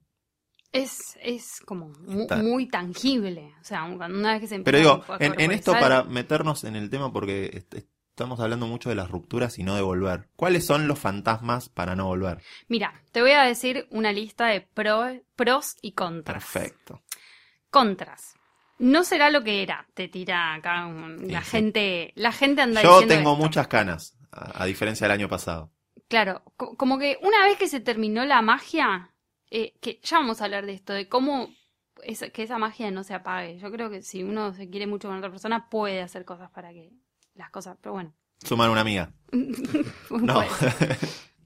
Es, 0.71 1.17
es 1.21 1.61
como 1.65 1.89
muy 2.07 2.67
tangible. 2.67 3.53
O 3.61 3.63
sea, 3.63 3.85
una 3.85 4.33
vez 4.33 4.41
que 4.41 4.47
se 4.47 4.59
Pero 4.59 4.77
empieza 4.77 4.95
digo, 4.97 5.13
a 5.13 5.17
en, 5.23 5.39
en 5.39 5.51
esto 5.51 5.71
para 5.71 6.03
meternos 6.03 6.63
en 6.65 6.75
el 6.75 6.89
tema, 6.89 7.13
porque 7.13 7.45
est- 7.53 7.85
estamos 8.09 8.39
hablando 8.41 8.67
mucho 8.67 8.89
de 8.89 8.95
las 8.95 9.09
rupturas 9.09 9.57
y 9.59 9.63
no 9.63 9.75
de 9.75 9.81
volver. 9.81 10.29
¿Cuáles 10.35 10.65
son 10.65 10.87
los 10.87 10.99
fantasmas 10.99 11.69
para 11.69 11.95
no 11.95 12.07
volver? 12.07 12.41
Mira, 12.67 13.01
te 13.13 13.21
voy 13.21 13.31
a 13.31 13.43
decir 13.43 13.87
una 13.91 14.11
lista 14.11 14.47
de 14.47 14.61
pro- 14.61 15.21
pros 15.35 15.75
y 15.81 15.93
contras. 15.93 16.43
Perfecto. 16.43 17.01
Contras. 17.69 18.33
No 18.79 19.03
será 19.05 19.29
lo 19.29 19.43
que 19.43 19.63
era, 19.63 19.87
te 19.93 20.07
tira 20.09 20.53
acá 20.55 20.85
un- 20.87 21.31
la 21.31 21.43
sí. 21.43 21.51
gente, 21.51 22.11
la 22.15 22.31
gente 22.33 22.61
anda 22.61 22.81
Yo 22.81 22.89
diciendo 22.99 23.15
tengo 23.15 23.31
esto. 23.33 23.43
muchas 23.43 23.67
canas, 23.67 24.17
a, 24.31 24.63
a 24.63 24.65
diferencia 24.65 25.05
del 25.07 25.13
año 25.19 25.29
pasado. 25.29 25.71
Claro, 26.07 26.43
co- 26.57 26.75
como 26.77 26.99
que 26.99 27.17
una 27.21 27.43
vez 27.43 27.57
que 27.57 27.67
se 27.67 27.79
terminó 27.79 28.23
la 28.25 28.41
magia, 28.41 29.11
eh, 29.49 29.73
que 29.81 29.99
ya 30.03 30.17
vamos 30.19 30.41
a 30.41 30.45
hablar 30.45 30.65
de 30.65 30.73
esto, 30.73 30.93
de 30.93 31.07
cómo 31.09 31.49
que 32.33 32.43
esa 32.43 32.57
magia 32.57 32.91
no 32.91 33.03
se 33.03 33.13
apague. 33.13 33.57
Yo 33.59 33.71
creo 33.71 33.89
que 33.89 34.01
si 34.01 34.23
uno 34.23 34.53
se 34.53 34.69
quiere 34.69 34.87
mucho 34.87 35.07
con 35.07 35.17
otra 35.17 35.29
persona, 35.29 35.69
puede 35.69 36.01
hacer 36.01 36.25
cosas 36.25 36.49
para 36.51 36.71
que 36.71 36.91
las 37.35 37.49
cosas, 37.49 37.77
pero 37.81 37.93
bueno. 37.93 38.13
Sumar 38.43 38.69
una 38.69 38.81
amiga. 38.81 39.13
No. 40.11 40.43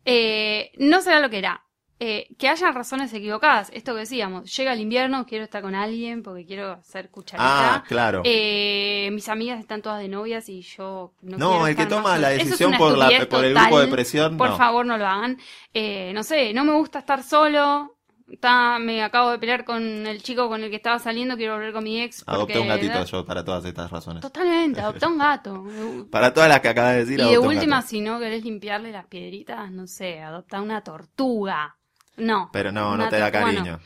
Eh, 0.06 0.72
no 0.80 1.02
será 1.02 1.20
lo 1.20 1.30
que 1.30 1.38
era. 1.40 1.64
Eh, 2.00 2.28
que 2.38 2.48
haya 2.48 2.72
razones 2.72 3.12
equivocadas. 3.14 3.72
Esto 3.74 3.94
que 3.94 4.02
decíamos, 4.02 4.56
llega 4.56 4.74
el 4.74 4.82
invierno, 4.82 5.26
quiero 5.26 5.44
estar 5.46 5.64
con 5.64 5.74
alguien 5.74 6.22
porque 6.22 6.46
quiero 6.46 6.74
hacer 6.74 7.10
cucharita. 7.10 7.76
ah, 7.76 7.84
claro. 7.88 8.22
Eh, 8.24 9.10
mis 9.14 9.28
amigas 9.30 9.60
están 9.60 9.82
todas 9.82 10.00
de 10.00 10.08
novias 10.08 10.48
y 10.48 10.62
yo 10.62 11.14
no 11.24 11.38
no, 11.38 11.50
quiero 11.50 11.68
el 11.68 11.76
que 11.76 11.82
estar 11.84 11.98
toma 11.98 12.18
la 12.20 12.34
es 12.34 12.46
decisión 12.46 12.74
por, 12.78 12.96
la, 12.96 13.10
por 13.28 13.44
el 13.44 13.56
grupo 13.56 13.80
de 13.80 13.88
presión, 13.88 14.38
Por 14.38 14.50
no. 14.52 14.58
favor, 14.58 14.86
no 14.86 14.98
lo 14.98 15.08
hagan. 15.08 15.40
Eh, 15.74 16.12
no 16.14 16.22
sé, 16.24 16.54
no 16.54 16.64
me 16.64 16.74
gusta 16.74 17.00
estar 17.00 17.24
solo. 17.24 17.96
Está, 18.30 18.78
me 18.78 19.02
acabo 19.02 19.32
de 19.32 19.40
pelear 19.40 19.64
con 19.64 19.82
el 20.06 20.22
chico 20.22 20.50
con 20.50 20.62
el 20.62 20.70
que 20.70 20.76
estaba 20.76 21.00
saliendo, 21.00 21.38
quiero 21.38 21.54
volver 21.54 21.72
con 21.72 21.84
mi 21.86 22.02
ex. 22.02 22.24
Adopté 22.28 22.56
porque- 22.56 22.60
un 22.60 22.68
gatito 22.68 23.06
yo 23.06 23.26
para 23.26 23.44
todas 23.44 23.64
estas 23.64 23.90
razones. 23.90 24.22
Totalmente, 24.22 24.82
adopta 24.82 25.08
un 25.08 25.18
gato. 25.18 25.64
Para 26.12 26.34
todas 26.34 26.50
las 26.50 26.60
que 26.60 26.68
acabas 26.68 26.92
de 26.96 27.00
decir, 27.06 27.14
Y 27.14 27.24
de 27.24 27.24
adopté 27.24 27.48
última, 27.48 27.82
si 27.82 28.02
no 28.02 28.20
querés 28.20 28.44
limpiarle 28.44 28.92
las 28.92 29.06
piedritas, 29.08 29.72
no 29.72 29.88
sé, 29.88 30.20
adopta 30.20 30.62
una 30.62 30.84
tortuga. 30.84 31.77
No. 32.18 32.50
Pero 32.52 32.72
no, 32.72 32.98
no 32.98 33.10
te 33.10 33.18
da 33.18 33.32
cariño. 33.32 33.80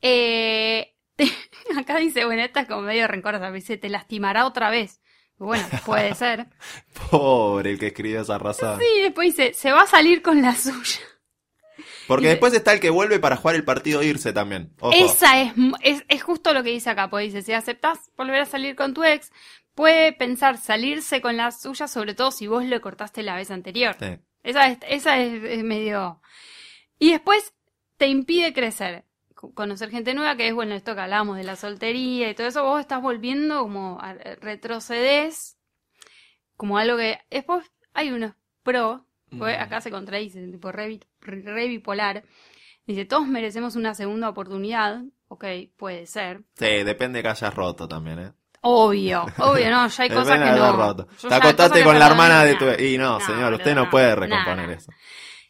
Eh, 0.00 0.94
acá 1.78 1.96
dice, 1.98 2.24
bueno, 2.24 2.42
esta 2.42 2.60
es 2.60 2.68
como 2.68 2.82
medio 2.82 3.06
rencorosa, 3.06 3.50
dice, 3.50 3.76
te 3.76 3.88
lastimará 3.88 4.46
otra 4.46 4.70
vez. 4.70 5.00
Bueno, 5.36 5.66
puede 5.84 6.14
ser. 6.16 6.46
Pobre 7.10 7.72
el 7.72 7.78
que 7.78 7.88
escribió 7.88 8.20
esa 8.20 8.38
raza. 8.38 8.78
Sí, 8.78 9.02
después 9.02 9.36
dice, 9.36 9.54
se 9.54 9.72
va 9.72 9.82
a 9.82 9.86
salir 9.86 10.22
con 10.22 10.42
la 10.42 10.54
suya. 10.54 11.00
Porque 12.06 12.28
después 12.28 12.52
está 12.52 12.72
el 12.72 12.80
que 12.80 12.90
vuelve 12.90 13.20
para 13.20 13.36
jugar 13.36 13.54
el 13.54 13.64
partido 13.64 14.00
e 14.00 14.06
irse 14.06 14.32
también. 14.32 14.74
Ojo. 14.80 14.92
Esa 14.92 15.40
es, 15.42 15.52
es, 15.80 16.04
es 16.08 16.22
justo 16.22 16.52
lo 16.52 16.64
que 16.64 16.70
dice 16.70 16.90
acá, 16.90 17.08
pues 17.08 17.32
dice, 17.32 17.42
si 17.42 17.52
aceptás 17.52 18.10
volver 18.16 18.40
a 18.40 18.46
salir 18.46 18.74
con 18.74 18.94
tu 18.94 19.04
ex, 19.04 19.30
puede 19.74 20.12
pensar 20.12 20.58
salirse 20.58 21.20
con 21.20 21.36
la 21.36 21.52
suya, 21.52 21.86
sobre 21.86 22.14
todo 22.14 22.32
si 22.32 22.48
vos 22.48 22.64
le 22.64 22.80
cortaste 22.80 23.22
la 23.22 23.36
vez 23.36 23.50
anterior. 23.50 23.96
Sí. 24.00 24.18
Esa 24.42 24.68
es, 24.68 24.78
esa 24.88 25.18
es, 25.20 25.42
es 25.44 25.62
medio... 25.62 26.20
Y 27.00 27.10
después 27.10 27.52
te 27.96 28.06
impide 28.06 28.52
crecer, 28.52 29.04
co- 29.34 29.52
conocer 29.54 29.90
gente 29.90 30.14
nueva, 30.14 30.36
que 30.36 30.46
es, 30.46 30.54
bueno, 30.54 30.74
esto 30.76 30.94
que 30.94 31.00
hablábamos 31.00 31.36
de 31.36 31.44
la 31.44 31.56
soltería 31.56 32.30
y 32.30 32.34
todo 32.34 32.46
eso, 32.46 32.62
vos 32.62 32.78
estás 32.80 33.02
volviendo 33.02 33.62
como 33.62 33.98
a- 34.00 34.14
retrocedes, 34.40 35.56
como 36.56 36.78
algo 36.78 36.96
que... 36.96 37.18
Después 37.30 37.64
hay 37.94 38.12
unos 38.12 38.34
pro, 38.62 39.06
pues 39.36 39.56
Mm. 39.58 39.62
acá 39.62 39.80
se 39.80 39.90
contradice, 39.90 40.46
tipo 40.46 40.70
re, 40.70 41.00
re 41.20 41.66
bipolar. 41.68 42.22
Dice, 42.86 43.04
todos 43.04 43.26
merecemos 43.26 43.76
una 43.76 43.94
segunda 43.94 44.28
oportunidad. 44.28 45.02
Ok, 45.28 45.44
puede 45.76 46.06
ser. 46.06 46.42
Sí, 46.54 46.82
depende 46.84 47.22
que 47.22 47.28
hayas 47.28 47.54
roto 47.54 47.86
también, 47.86 48.18
¿eh? 48.18 48.32
Obvio, 48.62 49.24
obvio, 49.38 49.70
no, 49.70 49.86
ya 49.88 50.02
hay 50.02 50.10
cosas 50.10 50.38
que 50.38 50.50
no. 50.50 50.72
roto. 50.76 51.06
Te 51.06 51.34
acostaste 51.34 51.82
con 51.82 51.98
la 51.98 52.06
hermana 52.08 52.44
de 52.44 52.56
tu... 52.56 52.66
Y 52.82 52.98
no, 52.98 53.18
señor, 53.20 53.54
usted 53.54 53.74
no 53.74 53.88
puede 53.88 54.14
recomponer 54.14 54.66
no. 54.66 54.72
eso. 54.74 54.92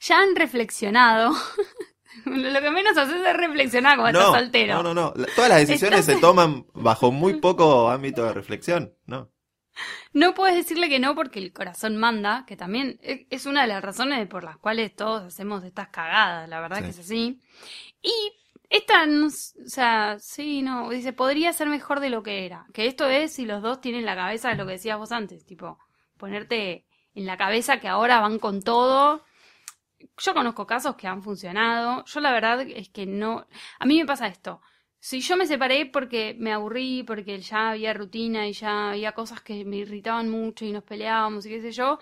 Ya 0.01 0.21
han 0.21 0.35
reflexionado. 0.37 1.33
Lo 2.25 2.61
que 2.61 2.71
menos 2.71 2.97
haces 2.99 3.25
es 3.25 3.37
reflexionar 3.37 3.97
cuando 3.99 4.19
no, 4.21 4.27
estás 4.27 4.41
soltero. 4.43 4.83
no, 4.83 4.95
no, 4.95 4.95
no. 4.95 5.13
Todas 5.37 5.49
las 5.51 5.61
decisiones 5.67 6.01
Estás- 6.01 6.15
se 6.17 6.21
toman 6.21 6.67
bajo 6.75 7.13
muy 7.13 7.35
poco 7.41 7.89
ámbito 7.89 8.25
de 8.25 8.33
reflexión, 8.35 8.95
¿no? 9.07 9.31
No 10.13 10.35
puedes 10.35 10.57
decirle 10.57 10.89
que 10.89 10.99
no 10.99 11.15
porque 11.15 11.39
el 11.39 11.53
corazón 11.53 11.97
manda, 11.97 12.45
que 12.47 12.57
también 12.57 12.99
e- 13.03 13.27
es 13.31 13.47
una 13.47 13.63
de 13.63 13.69
las 13.69 13.83
razones 13.83 14.27
por 14.29 14.43
las 14.45 14.59
cuales 14.59 14.95
todos 14.95 15.23
hacemos 15.23 15.63
estas 15.65 15.89
cagadas, 15.89 16.49
la 16.49 16.61
verdad 16.61 16.79
Sí. 16.79 16.83
que 16.85 16.91
es 16.91 16.99
así. 16.99 17.41
Y 18.03 18.13
esta, 18.69 19.07
no 19.07 19.29
o 19.29 19.31
sea, 19.67 20.17
sí, 20.19 20.63
no, 20.63 20.91
dice, 20.91 21.13
podría 21.13 21.53
ser 21.53 21.69
mejor 21.69 22.01
de 22.01 22.11
lo 22.11 22.23
que 22.23 22.45
era. 22.45 22.67
Que 22.75 22.87
esto 22.87 23.09
es 23.09 23.33
si 23.33 23.47
los 23.47 23.63
dos 23.63 23.81
tienen 23.81 24.05
la 24.05 24.17
cabeza 24.17 24.49
de 24.51 24.57
lo 24.57 24.67
que 24.67 24.73
decías 24.73 24.99
vos 24.99 25.13
antes, 25.13 25.47
tipo, 25.47 25.79
ponerte 26.19 26.85
en 27.15 27.25
la 27.27 27.37
cabeza 27.37 27.81
que 27.81 27.89
ahora 27.89 28.21
van 28.21 28.39
con 28.41 28.63
todo. 28.63 29.23
Yo 30.19 30.35
conozco 30.35 30.67
casos 30.67 30.97
que 30.97 31.07
han 31.07 31.23
funcionado. 31.23 32.05
Yo 32.05 32.21
la 32.21 32.33
verdad 32.33 32.63
es 32.63 32.89
que 32.91 33.07
no. 33.07 33.47
A 33.79 33.87
mí 33.87 33.99
me 33.99 34.07
pasa 34.07 34.27
esto. 34.27 34.61
Si 34.99 35.21
yo 35.21 35.37
me 35.37 35.47
separé 35.47 35.87
porque 35.87 36.37
me 36.39 36.53
aburrí, 36.53 37.03
porque 37.05 37.41
ya 37.41 37.71
había 37.71 37.95
rutina 37.95 38.47
y 38.47 38.53
ya 38.53 38.91
había 38.91 39.13
cosas 39.13 39.41
que 39.41 39.65
me 39.65 39.77
irritaban 39.77 40.29
mucho 40.29 40.65
y 40.67 40.73
nos 40.73 40.85
peleábamos 40.85 41.47
y 41.47 41.51
qué 41.51 41.63
sé 41.63 41.73
yo, 41.73 41.99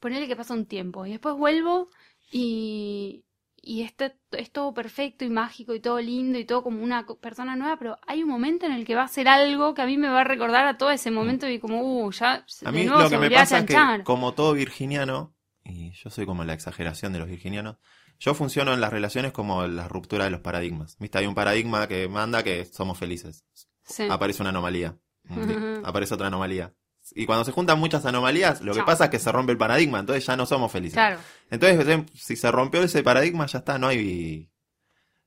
ponele 0.00 0.26
que 0.26 0.36
pasa 0.36 0.54
un 0.54 0.66
tiempo 0.66 1.06
y 1.06 1.12
después 1.12 1.36
vuelvo 1.36 1.88
y, 2.32 3.24
y 3.56 3.82
este, 3.82 4.16
es 4.32 4.50
todo 4.50 4.74
perfecto 4.74 5.24
y 5.24 5.30
mágico 5.30 5.72
y 5.74 5.80
todo 5.80 6.00
lindo 6.00 6.36
y 6.38 6.44
todo 6.44 6.64
como 6.64 6.82
una 6.82 7.06
persona 7.06 7.54
nueva, 7.54 7.78
pero 7.78 7.98
hay 8.08 8.24
un 8.24 8.28
momento 8.28 8.66
en 8.66 8.72
el 8.72 8.84
que 8.84 8.96
va 8.96 9.04
a 9.04 9.08
ser 9.08 9.28
algo 9.28 9.74
que 9.74 9.82
a 9.82 9.86
mí 9.86 9.96
me 9.96 10.08
va 10.08 10.22
a 10.22 10.24
recordar 10.24 10.66
a 10.66 10.76
todo 10.76 10.90
ese 10.90 11.12
momento 11.12 11.48
y 11.48 11.60
como, 11.60 11.80
uh, 11.80 12.10
ya 12.10 12.44
A 12.64 12.72
de 12.72 12.78
mí 12.78 12.84
nuevo 12.84 13.02
lo 13.02 13.08
que 13.08 13.18
me 13.18 13.26
a 13.28 13.30
pasa 13.30 13.58
es 13.58 13.66
que, 13.66 14.02
como 14.02 14.32
todo 14.32 14.54
virginiano, 14.54 15.32
y 15.64 15.92
yo 15.92 16.10
soy 16.10 16.26
como 16.26 16.44
la 16.44 16.52
exageración 16.54 17.12
de 17.12 17.18
los 17.20 17.28
virginianos, 17.28 17.76
yo 18.18 18.34
funciono 18.34 18.72
en 18.74 18.80
las 18.80 18.92
relaciones 18.92 19.32
como 19.32 19.66
la 19.66 19.88
ruptura 19.88 20.24
de 20.24 20.30
los 20.30 20.40
paradigmas. 20.40 20.96
¿Viste? 20.98 21.18
Hay 21.18 21.26
un 21.26 21.34
paradigma 21.34 21.88
que 21.88 22.08
manda 22.08 22.42
que 22.42 22.64
somos 22.64 22.98
felices. 22.98 23.44
Sí. 23.84 24.06
Aparece 24.10 24.42
una 24.42 24.50
anomalía. 24.50 24.96
Aparece 25.84 26.14
otra 26.14 26.28
anomalía. 26.28 26.72
Y 27.14 27.26
cuando 27.26 27.44
se 27.44 27.50
juntan 27.52 27.80
muchas 27.80 28.06
anomalías, 28.06 28.60
lo 28.60 28.72
que 28.74 28.82
pasa 28.84 29.04
es 29.06 29.10
que 29.10 29.18
se 29.18 29.32
rompe 29.32 29.50
el 29.52 29.58
paradigma, 29.58 29.98
entonces 29.98 30.24
ya 30.24 30.36
no 30.36 30.46
somos 30.46 30.70
felices. 30.70 30.94
Claro. 30.94 31.18
Entonces, 31.50 31.86
em, 31.88 32.06
si 32.14 32.36
se 32.36 32.50
rompió 32.52 32.80
ese 32.82 33.02
paradigma, 33.02 33.46
ya 33.46 33.58
está, 33.58 33.76
no 33.78 33.88
hay... 33.88 34.48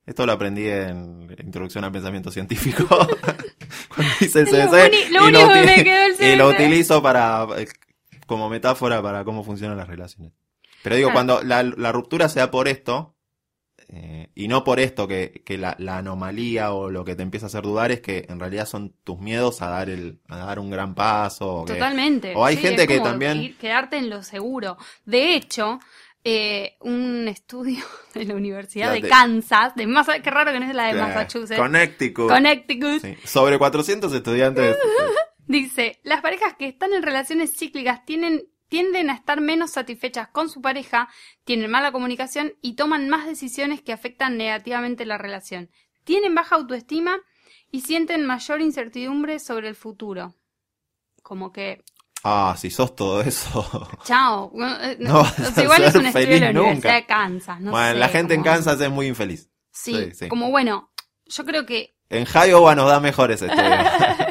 Esto 0.06 0.26
lo 0.26 0.32
aprendí 0.34 0.68
en 0.68 1.36
Introducción 1.44 1.84
al 1.84 1.92
Pensamiento 1.92 2.32
Científico. 2.32 2.86
Cuando 3.90 4.14
hice 4.22 4.40
el 4.42 4.46
lo 4.46 4.52
CBC. 4.52 4.88
uni- 4.88 5.10
lo 5.10 6.26
y 6.26 6.36
lo 6.36 6.48
utilizo 6.50 7.02
para, 7.02 7.46
eh, 7.58 7.68
como 8.26 8.50
metáfora 8.50 9.02
para 9.02 9.24
cómo 9.24 9.44
funcionan 9.44 9.78
las 9.78 9.88
relaciones. 9.88 10.34
Pero 10.84 10.96
digo, 10.96 11.10
Claro. 11.10 11.16
cuando 11.28 11.44
la, 11.44 11.64
la 11.64 11.92
ruptura 11.92 12.30
sea 12.30 12.52
por 12.52 12.68
esto, 12.68 13.16
eh, 13.88 14.30
y 14.36 14.48
no 14.48 14.64
por 14.64 14.80
esto 14.80 15.08
que, 15.08 15.44
que 15.46 15.58
la, 15.58 15.76
la 15.80 15.98
anomalía 15.98 16.74
o 16.74 16.90
lo 16.90 17.06
que 17.06 17.16
te 17.16 17.24
empieza 17.24 17.46
a 17.46 17.48
hacer 17.48 17.64
dudar 17.64 17.92
es 17.92 18.02
que 18.02 18.26
en 18.30 18.40
realidad 18.40 18.66
son 18.66 18.96
tus 19.04 19.20
miedos 19.20 19.62
a 19.62 19.70
dar 19.70 19.90
el, 19.90 20.22
a 20.28 20.38
dar 20.38 20.60
un 20.60 20.70
gran 20.72 20.96
paso. 20.96 21.58
o 21.58 21.66
que- 21.66 21.74
Totalmente. 21.74 22.34
o 22.36 22.46
hay 22.46 22.56
Sí, 22.56 22.62
gente 22.64 22.84
es 22.84 22.88
que 22.88 23.00
también- 23.00 23.56
quedarte 23.60 23.98
en 23.98 24.10
lo 24.10 24.24
seguro. 24.24 24.78
De 25.06 25.36
hecho, 25.36 25.80
eh, 26.24 26.78
un 26.82 27.28
estudio 27.28 27.84
de 28.16 28.26
la 28.26 28.34
Universidad 28.34 28.92
de 28.92 29.02
Kansas, 29.02 29.76
de 29.76 29.86
Massa- 29.86 30.20
qué 30.22 30.32
raro 30.32 30.52
que 30.52 30.60
no 30.60 30.68
es 30.68 30.74
la 30.76 30.88
de 30.88 31.00
Massachusetts, 31.00 31.60
Connecticut. 31.60 32.28
Connecticut, 32.30 33.02
Sí. 33.02 33.16
Sobre 33.24 33.58
400 33.60 34.12
estudiantes. 34.14 34.78
dice, 35.48 36.00
las 36.04 36.22
parejas 36.22 36.56
que 36.58 36.68
están 36.68 36.94
en 36.94 37.04
relaciones 37.04 37.54
cíclicas 37.58 38.06
tienen, 38.06 38.44
tienden 38.70 39.10
a 39.10 39.14
estar 39.14 39.42
menos 39.42 39.72
satisfechas 39.72 40.28
con 40.30 40.50
su 40.50 40.62
pareja, 40.62 41.10
tienen 41.44 41.70
mala 41.72 41.92
comunicación 41.92 42.54
y 42.62 42.76
toman 42.76 43.10
más 43.10 43.26
decisiones 43.26 43.82
que 43.82 43.94
afectan 43.94 44.38
negativamente 44.38 45.06
la 45.06 45.18
relación. 45.18 45.70
Tienen 46.04 46.36
baja 46.36 46.56
autoestima 46.56 47.18
y 47.72 47.82
sienten 47.82 48.26
mayor 48.26 48.62
incertidumbre 48.62 49.40
sobre 49.40 49.68
el 49.70 49.76
futuro. 49.76 50.36
Como 51.24 51.52
que 51.52 51.84
Ah, 52.28 52.56
si 52.58 52.72
sos 52.72 52.96
todo 52.96 53.22
eso. 53.22 53.88
Chao. 54.04 54.52
No, 55.00 55.22
o 55.22 55.24
a 55.24 55.62
igual 55.62 55.84
es 55.84 55.94
un 55.96 56.08
estudio 56.08 56.28
de 56.28 56.40
la 56.40 56.50
Universidad 56.50 56.74
nunca. 56.74 56.94
de 56.96 57.06
Kansas. 57.06 57.62
No 57.62 57.70
bueno, 57.72 57.92
sé, 57.94 57.96
la 58.00 58.10
gente 58.10 58.34
en 58.34 58.42
como- 58.42 58.52
Kansas 58.54 58.82
es 58.82 58.90
muy 58.90 59.06
infeliz. 59.08 59.50
Sí, 59.72 59.94
Sí, 59.94 60.12
sí. 60.14 60.28
como 60.28 60.50
bueno, 60.50 60.92
yo 61.26 61.46
creo 61.46 61.66
que. 61.68 61.96
En 62.10 62.26
Iowa 62.48 62.74
nos 62.76 62.88
da 62.88 63.00
mejores 63.00 63.42
estudios. 63.44 63.68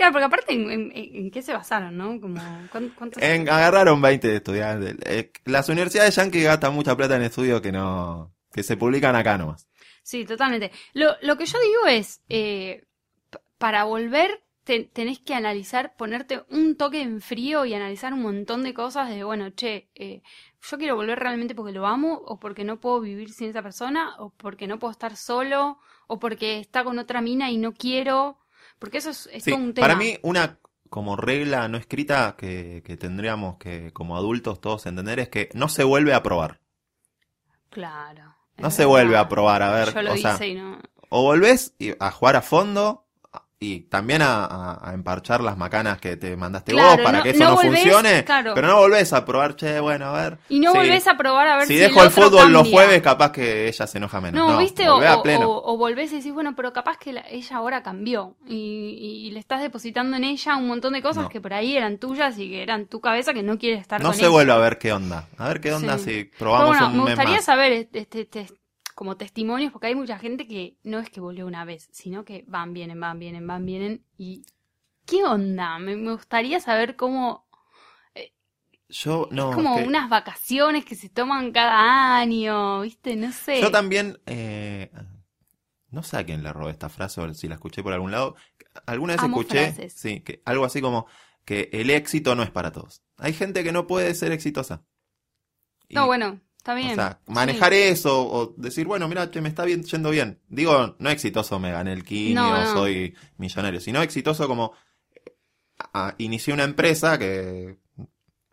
Claro, 0.00 0.12
porque 0.12 0.24
aparte, 0.24 0.54
¿en, 0.54 0.70
en- 0.70 0.92
en 0.94 1.30
qué 1.30 1.42
se 1.42 1.52
basaron, 1.52 1.94
no? 1.94 2.18
Como, 2.20 2.40
¿cuán- 2.72 2.88
¿Cuántos? 2.96 3.22
En- 3.22 3.46
agarraron 3.50 4.00
20 4.00 4.34
estudiantes. 4.34 4.96
Eh, 5.04 5.30
Las 5.44 5.68
universidades 5.68 6.16
yankees 6.16 6.44
gastan 6.44 6.72
mucha 6.74 6.96
plata 6.96 7.16
en 7.16 7.22
estudios 7.22 7.60
que 7.60 7.70
no, 7.70 8.32
que 8.50 8.62
se 8.62 8.78
publican 8.78 9.14
acá 9.14 9.36
nomás. 9.36 9.68
Sí, 10.02 10.24
totalmente. 10.24 10.70
Lo, 10.94 11.10
lo 11.20 11.36
que 11.36 11.44
yo 11.44 11.58
digo 11.60 11.86
es, 11.86 12.22
eh, 12.30 12.86
para 13.58 13.84
volver 13.84 14.42
te- 14.64 14.84
tenés 14.84 15.18
que 15.18 15.34
analizar, 15.34 15.94
ponerte 15.96 16.44
un 16.48 16.76
toque 16.76 17.02
en 17.02 17.20
frío 17.20 17.66
y 17.66 17.74
analizar 17.74 18.14
un 18.14 18.22
montón 18.22 18.62
de 18.62 18.72
cosas 18.72 19.10
de, 19.10 19.22
bueno, 19.24 19.50
che, 19.50 19.90
eh, 19.94 20.22
yo 20.62 20.78
quiero 20.78 20.96
volver 20.96 21.18
realmente 21.18 21.54
porque 21.54 21.72
lo 21.72 21.86
amo 21.86 22.14
o 22.24 22.38
porque 22.40 22.64
no 22.64 22.80
puedo 22.80 23.00
vivir 23.00 23.32
sin 23.32 23.50
esa 23.50 23.62
persona 23.62 24.14
o 24.18 24.30
porque 24.30 24.66
no 24.66 24.78
puedo 24.78 24.92
estar 24.92 25.14
solo 25.16 25.78
o 26.06 26.18
porque 26.18 26.58
está 26.58 26.84
con 26.84 26.98
otra 26.98 27.20
mina 27.20 27.50
y 27.50 27.58
no 27.58 27.72
quiero, 27.74 28.38
porque 28.80 28.98
eso 28.98 29.10
es, 29.10 29.28
es 29.32 29.44
Sí, 29.44 29.52
todo 29.52 29.60
un 29.60 29.72
tema. 29.74 29.86
para 29.86 29.96
mí 29.98 30.18
una 30.22 30.58
como 30.88 31.14
regla 31.14 31.68
no 31.68 31.78
escrita 31.78 32.34
que, 32.36 32.82
que 32.84 32.96
tendríamos 32.96 33.58
que 33.58 33.92
como 33.92 34.16
adultos 34.16 34.60
todos 34.60 34.86
entender 34.86 35.20
es 35.20 35.28
que 35.28 35.48
no 35.54 35.68
se 35.68 35.84
vuelve 35.84 36.12
a 36.14 36.24
probar. 36.24 36.60
Claro. 37.68 38.34
No 38.58 38.70
se 38.72 38.84
vuelve 38.84 39.16
a 39.16 39.28
probar, 39.28 39.62
a 39.62 39.72
ver, 39.72 39.94
Yo 39.94 40.02
lo 40.02 40.12
o 40.12 40.16
sea, 40.16 40.34
hice 40.34 40.48
y 40.48 40.54
no... 40.56 40.80
o 41.08 41.22
volvés 41.22 41.74
a 42.00 42.10
jugar 42.10 42.34
a 42.36 42.42
fondo 42.42 43.06
y 43.62 43.80
también 43.80 44.22
a, 44.22 44.46
a- 44.46 44.90
a 44.90 44.94
emparchar 44.94 45.42
las 45.42 45.58
macanas 45.58 46.00
que 46.00 46.16
te 46.16 46.34
mandaste 46.34 46.72
Claro, 46.72 46.92
vos 46.96 47.00
para 47.04 47.18
no- 47.18 47.24
que 47.24 47.30
eso 47.30 47.40
no 47.44 47.50
no, 47.50 47.56
volvés, 47.56 47.82
funcione, 47.82 48.24
claro. 48.24 48.54
pero 48.54 48.66
no 48.68 48.76
volvés 48.78 49.12
a 49.12 49.22
probar, 49.26 49.54
che, 49.54 49.78
bueno, 49.80 50.06
a 50.06 50.12
ver. 50.22 50.38
Y 50.48 50.60
no 50.60 50.72
Sí. 50.72 50.78
volvés 50.78 51.06
a 51.06 51.18
probar 51.18 51.46
a 51.46 51.56
ver 51.58 51.66
si, 51.66 51.74
si 51.74 51.78
dejo 51.80 52.00
el, 52.00 52.08
otro 52.08 52.22
fútbol 52.22 52.52
los 52.54 52.66
jueves, 52.70 53.02
capaz 53.02 53.32
que 53.32 53.68
ella 53.68 53.86
se 53.86 53.98
enoja 53.98 54.18
menos. 54.22 54.40
No, 54.46 54.52
No, 54.54 54.58
¿viste? 54.58 54.88
O, 54.88 54.96
a 55.06 55.16
o- 55.18 55.22
pleno. 55.22 55.46
o- 55.50 55.74
o 55.74 55.76
volvés 55.76 56.10
y 56.10 56.16
decís, 56.16 56.32
bueno, 56.32 56.54
pero 56.56 56.72
capaz 56.72 56.96
que 56.96 57.12
la- 57.12 57.24
ella 57.28 57.56
ahora 57.58 57.82
cambió 57.82 58.34
y, 58.46 59.26
y 59.26 59.30
le 59.32 59.40
estás 59.40 59.60
depositando 59.60 60.16
en 60.16 60.24
ella 60.24 60.56
un 60.56 60.66
montón 60.66 60.94
de 60.94 61.02
cosas 61.02 61.28
que 61.28 61.42
por 61.42 61.52
ahí 61.52 61.76
eran 61.76 61.98
tuyas 61.98 62.38
y 62.38 62.48
que 62.48 62.62
eran 62.62 62.86
tu 62.86 63.02
cabeza 63.02 63.34
que 63.34 63.42
no 63.42 63.58
quieres 63.58 63.82
estar 63.82 64.00
No 64.00 64.08
con 64.08 64.14
se 64.14 64.22
ella. 64.22 64.30
vuelve 64.30 64.52
a 64.52 64.56
ver 64.56 64.78
qué 64.78 64.94
onda. 64.94 65.28
A 65.36 65.48
ver 65.48 65.60
qué 65.60 65.74
onda 65.74 65.98
Sí. 65.98 66.04
si 66.04 66.24
probamos 66.38 66.68
bueno, 66.68 66.86
un 66.86 66.92
me 66.92 66.98
mes 67.00 67.08
gustaría 67.10 67.36
más. 67.36 67.44
saber 67.44 67.72
este, 67.72 67.98
este- 68.20 68.46
como 69.00 69.16
testimonios, 69.16 69.72
porque 69.72 69.86
hay 69.86 69.94
mucha 69.94 70.18
gente 70.18 70.46
que 70.46 70.76
no 70.82 70.98
es 70.98 71.08
que 71.08 71.22
volvió 71.22 71.46
una 71.46 71.64
vez, 71.64 71.88
sino 71.90 72.22
que 72.26 72.44
van, 72.46 72.74
vienen, 72.74 73.00
van, 73.00 73.18
vienen, 73.18 73.46
van, 73.46 73.64
vienen. 73.64 74.04
¿Y 74.18 74.44
qué 75.06 75.24
onda? 75.24 75.78
Me, 75.78 75.96
me 75.96 76.12
gustaría 76.12 76.60
saber 76.60 76.96
cómo... 76.96 77.48
Yo 78.90 79.26
no. 79.30 79.48
es 79.50 79.56
como 79.56 79.76
que- 79.78 79.84
unas 79.84 80.10
vacaciones 80.10 80.84
que 80.84 80.96
se 80.96 81.08
toman 81.08 81.50
cada 81.50 82.18
año, 82.18 82.82
¿viste? 82.82 83.16
No 83.16 83.32
sé. 83.32 83.62
Yo 83.62 83.70
también, 83.70 84.20
eh, 84.26 84.90
no 85.88 86.02
sé 86.02 86.18
a 86.18 86.26
quién 86.26 86.42
le 86.42 86.52
robé 86.52 86.72
esta 86.72 86.90
frase 86.90 87.22
o 87.22 87.32
si 87.32 87.48
la 87.48 87.54
escuché 87.54 87.82
por 87.82 87.94
algún 87.94 88.10
lado. 88.10 88.36
Alguna 88.84 89.14
vez 89.14 89.22
Amo 89.22 89.40
escuché, 89.40 89.72
frases. 89.72 89.94
sí, 89.94 90.20
que 90.20 90.42
algo 90.44 90.66
así 90.66 90.82
como 90.82 91.06
que 91.46 91.70
el 91.72 91.88
éxito 91.88 92.34
no 92.34 92.42
es 92.42 92.50
para 92.50 92.70
todos. 92.70 93.02
Hay 93.16 93.32
gente 93.32 93.64
que 93.64 93.72
no 93.72 93.86
puede 93.86 94.12
ser 94.14 94.30
exitosa. 94.32 94.84
Y, 95.88 95.94
No, 95.94 96.04
bueno, 96.04 96.38
está 96.60 96.74
bien. 96.74 96.92
O 96.92 96.94
sea, 96.94 97.18
Sí. 97.26 97.32
manejar 97.32 97.72
eso 97.72 98.22
o 98.22 98.54
decir, 98.58 98.86
bueno, 98.86 99.08
mira, 99.08 99.30
che, 99.30 99.40
me 99.40 99.48
está 99.48 99.64
bien, 99.64 99.82
yendo 99.82 100.10
bien. 100.10 100.40
Digo, 100.48 100.94
no 100.98 101.10
exitoso 101.10 101.58
me 101.58 101.72
gané 101.72 101.92
el 101.94 102.04
No, 102.34 102.48
o 102.50 102.64
no. 102.64 102.72
soy 102.72 103.14
millonario, 103.38 103.80
sino 103.80 104.02
exitoso 104.02 104.46
como 104.46 104.72
inicié 106.18 106.52
una 106.52 106.64
empresa 106.64 107.18
que 107.18 107.78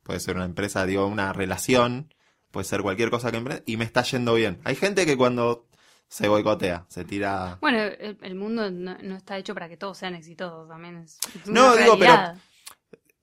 puede 0.04 0.20
ser 0.22 0.36
una 0.38 0.46
empresa, 0.46 0.86
digo, 0.86 1.06
una 1.06 1.34
relación, 1.34 2.13
puede 2.52 2.63
ser 2.65 2.82
cualquier 2.82 3.10
cosa 3.10 3.30
que 3.32 3.38
emprenda, 3.38 3.63
y 3.65 3.76
me 3.76 3.84
está 3.84 4.04
yendo 4.04 4.36
bien. 4.36 4.60
Hay 4.63 4.76
gente 4.78 5.06
que 5.06 5.17
cuando 5.17 5.67
se 6.08 6.30
boicotea, 6.30 6.86
se 6.88 7.04
tira... 7.04 7.58
Bueno, 7.60 7.80
el, 7.80 8.17
el 8.22 8.36
mundo 8.36 8.72
no, 8.72 8.98
no 9.04 9.15
está 9.17 9.38
hecho 9.38 9.54
para 9.54 9.67
que 9.67 9.76
todos 9.76 9.98
sean 9.98 10.15
exitosos 10.15 10.70
también. 10.70 11.00
Es, 11.00 11.20
No, 11.46 11.76
digo, 11.76 12.00
pero-. 12.00 12.40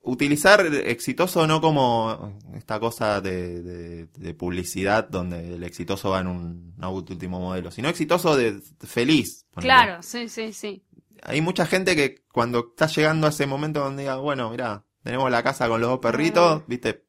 Utilizar 0.07 0.61
exitoso 0.67 1.47
no 1.47 1.61
como 1.63 2.39
esta 2.55 2.79
cosa 2.79 3.21
de, 3.23 3.63
de- 3.63 4.07
de 4.07 4.35
publicidad 4.35 5.09
donde 5.09 5.55
el 5.55 5.63
exitoso 5.65 6.11
va 6.11 6.21
en 6.21 6.27
un 6.27 6.75
auto 6.81 7.15
último 7.15 7.41
modelo, 7.41 7.71
sino 7.71 7.89
exitoso 7.89 8.37
de 8.37 8.61
feliz. 8.87 9.47
Claro, 9.57 10.03
sí, 10.03 10.29
sí, 10.29 10.53
sí. 10.53 10.83
Hay 11.23 11.41
mucha 11.41 11.65
gente 11.65 11.97
que 11.97 12.23
cuando 12.33 12.67
está 12.71 12.87
llegando 12.87 13.27
a 13.27 13.31
ese 13.31 13.47
momento 13.47 13.81
donde 13.81 14.03
diga, 14.03 14.17
bueno, 14.17 14.51
mira, 14.51 14.85
tenemos 15.03 15.31
la 15.31 15.43
casa 15.43 15.69
con 15.69 15.81
los 15.81 15.89
dos 15.89 16.01
perritos, 16.01 16.63
viste, 16.67 17.07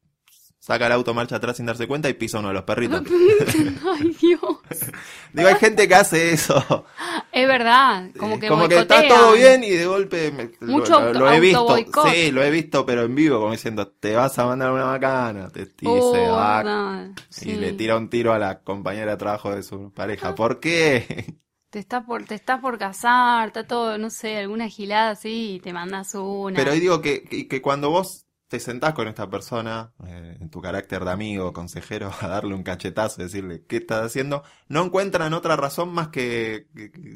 saca 0.58 0.86
el 0.86 0.92
auto 0.92 1.12
marcha 1.12 1.36
atrás 1.36 1.58
sin 1.58 1.66
darse 1.66 1.86
cuenta 1.86 2.08
y 2.08 2.14
pisa 2.14 2.38
uno 2.38 2.48
de 2.48 2.54
los 2.54 2.62
perritos. 2.64 3.02
Ay, 4.00 4.16
Dios. 4.20 4.40
Digo, 5.36 5.48
hay 5.48 5.56
gente 5.56 5.86
que 5.88 5.94
hace 5.94 6.32
eso. 6.32 6.84
Es 7.32 7.46
verdad, 7.46 8.10
como 8.16 8.38
que 8.38 8.48
como 8.48 8.68
que 8.68 8.78
está 8.78 9.06
todo 9.06 9.32
bien 9.32 9.62
y 9.64 9.70
de 9.70 9.86
golpe 9.86 10.30
me- 10.32 10.52
lo- 10.60 10.74
Mucho 10.74 11.00
lo, 11.14 11.28
he 11.30 11.40
visto. 11.40 11.90
Sí, 11.92 12.30
lo 12.30 12.42
he 12.42 12.50
visto, 12.50 12.86
pero 12.86 13.02
en 13.02 13.14
vivo, 13.14 13.40
como 13.40 13.52
diciendo, 13.52 13.88
te 13.88 14.14
vas 14.16 14.38
a 14.38 14.46
mandar 14.46 14.72
una 14.72 14.86
macana. 14.86 15.50
Te, 15.50 15.66
Oh, 15.84 16.00
se 16.02 16.28
va 16.30 16.64
verdad, 16.64 17.10
y 17.40 17.56
le 17.56 17.72
tira 17.74 17.96
un 17.96 18.10
tiro 18.10 18.32
a 18.32 18.38
la 18.38 18.62
compañera 18.62 19.12
de 19.12 19.16
trabajo 19.18 19.54
de 19.54 19.62
su 19.62 19.92
pareja. 19.92 20.34
¿Por 20.34 20.60
qué? 20.60 21.40
Te 21.70 21.78
estás 21.78 22.04
por, 22.04 22.24
te 22.24 22.34
estás 22.34 22.60
por 22.60 22.76
casar, 22.78 23.48
está 23.48 23.64
todo, 23.64 23.98
no 23.98 24.10
sé, 24.10 24.38
alguna 24.38 24.68
gilada 24.68 25.10
así 25.10 25.54
y 25.54 25.60
te 25.60 25.72
mandas 25.72 26.14
una. 26.16 26.58
Pero 26.58 26.70
ahí 26.72 26.80
digo 26.80 27.02
que, 27.02 27.22
que, 27.24 27.48
que 27.48 27.62
cuando 27.62 27.90
vos 27.90 28.25
te 28.48 28.60
sentás 28.60 28.94
con 28.94 29.08
esta 29.08 29.28
persona, 29.28 29.90
eh, 30.06 30.36
en 30.40 30.50
tu 30.50 30.60
carácter 30.60 31.04
de 31.04 31.10
amigo, 31.10 31.52
consejero, 31.52 32.10
a 32.20 32.28
darle 32.28 32.54
un 32.54 32.62
cachetazo, 32.62 33.20
decirle 33.22 33.64
qué 33.66 33.78
estás 33.78 34.06
haciendo, 34.06 34.42
no 34.68 34.84
encuentran 34.84 35.34
otra 35.34 35.56
razón 35.56 35.88
más 35.92 36.08
que, 36.08 36.66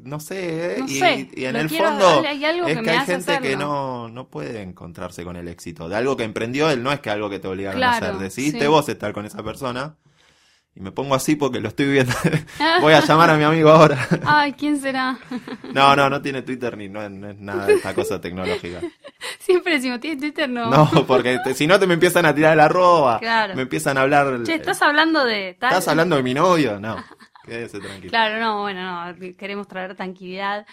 no 0.04 0.18
sé, 0.18 0.74
¿eh? 0.74 0.76
No 0.80 0.86
y, 0.86 0.98
sé, 0.98 1.28
y 1.34 1.44
en 1.44 1.52
lo 1.54 1.60
el 1.60 1.68
quiero- 1.68 1.88
fondo 1.88 2.22
hay 2.28 2.44
algo 2.44 2.66
es 2.66 2.78
que 2.80 2.90
hay 2.90 3.06
gente 3.06 3.38
que 3.40 3.56
no, 3.56 4.08
no 4.08 4.28
puede 4.28 4.62
encontrarse 4.62 5.22
con 5.24 5.36
el 5.36 5.46
éxito. 5.48 5.88
De 5.88 5.96
algo 5.96 6.16
que 6.16 6.24
emprendió 6.24 6.70
él, 6.70 6.82
no 6.82 6.90
es 6.90 7.00
que 7.00 7.10
algo 7.10 7.30
que 7.30 7.38
te 7.38 7.46
obligaron 7.48 7.78
Claro, 7.78 8.06
a 8.06 8.08
hacer. 8.10 8.20
Decidiste 8.20 8.60
sí. 8.60 8.66
vos 8.66 8.88
estar 8.88 9.12
con 9.12 9.24
esa 9.24 9.42
persona. 9.42 9.96
Y 10.80 10.82
me 10.82 10.92
pongo 10.92 11.14
así 11.14 11.36
porque 11.36 11.60
lo 11.60 11.68
estoy 11.68 11.92
viendo. 11.92 12.14
Voy 12.80 12.94
a 12.94 13.00
llamar 13.04 13.28
a 13.28 13.36
mi 13.36 13.44
amigo 13.44 13.68
ahora. 13.68 13.98
Ay, 14.24 14.54
¿quién 14.54 14.80
será? 14.80 15.18
No, 15.74 15.94
no, 15.94 16.08
no 16.08 16.22
tiene 16.22 16.40
Twitter 16.42 16.74
ni 16.76 16.88
no, 16.88 17.02
es- 17.02 17.10
no 17.10 17.28
es 17.30 17.38
nada 17.38 17.66
de 17.66 17.74
esta 17.74 17.94
cosa 17.94 18.18
tecnológica. 18.20 18.80
Siempre 19.38 19.74
decimos, 19.74 20.00
¿tienes 20.00 20.18
Twitter? 20.20 20.48
No. 20.48 20.70
No, 20.70 21.06
porque 21.06 21.38
te- 21.44 21.52
si 21.54 21.66
no 21.66 21.78
te 21.78 21.86
me 21.86 21.94
empiezan 21.94 22.24
a 22.24 22.34
tirar 22.34 22.54
el 22.54 22.60
arroba. 22.60 23.18
Claro. 23.20 23.54
Me 23.54 23.62
empiezan 23.62 23.98
a 23.98 24.00
hablar. 24.00 24.42
Che, 24.42 24.54
¿estás 24.54 24.80
hablando 24.82 25.22
de 25.24 25.54
tal? 25.60 25.70
¿Estás 25.70 25.88
hablando 25.88 26.16
de 26.16 26.22
mi 26.22 26.32
novio? 26.34 26.80
No. 26.80 26.96
Quédese 27.44 27.78
tranquilo. 27.78 28.10
Claro, 28.10 28.40
no, 28.40 28.62
bueno, 28.62 29.12
no, 29.12 29.14
queremos 29.36 29.68
traer 29.68 29.94
tranquilidad. 29.94 30.66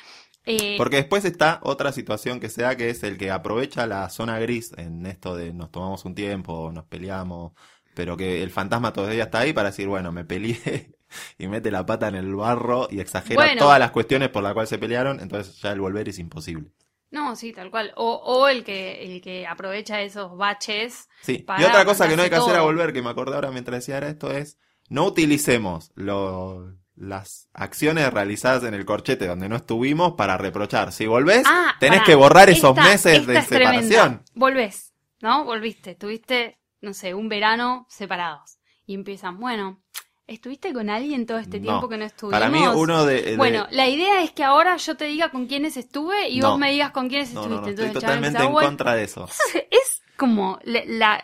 Eh, 0.46 0.76
Porque 0.78 0.96
después 0.96 1.26
está 1.26 1.60
otra 1.64 1.92
situación 1.92 2.40
que 2.40 2.48
se 2.50 2.62
da, 2.62 2.78
que 2.78 2.90
es 2.90 3.04
el 3.04 3.18
que 3.18 3.30
aprovecha 3.32 3.86
la 3.86 4.10
zona 4.10 4.40
gris 4.40 4.72
en 4.78 5.06
esto 5.06 5.36
de 5.36 5.52
nos 5.54 5.70
tomamos 5.72 6.06
un 6.06 6.16
tiempo, 6.16 6.72
nos 6.74 6.86
peleamos, 6.86 7.52
pero 7.98 8.16
que 8.16 8.44
el 8.44 8.52
fantasma 8.52 8.94
todavía 8.94 9.24
está 9.24 9.40
ahí 9.40 9.54
para 9.54 9.72
decir, 9.72 9.88
bueno, 9.88 10.12
me 10.12 10.24
peleé 10.24 10.92
y 11.40 11.48
mete 11.48 11.72
la 11.72 11.84
pata 11.84 12.08
en 12.08 12.16
el 12.16 12.36
barro 12.36 12.88
y 12.92 13.00
exagera 13.00 13.42
Bueno. 13.42 13.60
todas 13.60 13.80
las 13.80 13.90
cuestiones 13.90 14.30
por 14.30 14.44
las 14.44 14.54
cuales 14.54 14.70
se 14.70 14.78
pelearon, 14.78 15.20
entonces 15.20 15.60
ya 15.60 15.72
el 15.72 15.82
volver 15.82 16.08
es 16.08 16.20
imposible. 16.20 16.72
No, 17.10 17.36
sí, 17.36 17.54
tal 17.54 17.72
cual. 17.72 17.92
O, 17.96 18.14
o 18.16 18.48
el 18.50 18.64
que 18.64 19.04
el 19.04 19.20
que 19.22 19.48
aprovecha 19.48 20.02
esos 20.02 20.38
baches. 20.38 21.10
Sí, 21.24 21.40
para 21.40 21.62
y 21.62 21.66
otra 21.66 21.86
cosa 21.86 22.08
que 22.08 22.16
no 22.16 22.22
hay 22.22 22.30
que 22.30 22.36
hacer 22.36 22.56
a 22.56 22.62
volver, 22.62 22.94
que 22.94 23.02
me 23.02 23.10
acordé 23.10 23.34
ahora 23.36 23.50
mientras 23.50 23.80
decía 23.80 23.98
esto, 24.08 24.30
es 24.32 24.58
no 24.90 25.06
utilicemos 25.06 25.92
lo- 25.96 26.76
las 26.96 27.48
acciones 27.54 28.12
realizadas 28.14 28.64
en 28.64 28.74
el 28.74 28.84
corchete 28.86 29.26
donde 29.26 29.48
no 29.50 29.56
estuvimos 29.56 30.14
para 30.14 30.38
reprochar. 30.38 30.92
Si 30.92 31.06
volvés, 31.08 31.44
Ah, 31.48 31.76
tenés 31.80 32.02
que 32.04 32.14
borrar 32.16 32.50
esos 32.50 32.72
Esta- 32.78 32.84
meses 32.90 33.20
esta 33.20 33.32
de 33.32 33.38
es 33.40 33.48
tremenda. 33.48 33.82
separación. 33.82 34.24
Volvés, 34.36 34.94
¿no? 35.22 35.46
Volviste, 35.46 35.96
tuviste, 35.96 36.58
no 36.88 36.94
sé, 36.94 37.14
un 37.14 37.30
verano 37.30 37.86
separados. 37.90 38.58
Y 38.86 38.94
empiezan, 38.96 39.40
bueno, 39.40 39.82
¿estuviste 40.26 40.74
con 40.74 40.90
alguien 40.90 41.26
todo 41.26 41.38
este 41.40 41.60
No. 41.60 41.64
tiempo 41.66 41.90
que 41.90 41.98
no 41.98 42.06
estuvimos? 42.06 42.40
Para 42.40 42.50
mí, 42.50 42.66
uno 42.66 43.06
de. 43.06 43.22
de- 43.22 43.38
Bueno, 43.38 43.68
la 43.72 43.88
idea 43.88 44.24
es 44.24 44.32
que 44.32 44.44
ahora 44.44 44.78
yo 44.78 44.96
te 44.98 45.06
diga 45.06 45.30
con 45.30 45.46
quiénes 45.48 45.78
estuve 45.78 46.30
y 46.30 46.40
No. 46.40 46.52
vos 46.52 46.60
me 46.60 46.72
digas 46.72 46.92
con 46.92 47.10
quiénes 47.10 47.34
no, 47.34 47.42
estuviste. 47.42 47.70
estoy 47.72 47.86
Entonces, 47.88 48.02
chabón 48.02 48.16
totalmente 48.22 48.44
en 48.44 48.52
"Bueno, 48.54 48.68
contra 48.70 48.96
de 48.96 49.04
eso. 49.04 49.28
Es 49.72 50.02
como 50.18 50.58
la, 50.64 50.82
la- 50.86 51.24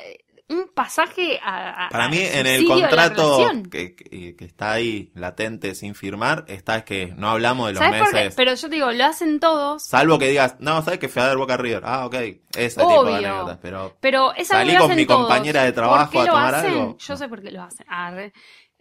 un 0.49 0.67
pasaje 0.73 1.39
a, 1.41 1.85
a- 1.85 1.89
Para 1.89 2.09
mí, 2.09 2.19
en 2.19 2.45
el 2.45 2.65
contrato 2.67 3.39
que, 3.71 3.95
que- 3.95 4.35
que 4.35 4.45
está 4.45 4.73
ahí 4.73 5.11
latente 5.15 5.73
sin 5.73 5.95
firmar, 5.95 6.43
está 6.47 6.77
es 6.77 6.83
que 6.83 7.13
no 7.17 7.29
hablamos 7.29 7.67
de 7.67 7.73
los 7.73 7.79
¿Sabes 7.83 8.01
por 8.01 8.09
qué? 8.11 8.15
meses. 8.17 8.33
Pero 8.35 8.53
yo 8.53 8.69
te 8.69 8.75
digo, 8.75 8.91
lo 8.91 9.05
hacen 9.05 9.39
todos, 9.39 9.83
Salvo 9.83 10.19
que 10.19 10.27
digas, 10.27 10.57
no, 10.59 10.81
¿sabes 10.83 10.99
que 10.99 11.07
fui 11.09 11.21
a 11.21 11.27
ver 11.27 11.37
Boca 11.37 11.55
River? 11.57 11.83
Ah, 11.85 12.05
ok, 12.05 12.13
ese 12.55 12.79
tipo 12.81 12.89
de 12.89 12.97
Obvio. 12.97 13.15
anécdotas, 13.15 13.57
pero 13.61 13.95
pero 13.99 14.33
es 14.35 14.51
algo 14.51 14.65
Salí 14.71 14.77
con 14.87 14.95
mi 14.95 15.05
todos. 15.05 15.19
compañera 15.21 15.63
de 15.63 15.71
¿Por 15.71 15.81
trabajo 15.81 16.21
a 16.21 16.25
tomar 16.25 16.55
hacen? 16.55 16.71
algo. 16.71 16.97
Yo 16.97 17.17
sé 17.17 17.27
por 17.29 17.41
qué 17.41 17.51
lo 17.51 17.63
hacen. 17.63 17.85
Arre. 17.89 18.33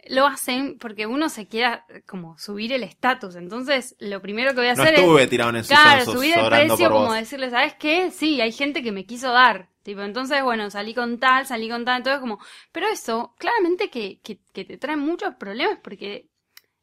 Lo 0.07 0.25
hacen 0.27 0.77
porque 0.79 1.05
uno 1.07 1.29
se 1.29 1.47
quiera 1.47 1.85
como 2.05 2.37
subir 2.37 2.73
el 2.73 2.83
estatus. 2.83 3.35
Entonces, 3.35 3.95
lo 3.99 4.21
primero 4.21 4.51
que 4.51 4.57
voy 4.57 4.67
a 4.67 4.73
no 4.75 4.81
hacer 4.83 4.95
estuve 4.95 5.23
es 5.23 5.29
tirado 5.29 5.49
en 5.51 5.55
el 5.57 5.65
Claro, 5.65 6.03
subir 6.05 6.37
el 6.37 6.49
precio 6.49 6.89
como 6.89 7.13
decirle, 7.13 7.49
¿sabes 7.49 7.73
qué? 7.75 8.11
Sí, 8.11 8.41
hay 8.41 8.51
gente 8.51 8.83
que 8.83 8.91
me 8.91 9.05
quiso 9.05 9.31
dar. 9.31 9.69
Tipo, 9.83 10.01
entonces, 10.01 10.41
bueno, 10.43 10.69
salí 10.69 10.93
con 10.93 11.19
tal, 11.19 11.45
salí 11.45 11.69
con 11.69 11.83
tal, 11.85 11.97
entonces 11.97 12.19
como... 12.21 12.39
Pero 12.71 12.87
eso, 12.87 13.33
claramente 13.37 13.89
que, 13.89 14.19
que, 14.21 14.39
que 14.53 14.63
te 14.65 14.77
trae 14.77 14.95
muchos 14.95 15.35
problemas 15.35 15.77
porque 15.83 16.29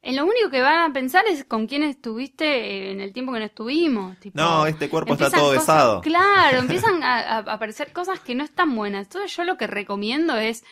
en 0.03 0.15
lo 0.15 0.23
único 0.25 0.49
que 0.51 0.61
van 0.61 0.89
a 0.89 0.93
pensar 0.93 1.25
es 1.27 1.43
con 1.45 1.67
quién 1.67 1.83
estuviste 1.83 2.91
en 2.91 3.01
el 3.01 3.13
tiempo 3.13 3.33
que 3.33 3.39
no 3.39 3.45
estuvimos. 3.45 4.19
Tipo, 4.19 4.39
No, 4.39 4.65
este 4.65 4.89
cuerpo 4.89 5.13
está 5.13 5.29
todo 5.31 5.49
cosas- 5.49 5.61
besado. 5.61 6.01
Claro, 6.01 6.57
empiezan 6.59 7.03
a, 7.03 7.19
a 7.19 7.37
aparecer 7.39 7.91
cosas 7.93 8.19
que 8.19 8.33
no 8.35 8.43
están 8.43 8.75
buenas. 8.75 9.05
Entonces 9.07 9.35
yo 9.35 9.43
lo 9.43 9.57
que 9.57 9.67
recomiendo 9.67 10.37
es, 10.37 10.63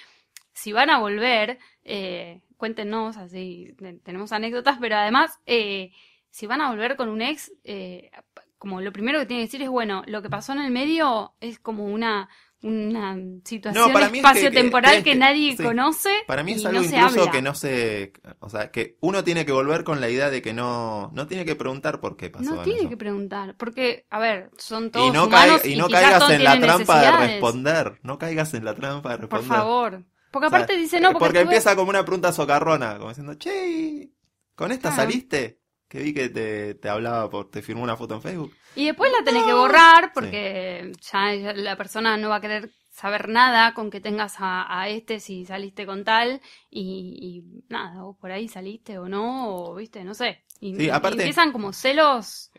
si 0.53 0.71
van 0.71 0.89
a 0.89 0.99
volver, 0.99 1.57
eh, 1.83 2.41
cuéntenos, 2.57 3.17
así 3.17 3.73
te- 3.77 3.93
tenemos 4.03 4.31
anécdotas, 4.31 4.77
pero 4.79 4.95
además, 4.97 5.39
eh, 5.45 5.91
si 6.29 6.45
van 6.47 6.61
a 6.61 6.69
volver 6.69 6.95
con 6.95 7.09
un 7.09 7.21
ex, 7.21 7.51
eh, 7.63 8.11
como 8.57 8.81
lo 8.81 8.91
primero 8.91 9.19
que 9.19 9.25
tienen 9.25 9.43
que 9.45 9.47
decir 9.47 9.61
es, 9.61 9.69
bueno, 9.69 10.03
lo 10.07 10.21
que 10.21 10.29
pasó 10.29 10.51
en 10.53 10.59
el 10.59 10.71
medio 10.71 11.33
es 11.39 11.59
como 11.59 11.85
una, 11.85 12.27
una 12.61 13.17
situación 13.45 13.93
No, 13.93 13.97
es 13.99 14.09
que- 14.09 14.17
espacio-temporal 14.17 14.97
que- 14.97 15.11
que, 15.11 15.15
nadie 15.15 15.55
sí. 15.55 15.63
conoce 15.63 16.09
Para 16.27 16.43
mí 16.43 16.51
es 16.51 16.65
algo 16.65 16.81
no 16.81 16.85
incluso 16.85 17.31
que 17.31 17.41
no 17.41 17.55
se... 17.55 18.11
O 18.41 18.49
sea, 18.49 18.69
que 18.69 18.97
uno 18.99 19.23
tiene 19.23 19.45
que 19.45 19.53
volver 19.53 19.85
con 19.85 20.01
la 20.01 20.09
idea 20.09 20.29
de 20.29 20.41
que 20.41 20.51
no... 20.53 21.09
No 21.13 21.25
tiene 21.25 21.45
que 21.45 21.55
preguntar 21.55 22.01
por 22.01 22.17
qué 22.17 22.29
pasó 22.29 22.51
No 22.53 22.57
en 22.57 22.63
tiene 22.65 22.79
eso. 22.81 22.89
que 22.89 22.97
preguntar, 22.97 23.55
porque, 23.57 24.05
a 24.09 24.19
ver, 24.19 24.51
son 24.57 24.91
todos 24.91 25.07
Y 25.07 25.11
no, 25.11 25.27
humanos 25.27 25.65
y 25.65 25.77
no 25.77 25.87
caigas 25.87 26.29
en 26.29 26.43
la 26.43 26.59
trampa 26.59 27.01
de 27.01 27.11
responder. 27.27 27.99
No 28.03 28.17
caigas 28.19 28.53
en 28.53 28.65
la 28.65 28.75
trampa 28.75 29.11
de 29.11 29.15
Por 29.19 29.39
responder. 29.39 29.57
favor. 29.57 30.03
Porque 30.31 30.47
O 30.47 30.49
sea, 30.49 30.59
aparte 30.59 30.77
dice, 30.77 30.99
no, 30.99 31.11
porque, 31.13 31.25
estuve- 31.39 31.41
empieza 31.41 31.75
como 31.75 31.89
una 31.89 32.03
pregunta 32.05 32.31
socarrona, 32.31 32.97
como 32.97 33.09
diciendo, 33.09 33.33
che, 33.35 34.11
¿con 34.55 34.71
esta 34.71 34.89
Claro. 34.89 34.95
saliste? 35.11 35.59
Que 35.87 35.99
vi 36.03 36.13
que 36.13 36.29
te, 36.29 36.75
te 36.75 36.87
hablaba, 36.89 37.29
por, 37.31 37.49
te 37.49 37.61
firmó 37.63 37.81
una 37.83 37.97
foto 37.97 38.13
en 38.15 38.21
Facebook. 38.21 38.53
Y 38.75 38.85
después 38.85 39.11
la 39.11 39.23
tenés 39.23 39.43
que 39.43 39.53
borrar 39.53 40.11
porque 40.13 40.91
ya, 41.11 41.33
ya 41.33 41.53
la 41.53 41.75
persona 41.77 42.15
no 42.17 42.29
va 42.29 42.35
a 42.35 42.41
querer 42.41 42.69
saber 42.91 43.29
nada 43.29 43.73
con 43.73 43.89
que 43.89 43.99
tengas 44.01 44.35
a, 44.39 44.65
a 44.81 44.87
este 44.89 45.19
si 45.19 45.45
saliste 45.45 45.85
con 45.87 46.03
tal 46.03 46.41
y, 46.69 47.17
y 47.19 47.63
nada, 47.69 48.03
o 48.03 48.15
por 48.17 48.31
ahí 48.31 48.47
saliste 48.47 48.99
o 48.99 49.07
no, 49.09 49.49
o 49.55 49.75
viste, 49.75 50.03
no 50.03 50.13
sé. 50.13 50.43
Y, 50.59 50.75
Sí, 50.75 50.83
y 50.85 50.89
aparte- 50.89 51.23
empiezan 51.23 51.51
como 51.51 51.73
celos. 51.73 52.51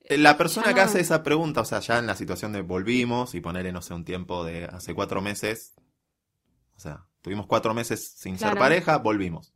Eh, 0.00 0.18
La 0.18 0.36
persona 0.36 0.66
Ya 0.68 0.74
que 0.74 0.80
no. 0.80 0.86
hace 0.86 1.00
esa 1.00 1.22
pregunta, 1.22 1.60
o 1.60 1.64
sea, 1.64 1.78
ya 1.78 1.98
en 1.98 2.06
la 2.08 2.16
situación 2.16 2.52
de 2.52 2.62
volvimos 2.62 3.36
y 3.36 3.40
ponerle, 3.40 3.70
no 3.70 3.82
sé, 3.82 3.94
un 3.94 4.04
tiempo 4.04 4.42
de 4.44 4.64
hace 4.64 4.92
cuatro 4.94 5.20
meses, 5.20 5.74
o 6.74 6.80
sea, 6.80 7.06
tuvimos 7.22 7.46
cuatro 7.46 7.72
meses 7.74 8.12
sin 8.16 8.38
ser 8.38 8.56
pareja, 8.58 8.98
volvimos. 8.98 9.52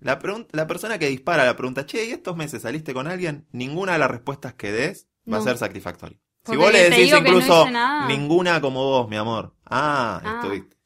La, 0.00 0.18
la 0.52 0.66
persona 0.66 0.98
que 0.98 1.08
dispara 1.08 1.44
la 1.44 1.56
pregunta, 1.56 1.84
che, 1.84 2.06
¿y 2.06 2.12
estos 2.12 2.34
meses 2.36 2.62
saliste 2.62 2.94
con 2.94 3.06
alguien? 3.06 3.46
Ninguna 3.52 3.92
de 3.92 3.98
las 3.98 4.10
respuestas 4.10 4.54
que 4.54 4.72
des 4.72 5.08
va 5.30 5.36
a 5.36 5.40
No. 5.40 5.44
ser 5.44 5.58
satisfactoria. 5.58 6.18
Si 6.46 6.56
vos 6.56 6.72
le 6.72 6.88
decís 6.88 7.10
no 7.12 7.18
incluso 7.18 7.68
nada. 7.70 8.06
ninguna 8.08 8.62
como 8.62 8.82
vos, 8.82 9.08
mi 9.10 9.16
amor. 9.16 9.54
Ah, 9.66 10.22
Ah. 10.24 10.40
estuviste. 10.40 10.76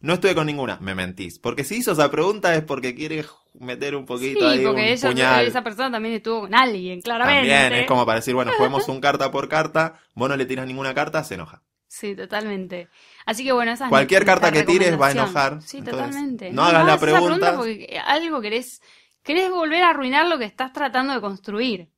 No 0.00 0.14
estuve 0.14 0.34
con 0.34 0.46
ninguna, 0.46 0.78
me 0.80 0.94
mentís. 0.94 1.38
Porque 1.38 1.64
si 1.64 1.76
hizo 1.76 1.92
esa 1.92 2.10
pregunta 2.10 2.54
es 2.54 2.62
porque 2.62 2.94
quiere 2.94 3.24
meter 3.54 3.96
un 3.96 4.04
poquito 4.06 4.40
Sí, 4.40 4.46
ahí 4.46 4.58
un 4.60 4.72
porque 4.72 4.92
ella, 4.92 5.08
puñal. 5.08 5.46
esa 5.46 5.62
persona 5.62 5.90
también 5.90 6.14
estuvo 6.16 6.42
con 6.42 6.54
alguien, 6.54 7.00
claramente. 7.00 7.48
También 7.50 7.80
es 7.82 7.86
como 7.86 8.04
para 8.06 8.16
decir, 8.20 8.34
bueno, 8.34 8.52
juguemos 8.56 8.88
un 8.88 9.00
carta 9.00 9.30
por 9.30 9.48
carta, 9.48 9.94
vos 10.14 10.28
no 10.28 10.36
le 10.36 10.44
tiras 10.46 10.66
ninguna 10.66 10.94
carta, 10.94 11.22
se 11.24 11.34
enoja. 11.34 11.62
Sí, 11.92 12.14
totalmente. 12.14 12.88
Así 13.26 13.42
que 13.44 13.50
bueno, 13.50 13.72
esa 13.72 13.86
es 13.86 13.90
Cualquier 13.90 14.24
carta 14.24 14.52
que 14.52 14.62
tires 14.62 14.98
va 14.98 15.08
a 15.08 15.10
enojar, 15.10 15.60
Sí, 15.60 15.78
entonces, 15.78 16.06
totalmente. 16.06 16.52
no 16.52 16.62
hagas 16.62 16.86
la 16.86 16.98
pregunta. 16.98 17.56
porque 17.56 18.00
algo 18.06 18.40
querés, 18.40 18.80
querés 19.24 19.50
volver 19.50 19.82
a 19.82 19.90
arruinar 19.90 20.28
lo 20.28 20.38
que 20.38 20.44
estás 20.44 20.72
tratando 20.72 21.12
de 21.14 21.20
construir. 21.20 21.90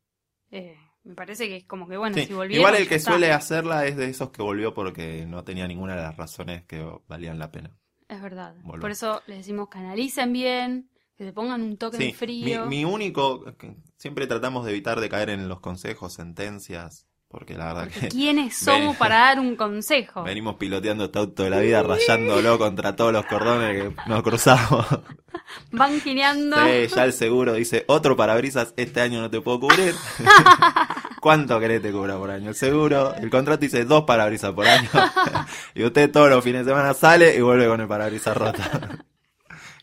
Eh, 0.50 0.76
me 1.04 1.14
parece 1.14 1.46
que 1.46 1.56
es 1.58 1.64
como 1.66 1.86
que 1.86 1.98
bueno, 1.98 2.14
Sí, 2.16 2.24
si 2.24 2.32
volvieron, 2.32 2.60
Igual 2.60 2.76
el 2.76 2.84
ya 2.84 2.88
que 2.88 2.94
está. 2.94 3.10
suele 3.10 3.32
hacerla 3.32 3.84
es 3.86 3.96
de 3.98 4.08
esos 4.08 4.30
que 4.30 4.40
volvió 4.40 4.72
porque 4.72 5.26
no 5.26 5.44
tenía 5.44 5.68
ninguna 5.68 5.94
de 5.94 6.02
las 6.02 6.16
razones 6.16 6.64
que 6.64 6.82
valían 7.06 7.38
la 7.38 7.50
pena. 7.52 7.70
Es 8.08 8.22
verdad. 8.22 8.54
Volver. 8.62 8.80
Por 8.80 8.90
eso 8.92 9.20
les 9.26 9.38
decimos 9.38 9.68
canalicen 9.68 10.32
bien, 10.32 10.88
que 11.18 11.24
se 11.24 11.34
pongan 11.34 11.60
un 11.60 11.76
toque 11.76 11.98
Sí, 11.98 12.02
de 12.04 12.08
mi, 12.08 12.14
frío. 12.14 12.66
mi 12.66 12.84
único, 12.86 13.44
que 13.58 13.76
siempre 13.98 14.26
tratamos 14.26 14.64
de 14.64 14.70
evitar 14.70 15.00
de 15.00 15.10
caer 15.10 15.28
en 15.28 15.48
los 15.50 15.60
consejos, 15.60 16.14
sentencias, 16.14 17.06
porque 17.32 17.54
la 17.54 17.72
verdad 17.72 17.84
Porque 17.84 18.00
que 18.00 18.08
¿Quiénes 18.08 18.56
somos 18.58 18.96
para 18.96 19.16
dar 19.16 19.40
un 19.40 19.56
consejo? 19.56 20.22
venimos 20.22 20.56
piloteando 20.56 21.06
este 21.06 21.18
auto 21.18 21.42
de 21.42 21.50
la 21.50 21.60
vida, 21.60 21.82
rayándolo 21.82 22.58
contra 22.58 22.94
todos 22.94 23.12
los 23.12 23.24
cordones 23.24 23.82
que 23.82 23.94
nos 24.06 24.22
cruzamos. 24.22 24.86
Van 25.72 26.00
gineando. 26.00 26.56
Sí, 26.58 26.94
ya 26.94 27.04
el 27.04 27.12
seguro 27.12 27.54
dice, 27.54 27.84
otro 27.88 28.16
parabrisas 28.16 28.74
este 28.76 29.00
año 29.00 29.20
no 29.22 29.30
te 29.30 29.40
puedo 29.40 29.60
cubrir. 29.60 29.94
¿Cuánto 31.20 31.58
querés 31.58 31.80
te 31.80 31.90
cubra 31.90 32.18
por 32.18 32.30
año? 32.30 32.50
El 32.50 32.54
seguro, 32.54 33.14
el 33.14 33.30
contrato 33.30 33.60
dice 33.60 33.84
dos 33.84 34.04
parabrisas 34.04 34.52
por 34.52 34.66
año. 34.66 34.88
y 35.74 35.84
usted 35.84 36.10
todos 36.10 36.28
los 36.28 36.44
fines 36.44 36.66
de 36.66 36.72
semana 36.72 36.92
sale 36.94 37.34
y 37.34 37.40
vuelve 37.40 37.66
con 37.66 37.80
el 37.80 37.88
parabrisas 37.88 38.36
roto. 38.36 38.62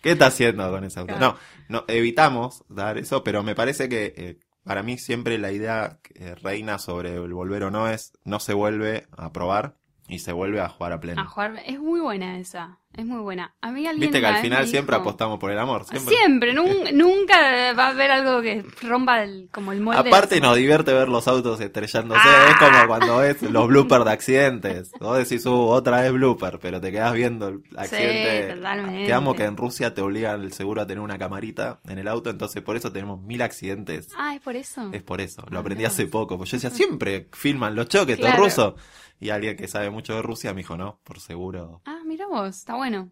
¿Qué 0.02 0.12
está 0.12 0.28
haciendo 0.28 0.70
con 0.70 0.84
ese 0.84 1.00
auto? 1.00 1.16
Claro. 1.16 1.38
No, 1.68 1.80
no, 1.80 1.86
evitamos 1.88 2.64
dar 2.70 2.98
eso, 2.98 3.24
pero 3.24 3.42
me 3.42 3.56
parece 3.56 3.90
que 3.90 4.14
eh, 4.16 4.40
para 4.64 4.84
mí 4.84 4.98
siempre 4.98 5.38
la 5.38 5.52
idea 5.52 6.00
que 6.02 6.36
reina 6.36 6.78
sobre 6.80 7.16
el 7.16 7.34
volver 7.34 7.64
o 7.64 7.72
no 7.72 7.88
es 7.88 8.14
no 8.24 8.40
se 8.40 8.54
vuelve 8.54 9.08
a 9.18 9.32
probar 9.32 9.76
y 10.08 10.20
se 10.20 10.34
vuelve 10.34 10.60
a 10.60 10.70
jugar 10.70 10.94
a 10.94 11.00
pleno. 11.00 11.22
A 11.22 11.26
jugar. 11.26 11.62
Es 11.66 11.80
muy 11.80 12.00
buena 12.00 12.40
esa. 12.40 12.80
Es 13.00 13.06
muy 13.06 13.20
buena. 13.22 13.54
A 13.62 13.72
mí 13.72 13.88
alguien. 13.88 14.02
Viste 14.12 14.20
que 14.20 14.26
al 14.28 14.42
final 14.42 14.68
siempre 14.68 14.96
dijo- 14.98 15.08
apostamos 15.08 15.40
por 15.40 15.52
el 15.52 15.58
amor. 15.60 15.86
Siempre. 15.86 16.14
Siempre, 16.16 16.54
nun- 16.54 16.92
nunca 16.94 17.72
va 17.74 17.86
a 17.86 17.90
haber 17.92 18.12
algo 18.12 18.42
que 18.42 18.66
rompa 18.82 19.24
el, 19.24 19.48
como 19.54 19.72
el 19.72 19.80
molde. 19.80 20.00
Aparte 20.02 20.42
nos 20.42 20.58
divierte 20.58 20.92
ver 20.94 21.08
los 21.08 21.26
autos 21.30 21.62
estrellándose, 21.62 22.22
Ah. 22.26 22.48
es 22.50 22.56
como 22.58 22.88
cuando 22.88 23.18
ves 23.20 23.42
los 23.44 23.68
bloopers 23.70 24.04
de 24.04 24.12
accidentes. 24.12 24.92
Vos 25.00 25.18
decís, 25.18 25.46
uh, 25.46 25.54
otra 25.54 26.02
vez 26.02 26.12
blooper, 26.12 26.60
pero 26.60 26.82
te 26.82 26.92
quedás 26.92 27.14
viendo 27.14 27.48
el 27.48 27.62
accidente. 27.78 28.56
totalmente. 28.56 29.06
Quedamos 29.06 29.36
que 29.36 29.44
en 29.46 29.56
Rusia 29.56 29.94
te 29.94 30.02
obligan 30.02 30.42
el 30.42 30.52
seguro 30.52 30.82
a 30.82 30.86
tener 30.88 31.00
una 31.02 31.18
camarita 31.18 31.80
en 31.88 32.00
el 32.00 32.08
auto, 32.10 32.30
entonces 32.30 32.62
por 32.62 32.76
eso 32.76 32.92
tenemos 32.92 33.22
mil 33.22 33.42
accidentes. 33.42 34.10
Ah, 34.18 34.36
es 34.36 34.42
por 34.42 34.56
eso. 34.58 34.90
Es 34.92 35.04
por 35.04 35.22
eso, 35.22 35.46
lo 35.50 35.60
Ah, 35.60 35.62
aprendí 35.62 35.86
hace 35.86 36.06
poco, 36.08 36.38
porque 36.38 36.52
yo 36.52 36.58
decía, 36.58 36.70
siempre 36.72 37.30
filman 37.32 37.76
los 37.76 37.88
choques, 37.88 38.18
Claro. 38.18 38.44
rusos. 38.44 38.74
Y 39.20 39.30
alguien 39.32 39.58
que 39.58 39.68
sabe 39.68 39.90
mucho 39.90 40.16
de 40.16 40.22
Rusia 40.22 40.54
me 40.54 40.62
dijo, 40.62 40.78
no, 40.78 41.00
por 41.04 41.20
seguro, 41.20 41.82
Ah, 41.86 42.00
mira 42.06 42.26
vos, 42.28 42.56
está 42.58 42.76
bueno. 42.76 43.10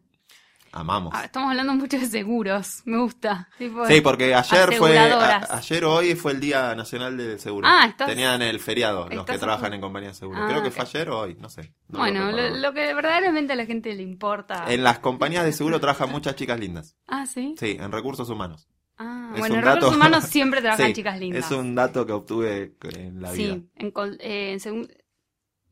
amamos. 0.71 1.11
Ah, 1.15 1.25
estamos 1.25 1.49
hablando 1.49 1.73
mucho 1.73 1.97
de 1.97 2.05
seguros, 2.05 2.81
me 2.85 2.97
gusta. 2.99 3.49
Tipo, 3.57 3.85
Sí, 3.87 4.01
porque 4.01 4.35
ayer 4.35 4.73
fue, 4.75 4.97
a- 4.99 5.47
ayer 5.57 5.85
o 5.85 5.93
hoy 5.95 6.13
fue 6.15 6.33
el 6.33 6.39
Día 6.39 6.75
Nacional 6.75 7.17
del 7.17 7.39
Seguro. 7.39 7.67
Ah, 7.69 7.87
estás- 7.87 8.07
Tenían 8.07 8.41
el 8.41 8.59
feriado, 8.59 9.09
los 9.09 9.25
que 9.25 9.37
trabajan 9.37 9.73
en 9.73 9.81
compañías 9.81 10.13
de 10.13 10.19
seguro. 10.19 10.39
Ah, 10.43 10.47
Creo 10.49 10.61
que 10.63 10.71
fue 10.71 10.83
ayer 10.83 11.09
o 11.09 11.19
hoy, 11.19 11.35
no 11.39 11.49
sé. 11.49 11.73
no 11.87 11.99
bueno, 11.99 12.31
lo, 12.31 12.49
lo 12.49 12.73
que 12.73 12.93
verdaderamente 12.93 13.53
a 13.53 13.55
la 13.55 13.65
gente 13.65 13.93
le 13.95 14.03
importa. 14.03 14.65
En 14.67 14.83
las 14.83 14.99
compañías 14.99 15.45
de 15.45 15.53
seguro 15.53 15.79
trabajan 15.79 16.11
muchas 16.11 16.35
chicas 16.35 16.59
lindas. 16.59 16.95
Ah, 17.07 17.25
sí. 17.25 17.55
Sí, 17.57 17.77
en 17.79 17.91
recursos 17.91 18.29
humanos. 18.29 18.67
Ah, 18.99 19.31
Es 19.33 19.39
bueno, 19.39 19.55
en 19.55 19.61
recursos 19.61 19.83
dato- 19.91 19.95
humanos 19.95 20.23
siempre 20.29 20.61
trabajan 20.61 20.87
Sí, 20.87 20.93
chicas 20.93 21.19
lindas. 21.19 21.45
Es 21.45 21.51
un 21.57 21.75
dato 21.75 22.05
que 22.05 22.11
obtuve 22.13 22.75
en 22.95 23.21
la 23.21 23.31
vida. 23.31 23.53
Sí, 23.55 23.69
en, 23.75 23.93
eh, 24.19 24.57
en, 24.63 24.87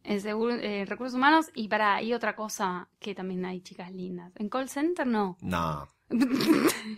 en 0.05 0.59
eh, 0.63 0.85
recursos 0.85 1.15
humanos 1.15 1.47
y 1.53 1.67
para 1.67 2.01
y 2.01 2.13
otra 2.13 2.35
cosa 2.35 2.87
que 2.99 3.15
también 3.15 3.45
hay 3.45 3.61
chicas 3.61 3.91
lindas. 3.91 4.31
En 4.35 4.49
call 4.49 4.69
center 4.69 5.05
no. 5.07 5.37
No, 5.41 5.87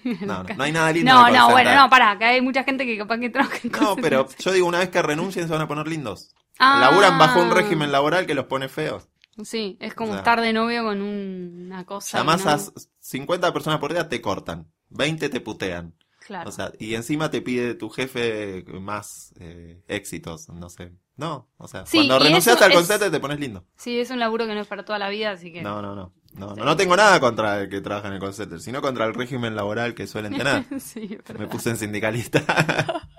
no, 0.04 0.44
no, 0.44 0.64
hay 0.64 0.72
nada 0.72 0.92
lindo. 0.92 1.14
No, 1.14 1.22
en 1.28 1.28
el 1.28 1.34
no, 1.40 1.46
call 1.46 1.52
bueno, 1.54 1.70
center. 1.70 1.84
no, 1.84 1.90
pará, 1.90 2.18
que 2.18 2.26
hay 2.26 2.42
mucha 2.42 2.64
gente 2.64 2.86
que 2.86 2.98
capaz 2.98 3.18
que 3.20 3.30
trabaja 3.30 3.58
en 3.64 3.70
call 3.70 3.84
No, 3.84 3.96
center. 3.96 4.04
pero 4.04 4.28
yo 4.38 4.52
digo, 4.52 4.68
una 4.68 4.80
vez 4.80 4.90
que 4.90 5.02
renuncien 5.02 5.48
se 5.48 5.54
van 5.54 5.62
a 5.62 5.68
poner 5.68 5.88
lindos. 5.88 6.36
Ah. 6.60 6.80
Laburan 6.82 7.18
bajo 7.18 7.42
un 7.42 7.52
régimen 7.52 7.92
laboral 7.92 8.26
que 8.26 8.34
los 8.36 8.46
pone 8.46 8.68
feos. 8.68 9.08
Sí, 9.44 9.78
es 9.80 9.94
como 9.94 10.10
O 10.12 10.14
sea, 10.14 10.20
estar 10.22 10.42
de 10.42 10.52
novio 10.52 10.84
con 10.84 11.02
un- 11.02 11.64
una 11.68 11.86
cosa. 11.86 12.18
Llamás 12.18 12.44
¿no? 12.44 12.52
a 12.52 12.60
50 13.00 13.54
personas 13.54 13.80
por 13.80 13.94
día, 13.94 14.10
te 14.10 14.20
cortan. 14.22 14.72
20 14.90 15.30
te 15.30 15.40
putean. 15.42 15.94
Claro. 16.26 16.50
O 16.50 16.52
sea, 16.52 16.72
y 16.80 16.96
encima 16.96 17.30
te 17.30 17.42
pide 17.42 17.76
tu 17.76 17.90
jefe 17.90 18.66
más 18.82 19.34
eh, 19.40 19.82
éxitos, 19.88 20.50
no 20.50 20.70
sé. 20.70 20.92
No, 21.18 21.50
o 21.58 21.68
sea, 21.68 21.86
Sí, 21.86 21.98
cuando 21.98 22.20
renuncias 22.20 22.62
al 22.62 22.72
es- 22.72 22.78
concepto 22.78 23.10
te 23.12 23.20
pones 23.20 23.40
lindo. 23.40 23.66
Sí, 23.76 24.00
es 24.00 24.12
un 24.12 24.20
laburo 24.20 24.46
que 24.46 24.54
no 24.54 24.62
es 24.62 24.68
para 24.68 24.86
toda 24.86 25.00
la 25.00 25.10
vida, 25.10 25.32
así 25.32 25.52
que. 25.52 25.62
No, 25.62 25.82
no, 25.82 25.96
no. 25.96 26.14
No, 26.34 26.54
no, 26.56 26.64
no 26.66 26.78
tengo 26.78 26.96
nada 26.96 27.20
contra 27.20 27.62
el 27.62 27.70
que 27.70 27.82
trabaja 27.82 28.10
en 28.10 28.14
el 28.14 28.20
concepto, 28.20 28.60
sino 28.60 28.80
contra 28.80 29.06
el 29.06 29.16
régimen 29.16 29.56
laboral 29.56 29.96
que 29.96 30.06
suelen 30.06 30.38
tener. 30.38 30.64
sí. 30.80 31.18
Me 31.40 31.48
puse 31.48 31.72
en 31.72 31.78
sindicalista, 31.78 32.44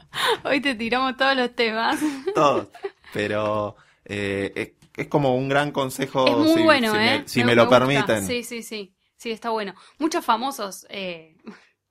Hoy 0.44 0.60
te 0.60 0.74
tiramos 0.76 1.16
todos 1.16 1.36
los 1.36 1.54
temas. 1.56 1.98
todos. 2.34 2.68
Pero 3.12 3.74
eh, 4.04 4.52
es, 4.54 4.70
es 4.96 5.08
como 5.08 5.34
un 5.34 5.48
gran 5.48 5.72
consejo 5.72 6.26
es 6.28 6.36
muy 6.36 6.54
si, 6.58 6.62
bueno, 6.62 6.92
si 6.92 6.96
¿eh? 6.98 7.18
me, 7.22 7.28
si 7.28 7.44
me 7.44 7.54
lo 7.56 7.64
gusta. 7.66 7.78
permiten. 7.80 8.26
Sí, 8.26 8.44
sí, 8.44 8.62
sí. 8.62 8.94
Sí, 9.16 9.32
está 9.32 9.50
bueno. 9.50 9.74
Muchos 9.98 10.24
famosos 10.24 10.86
eh, 10.88 11.36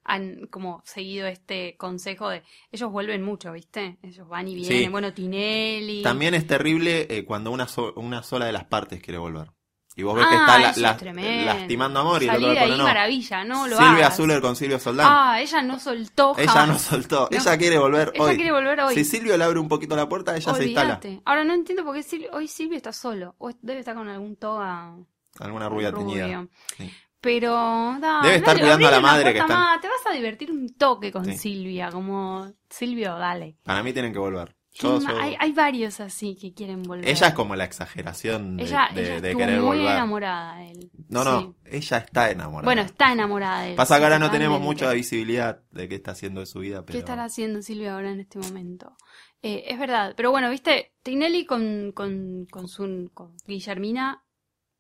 han 0.08 0.48
como 0.50 0.82
seguido 0.86 1.28
este 1.28 1.76
consejo 1.78 2.30
de. 2.30 2.42
Ellos 2.72 2.92
vuelven 2.92 3.22
mucho, 3.22 3.52
¿viste? 3.52 3.98
Ellos 4.02 4.28
van 4.28 4.48
y 4.48 4.56
vienen. 4.56 4.84
Sí. 4.86 4.88
Bueno, 4.90 5.14
Tinelli. 5.14 6.02
También 6.02 6.34
es 6.34 6.48
terrible 6.48 7.06
eh, 7.10 7.26
cuando 7.26 7.52
una, 7.52 7.68
so- 7.68 7.94
una 7.96 8.24
sola 8.24 8.46
de 8.46 8.54
las 8.54 8.64
partes 8.66 9.02
quiere 9.04 9.18
volver. 9.20 9.52
Y 9.96 10.04
vos 10.04 10.14
ves 10.16 10.26
Ah, 10.28 10.30
que 10.30 10.36
está 10.36 10.60
la- 10.60 10.70
es 10.70 11.46
lastimando 11.46 12.00
amor 12.02 12.22
y 12.22 12.26
el 12.28 12.32
Salir 12.32 12.48
otro 12.50 12.60
de 12.60 12.72
ahí, 12.72 12.78
no. 12.78 12.84
maravilla, 12.84 13.44
¿no? 13.44 13.68
Lo 13.68 13.78
Silvia 13.78 14.06
hagas. 14.06 14.16
Zuller 14.18 14.42
con 14.42 14.56
Silvio 14.56 14.78
Soldán. 14.80 15.08
Ah, 15.10 15.42
ella 15.42 15.62
no 15.64 15.80
soltó 15.80 16.36
ella 16.38 16.66
no 16.68 16.78
soltó. 16.78 17.28
No. 17.32 17.38
Ella 17.38 17.58
quiere 17.58 17.80
volver 17.80 18.12
Ella 18.14 18.24
hoy. 18.24 18.36
quiere 18.36 18.52
volver 18.52 18.80
hoy. 18.82 18.94
Si 18.94 19.04
Silvio 19.04 19.36
le 19.36 19.44
abre 19.44 19.60
un 19.60 19.68
poquito 19.68 19.96
la 19.96 20.08
puerta, 20.08 20.38
ella 20.38 20.54
se 20.54 20.66
instala. 20.66 21.00
Ahora 21.26 21.44
no 21.44 21.54
entiendo 21.56 21.84
por 21.84 21.96
qué 21.96 22.04
Silvio- 22.04 22.30
hoy 22.32 22.48
Silvio 22.48 22.78
está 22.78 22.94
solo. 22.94 23.34
O 23.40 23.50
debe 23.62 23.80
estar 23.80 23.96
con 23.96 24.08
algún 24.08 24.36
toga 24.36 24.96
Alguna 25.40 25.68
rubia 25.68 25.90
rubio. 25.90 26.06
teñida. 26.26 26.48
Sí. 26.78 26.94
Pero 27.22 27.52
da, 28.00 28.22
Debe 28.22 28.36
estar 28.36 28.54
dale, 28.56 28.62
cuidando 28.62 28.88
a 28.88 28.92
la 28.92 29.00
madre 29.00 29.34
que 29.34 29.40
está- 29.40 29.56
más. 29.56 29.82
Te 29.82 29.88
vas 29.88 30.06
a 30.08 30.12
divertir 30.14 30.52
un 30.52 30.70
toque 30.76 31.12
con 31.12 31.26
Sí. 31.26 31.38
Silvia, 31.38 31.90
como 31.92 32.52
Silvio, 32.70 33.16
dale. 33.18 33.58
Para 33.64 33.82
mí 33.84 33.92
tienen 33.94 34.14
que 34.14 34.20
volver. 34.20 34.56
Yo- 34.74 35.00
¿Quién 35.00 35.10
yo- 35.10 35.16
ma- 35.16 35.24
Hay, 35.24 35.36
hay 35.40 35.52
varios 35.54 36.00
así 36.00 36.36
que 36.40 36.54
quieren 36.54 36.84
volver. 36.84 37.08
Ella 37.10 37.28
es 37.30 37.34
como 37.34 37.56
la 37.56 37.64
exageración 37.64 38.58
de, 38.58 38.64
ella, 38.64 38.90
de- 38.94 39.02
ella 39.14 39.22
de 39.22 39.36
querer 39.36 39.60
muy 39.62 39.78
volver. 39.78 39.92
enamorada 39.96 40.58
de 40.58 40.72
él. 40.72 40.92
No, 41.10 41.24
no, 41.24 41.42
Sí. 41.42 41.56
ella 41.78 41.98
está 41.98 42.30
enamorada. 42.30 42.66
Bueno, 42.66 42.82
está 42.84 43.12
enamorada 43.12 43.62
de 43.64 43.70
él. 43.72 43.76
Pasa 43.76 43.98
que 43.98 44.04
ahora 44.04 44.20
no 44.20 44.30
tenemos 44.30 44.62
mucha 44.62 44.92
visibilidad 44.94 45.64
de 45.72 45.90
qué 45.90 45.96
está 45.96 46.12
haciendo 46.12 46.42
de 46.42 46.46
su 46.46 46.60
vida, 46.60 46.86
pero 46.86 46.94
¿Qué 46.94 47.00
estará 47.00 47.24
haciendo 47.24 47.64
Silvia 47.64 47.96
ahora 47.96 48.12
en 48.12 48.20
este 48.20 48.38
momento? 48.38 48.96
Eh, 49.42 49.64
es 49.68 49.80
verdad, 49.80 50.14
pero 50.16 50.30
bueno, 50.30 50.50
viste, 50.52 50.94
Tinelli 51.02 51.46
con, 51.46 51.92
con, 51.94 52.46
con 52.52 52.68
su 52.68 53.10
con 53.16 53.36
Guillermina, 53.48 54.24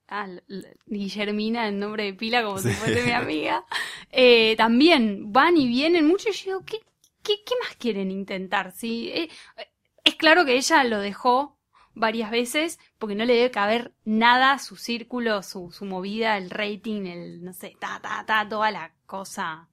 ah, 0.07 0.27
Guillermina 0.85 1.67
en 1.67 1.79
nombre 1.79 2.03
de 2.05 2.13
pila, 2.13 2.43
como 2.43 2.59
si 2.59 2.69
fuese 2.71 3.03
mi 3.03 3.11
amiga, 3.11 3.65
eh, 4.11 4.55
también 4.57 5.31
van 5.31 5.57
y 5.57 5.67
vienen 5.67 6.07
mucho 6.07 6.29
y 6.29 6.33
yo 6.33 6.43
digo, 6.45 6.65
¿qué, 6.65 6.79
qué, 7.23 7.35
qué 7.45 7.53
más 7.63 7.75
quieren 7.77 8.11
intentar? 8.11 8.71
Sí, 8.71 9.09
eh, 9.13 9.29
es 10.03 10.15
claro 10.15 10.45
que 10.45 10.55
ella 10.57 10.83
lo 10.83 10.99
dejó 10.99 11.57
varias 11.93 12.29
veces 12.31 12.79
porque 12.99 13.15
no 13.15 13.25
le 13.25 13.33
debe 13.35 13.51
caber 13.51 13.93
nada 14.05 14.59
su 14.59 14.75
círculo, 14.77 15.41
su, 15.43 15.71
su 15.71 15.85
movida, 15.85 16.37
el 16.37 16.49
rating, 16.49 17.05
el, 17.07 17.43
no 17.43 17.53
sé, 17.53 17.75
ta, 17.79 17.99
ta, 18.01 18.23
ta, 18.25 18.47
toda 18.47 18.71
la 18.71 18.93
cosa. 19.05 19.67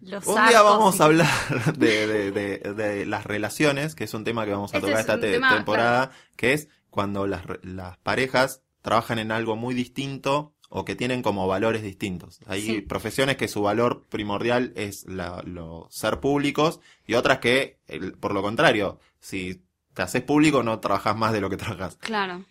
Los 0.00 0.26
Un 0.26 0.46
día 0.46 0.62
vamos 0.62 0.96
y- 0.96 1.02
a 1.02 1.04
hablar 1.06 1.28
de, 1.76 2.06
de- 2.06 2.30
de- 2.30 2.74
de 2.74 3.06
las 3.06 3.24
relaciones, 3.24 3.94
que 3.96 4.04
es 4.04 4.14
un 4.14 4.24
tema 4.24 4.44
que 4.44 4.52
vamos 4.52 4.72
a 4.72 4.76
Este 4.76 4.86
tocar 4.86 5.00
es 5.00 5.00
esta 5.00 5.14
un 5.14 5.20
te- 5.20 5.32
tema, 5.32 5.54
temporada, 5.56 6.10
que 6.36 6.52
es 6.52 6.68
cuando 6.88 7.26
las, 7.26 7.42
las 7.62 7.98
parejas 7.98 8.62
trabajan 8.88 9.18
en 9.18 9.30
algo 9.32 9.54
muy 9.56 9.74
distinto 9.74 10.54
o 10.70 10.84
que 10.84 10.94
tienen 10.96 11.22
como 11.22 11.46
valores 11.46 11.82
distintos. 11.82 12.40
Hay 12.46 12.62
Sí. 12.62 12.80
profesiones 12.82 13.36
que 13.36 13.48
su 13.48 13.62
valor 13.62 14.06
primordial 14.08 14.72
es 14.76 15.04
la- 15.06 15.42
lo, 15.46 15.86
ser 15.90 16.20
públicos 16.20 16.80
y 17.06 17.14
otras 17.14 17.38
que, 17.38 17.78
el- 17.86 18.12
por 18.14 18.32
lo 18.34 18.42
contrario, 18.42 18.98
si 19.20 19.62
te 19.94 20.02
haces 20.02 20.22
público 20.22 20.62
no 20.62 20.78
trabajas 20.80 21.16
más 21.16 21.32
de 21.32 21.40
lo 21.40 21.50
que 21.50 21.56
trabajas. 21.56 21.96
Claro. 21.96 22.44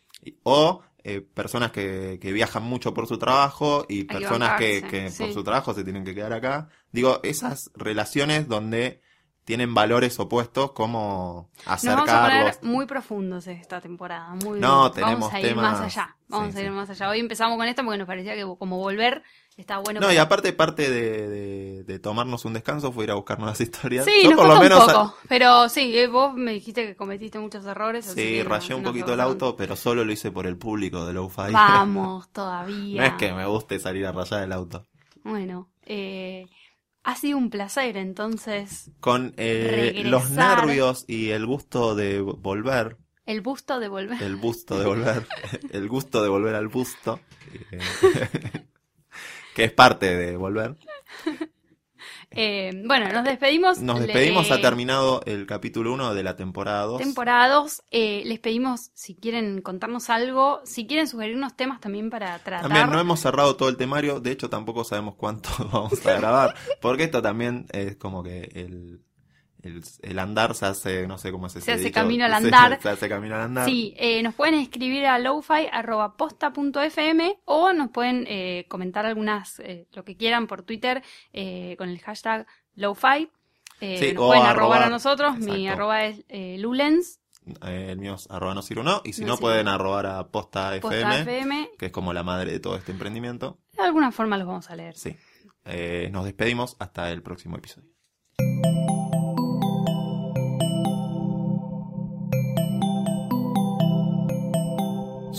O 0.43 0.81
eh, 1.03 1.21
personas 1.21 1.71
que, 1.71 2.17
que 2.21 2.33
viajan 2.33 2.63
mucho 2.63 2.93
por 2.93 3.07
su 3.07 3.17
trabajo 3.17 3.85
y 3.87 4.03
personas 4.03 4.59
que, 4.59 5.11
por 5.17 5.31
su 5.31 5.43
trabajo 5.43 5.73
se 5.73 5.83
tienen 5.85 6.03
que 6.03 6.13
quedar 6.13 6.33
acá. 6.33 6.67
Digo, 6.91 7.21
esas 7.23 7.71
relaciones 7.75 8.49
donde 8.49 8.99
tienen 9.47 9.73
valores 9.73 10.19
opuestos, 10.19 10.73
como 10.73 11.49
Nos 11.65 11.65
vamos 11.85 12.09
a 12.09 12.25
acercarlos. 12.25 12.57
poner 12.57 12.73
muy 12.75 12.85
profundos 12.85 13.47
esta 13.47 13.79
temporada. 13.79 14.35
Muy, 14.43 14.59
No, 14.59 14.91
tenemos 14.91 15.19
vamos 15.21 15.33
a 15.33 15.39
ir 15.39 15.47
temas- 15.47 15.71
más 15.71 15.79
allá. 15.79 16.17
Vamos 16.27 16.51
sí, 16.53 16.57
a 16.59 16.61
ir 16.63 16.67
sí. 16.67 16.73
más 16.73 16.89
allá. 16.89 17.09
Hoy 17.09 17.19
empezamos 17.21 17.57
con 17.57 17.65
esto 17.65 17.81
porque 17.85 17.97
nos 17.97 18.07
parecía 18.07 18.35
que 18.35 18.43
como 18.59 18.77
volver 18.77 19.23
está 19.55 19.77
bueno. 19.77 20.01
No, 20.01 20.11
y 20.11 20.17
aparte, 20.17 20.51
parte 20.51 20.91
de, 20.91 21.29
de- 21.29 21.83
de 21.85 21.99
tomarnos 21.99 22.43
un 22.43 22.51
descanso 22.55 22.91
fue 22.91 23.05
ir 23.05 23.11
a 23.11 23.13
buscar 23.13 23.39
nuevas 23.39 23.61
historias. 23.61 24.03
Sí, 24.03 24.11
Yo 24.23 24.31
nos 24.31 24.39
por 24.41 24.47
lo 24.49 24.59
menos 24.59 24.85
un 24.85 24.93
poco. 24.93 25.15
Pero 25.29 25.69
sí, 25.69 25.97
eh, 25.97 26.07
vos 26.07 26.33
me 26.33 26.51
dijiste 26.51 26.85
que 26.85 26.97
cometiste 26.97 27.39
muchos 27.39 27.65
errores. 27.65 28.03
sí, 28.05 28.43
rayé 28.43 28.75
un 28.75 28.83
poquito 28.83 29.13
el 29.13 29.21
auto, 29.21 29.55
pero 29.55 29.77
solo 29.77 30.03
lo 30.03 30.11
hice 30.11 30.29
por 30.29 30.45
el 30.45 30.57
público 30.57 31.05
de 31.05 31.13
Lo-Fi. 31.13 31.53
Vamos, 31.53 32.27
todavía. 32.33 33.01
no 33.01 33.07
es 33.07 33.13
que 33.13 33.31
me 33.31 33.45
guste 33.45 33.79
salir 33.79 34.05
a 34.07 34.11
rayar 34.11 34.43
el 34.43 34.51
auto. 34.51 34.85
Bueno, 35.23 35.69
eh, 35.85 36.47
ha 37.07 37.15
sido 37.15 37.37
un 37.37 37.49
placer 37.49 37.95
entonces 37.95 38.91
Con 38.99 39.33
eh, 39.37 40.01
los 40.03 40.29
nervios 40.31 41.05
y 41.07 41.29
el 41.29 41.45
gusto 41.45 41.95
de 41.95 42.19
volver, 42.19 42.97
el 43.25 43.39
busto 43.39 43.79
de 43.79 43.87
volver. 43.87 44.21
el 44.21 44.35
busto 44.35 44.77
de 44.77 44.85
volver, 44.85 45.25
el 45.71 45.87
gusto 45.87 46.21
de 46.21 46.27
volver 46.27 46.55
al 46.55 46.67
busto, 46.67 47.21
eh, 47.71 47.79
que 49.55 49.63
es 49.63 49.71
parte 49.71 50.17
de 50.17 50.35
volver. 50.35 50.75
Eh, 52.37 52.83
bueno, 52.85 53.11
nos 53.11 53.23
despedimos. 53.23 53.79
Nos 53.79 53.99
Le- 53.99 54.05
despedimos, 54.05 54.51
ha 54.51 54.61
terminado 54.61 55.21
el 55.25 55.47
capítulo 55.47 55.91
1 55.93 56.13
de 56.13 56.21
la 56.23 56.35
temporada 56.35 56.83
2. 56.83 57.01
temporada 57.01 57.49
2. 57.55 57.81
eh, 57.89 58.21
les 58.25 58.39
pedimos 58.39 58.91
si 58.93 59.15
quieren 59.15 59.61
contarnos 59.61 60.09
algo, 60.11 60.61
si 60.63 60.85
quieren 60.85 61.07
sugerirnos 61.07 61.55
temas 61.55 61.79
también 61.81 62.09
para 62.11 62.37
tratar. 62.39 62.61
También 62.69 62.91
no 62.91 62.99
hemos 62.99 63.19
cerrado 63.19 63.55
todo 63.55 63.69
el 63.69 63.77
temario, 63.77 64.19
de 64.19 64.31
hecho 64.31 64.49
tampoco 64.49 64.83
sabemos 64.83 65.15
cuánto 65.15 65.49
vamos 65.73 66.05
a 66.05 66.13
grabar, 66.13 66.55
porque 66.79 67.05
esto 67.05 67.21
también 67.23 67.65
es 67.71 67.95
como 67.97 68.21
que 68.21 68.51
el, 68.53 69.01
el, 69.63 69.81
el 70.01 70.19
andar 70.19 70.53
se 70.55 70.65
hace, 70.67 71.07
no 71.07 71.17
sé 71.17 71.31
cómo 71.31 71.49
se 71.49 71.61
Se 71.61 71.71
hace 71.71 71.85
dicho, 71.85 71.93
camino 71.95 72.25
al 72.25 72.33
andar. 72.45 72.79
Se, 72.81 72.89
hace 72.89 73.09
camino 73.09 73.35
al 73.35 73.41
andar. 73.41 73.65
Sí, 73.65 73.93
eh, 73.97 74.21
nos 74.23 74.33
pueden 74.35 74.55
escribir 74.55 75.05
a 75.05 75.19
lofi.posta.fm 75.19 77.39
o 77.45 77.73
nos 77.73 77.89
pueden 77.89 78.25
eh, 78.27 78.65
comentar 78.69 79.05
algunas, 79.05 79.59
eh, 79.59 79.87
lo 79.93 80.03
que 80.03 80.15
quieran 80.15 80.47
por 80.47 80.63
Twitter 80.63 81.01
con 81.77 81.89
el 81.89 81.99
hashtag 81.99 82.45
lofi. 82.75 83.29
Eh, 83.81 83.97
Sí, 83.99 84.13
nos 84.13 84.27
pueden 84.27 84.45
arrobar 84.45 84.83
a 84.83 84.89
nosotros. 84.89 85.37
Mi 85.37 85.67
arroba 85.67 86.05
es 86.05 86.23
lulens, 86.59 87.19
el 87.65 87.97
mío 87.97 88.15
es 88.15 88.29
arroba 88.29 88.53
no 88.53 88.61
sirve 88.61 88.83
no, 88.83 89.01
y 89.05 89.13
si 89.13 89.23
No 89.23 89.37
pueden 89.37 89.69
arrobar 89.69 90.05
a 90.05 90.27
posta 90.27 90.77
posta 90.81 91.19
FM, 91.19 91.37
FM. 91.39 91.69
que 91.79 91.85
es 91.87 91.91
como 91.91 92.11
la 92.13 92.23
madre 92.23 92.51
de 92.51 92.59
todo 92.59 92.75
este 92.75 92.91
emprendimiento. 92.91 93.57
De 93.73 93.83
alguna 93.83 94.11
forma 94.11 94.37
los 94.37 94.47
vamos 94.47 94.69
a 94.69 94.75
leer. 94.75 94.95
Sí. 94.95 95.15
Nos 96.11 96.25
despedimos 96.25 96.75
hasta 96.79 97.11
el 97.11 97.21
próximo 97.21 97.57
episodio. 97.57 97.89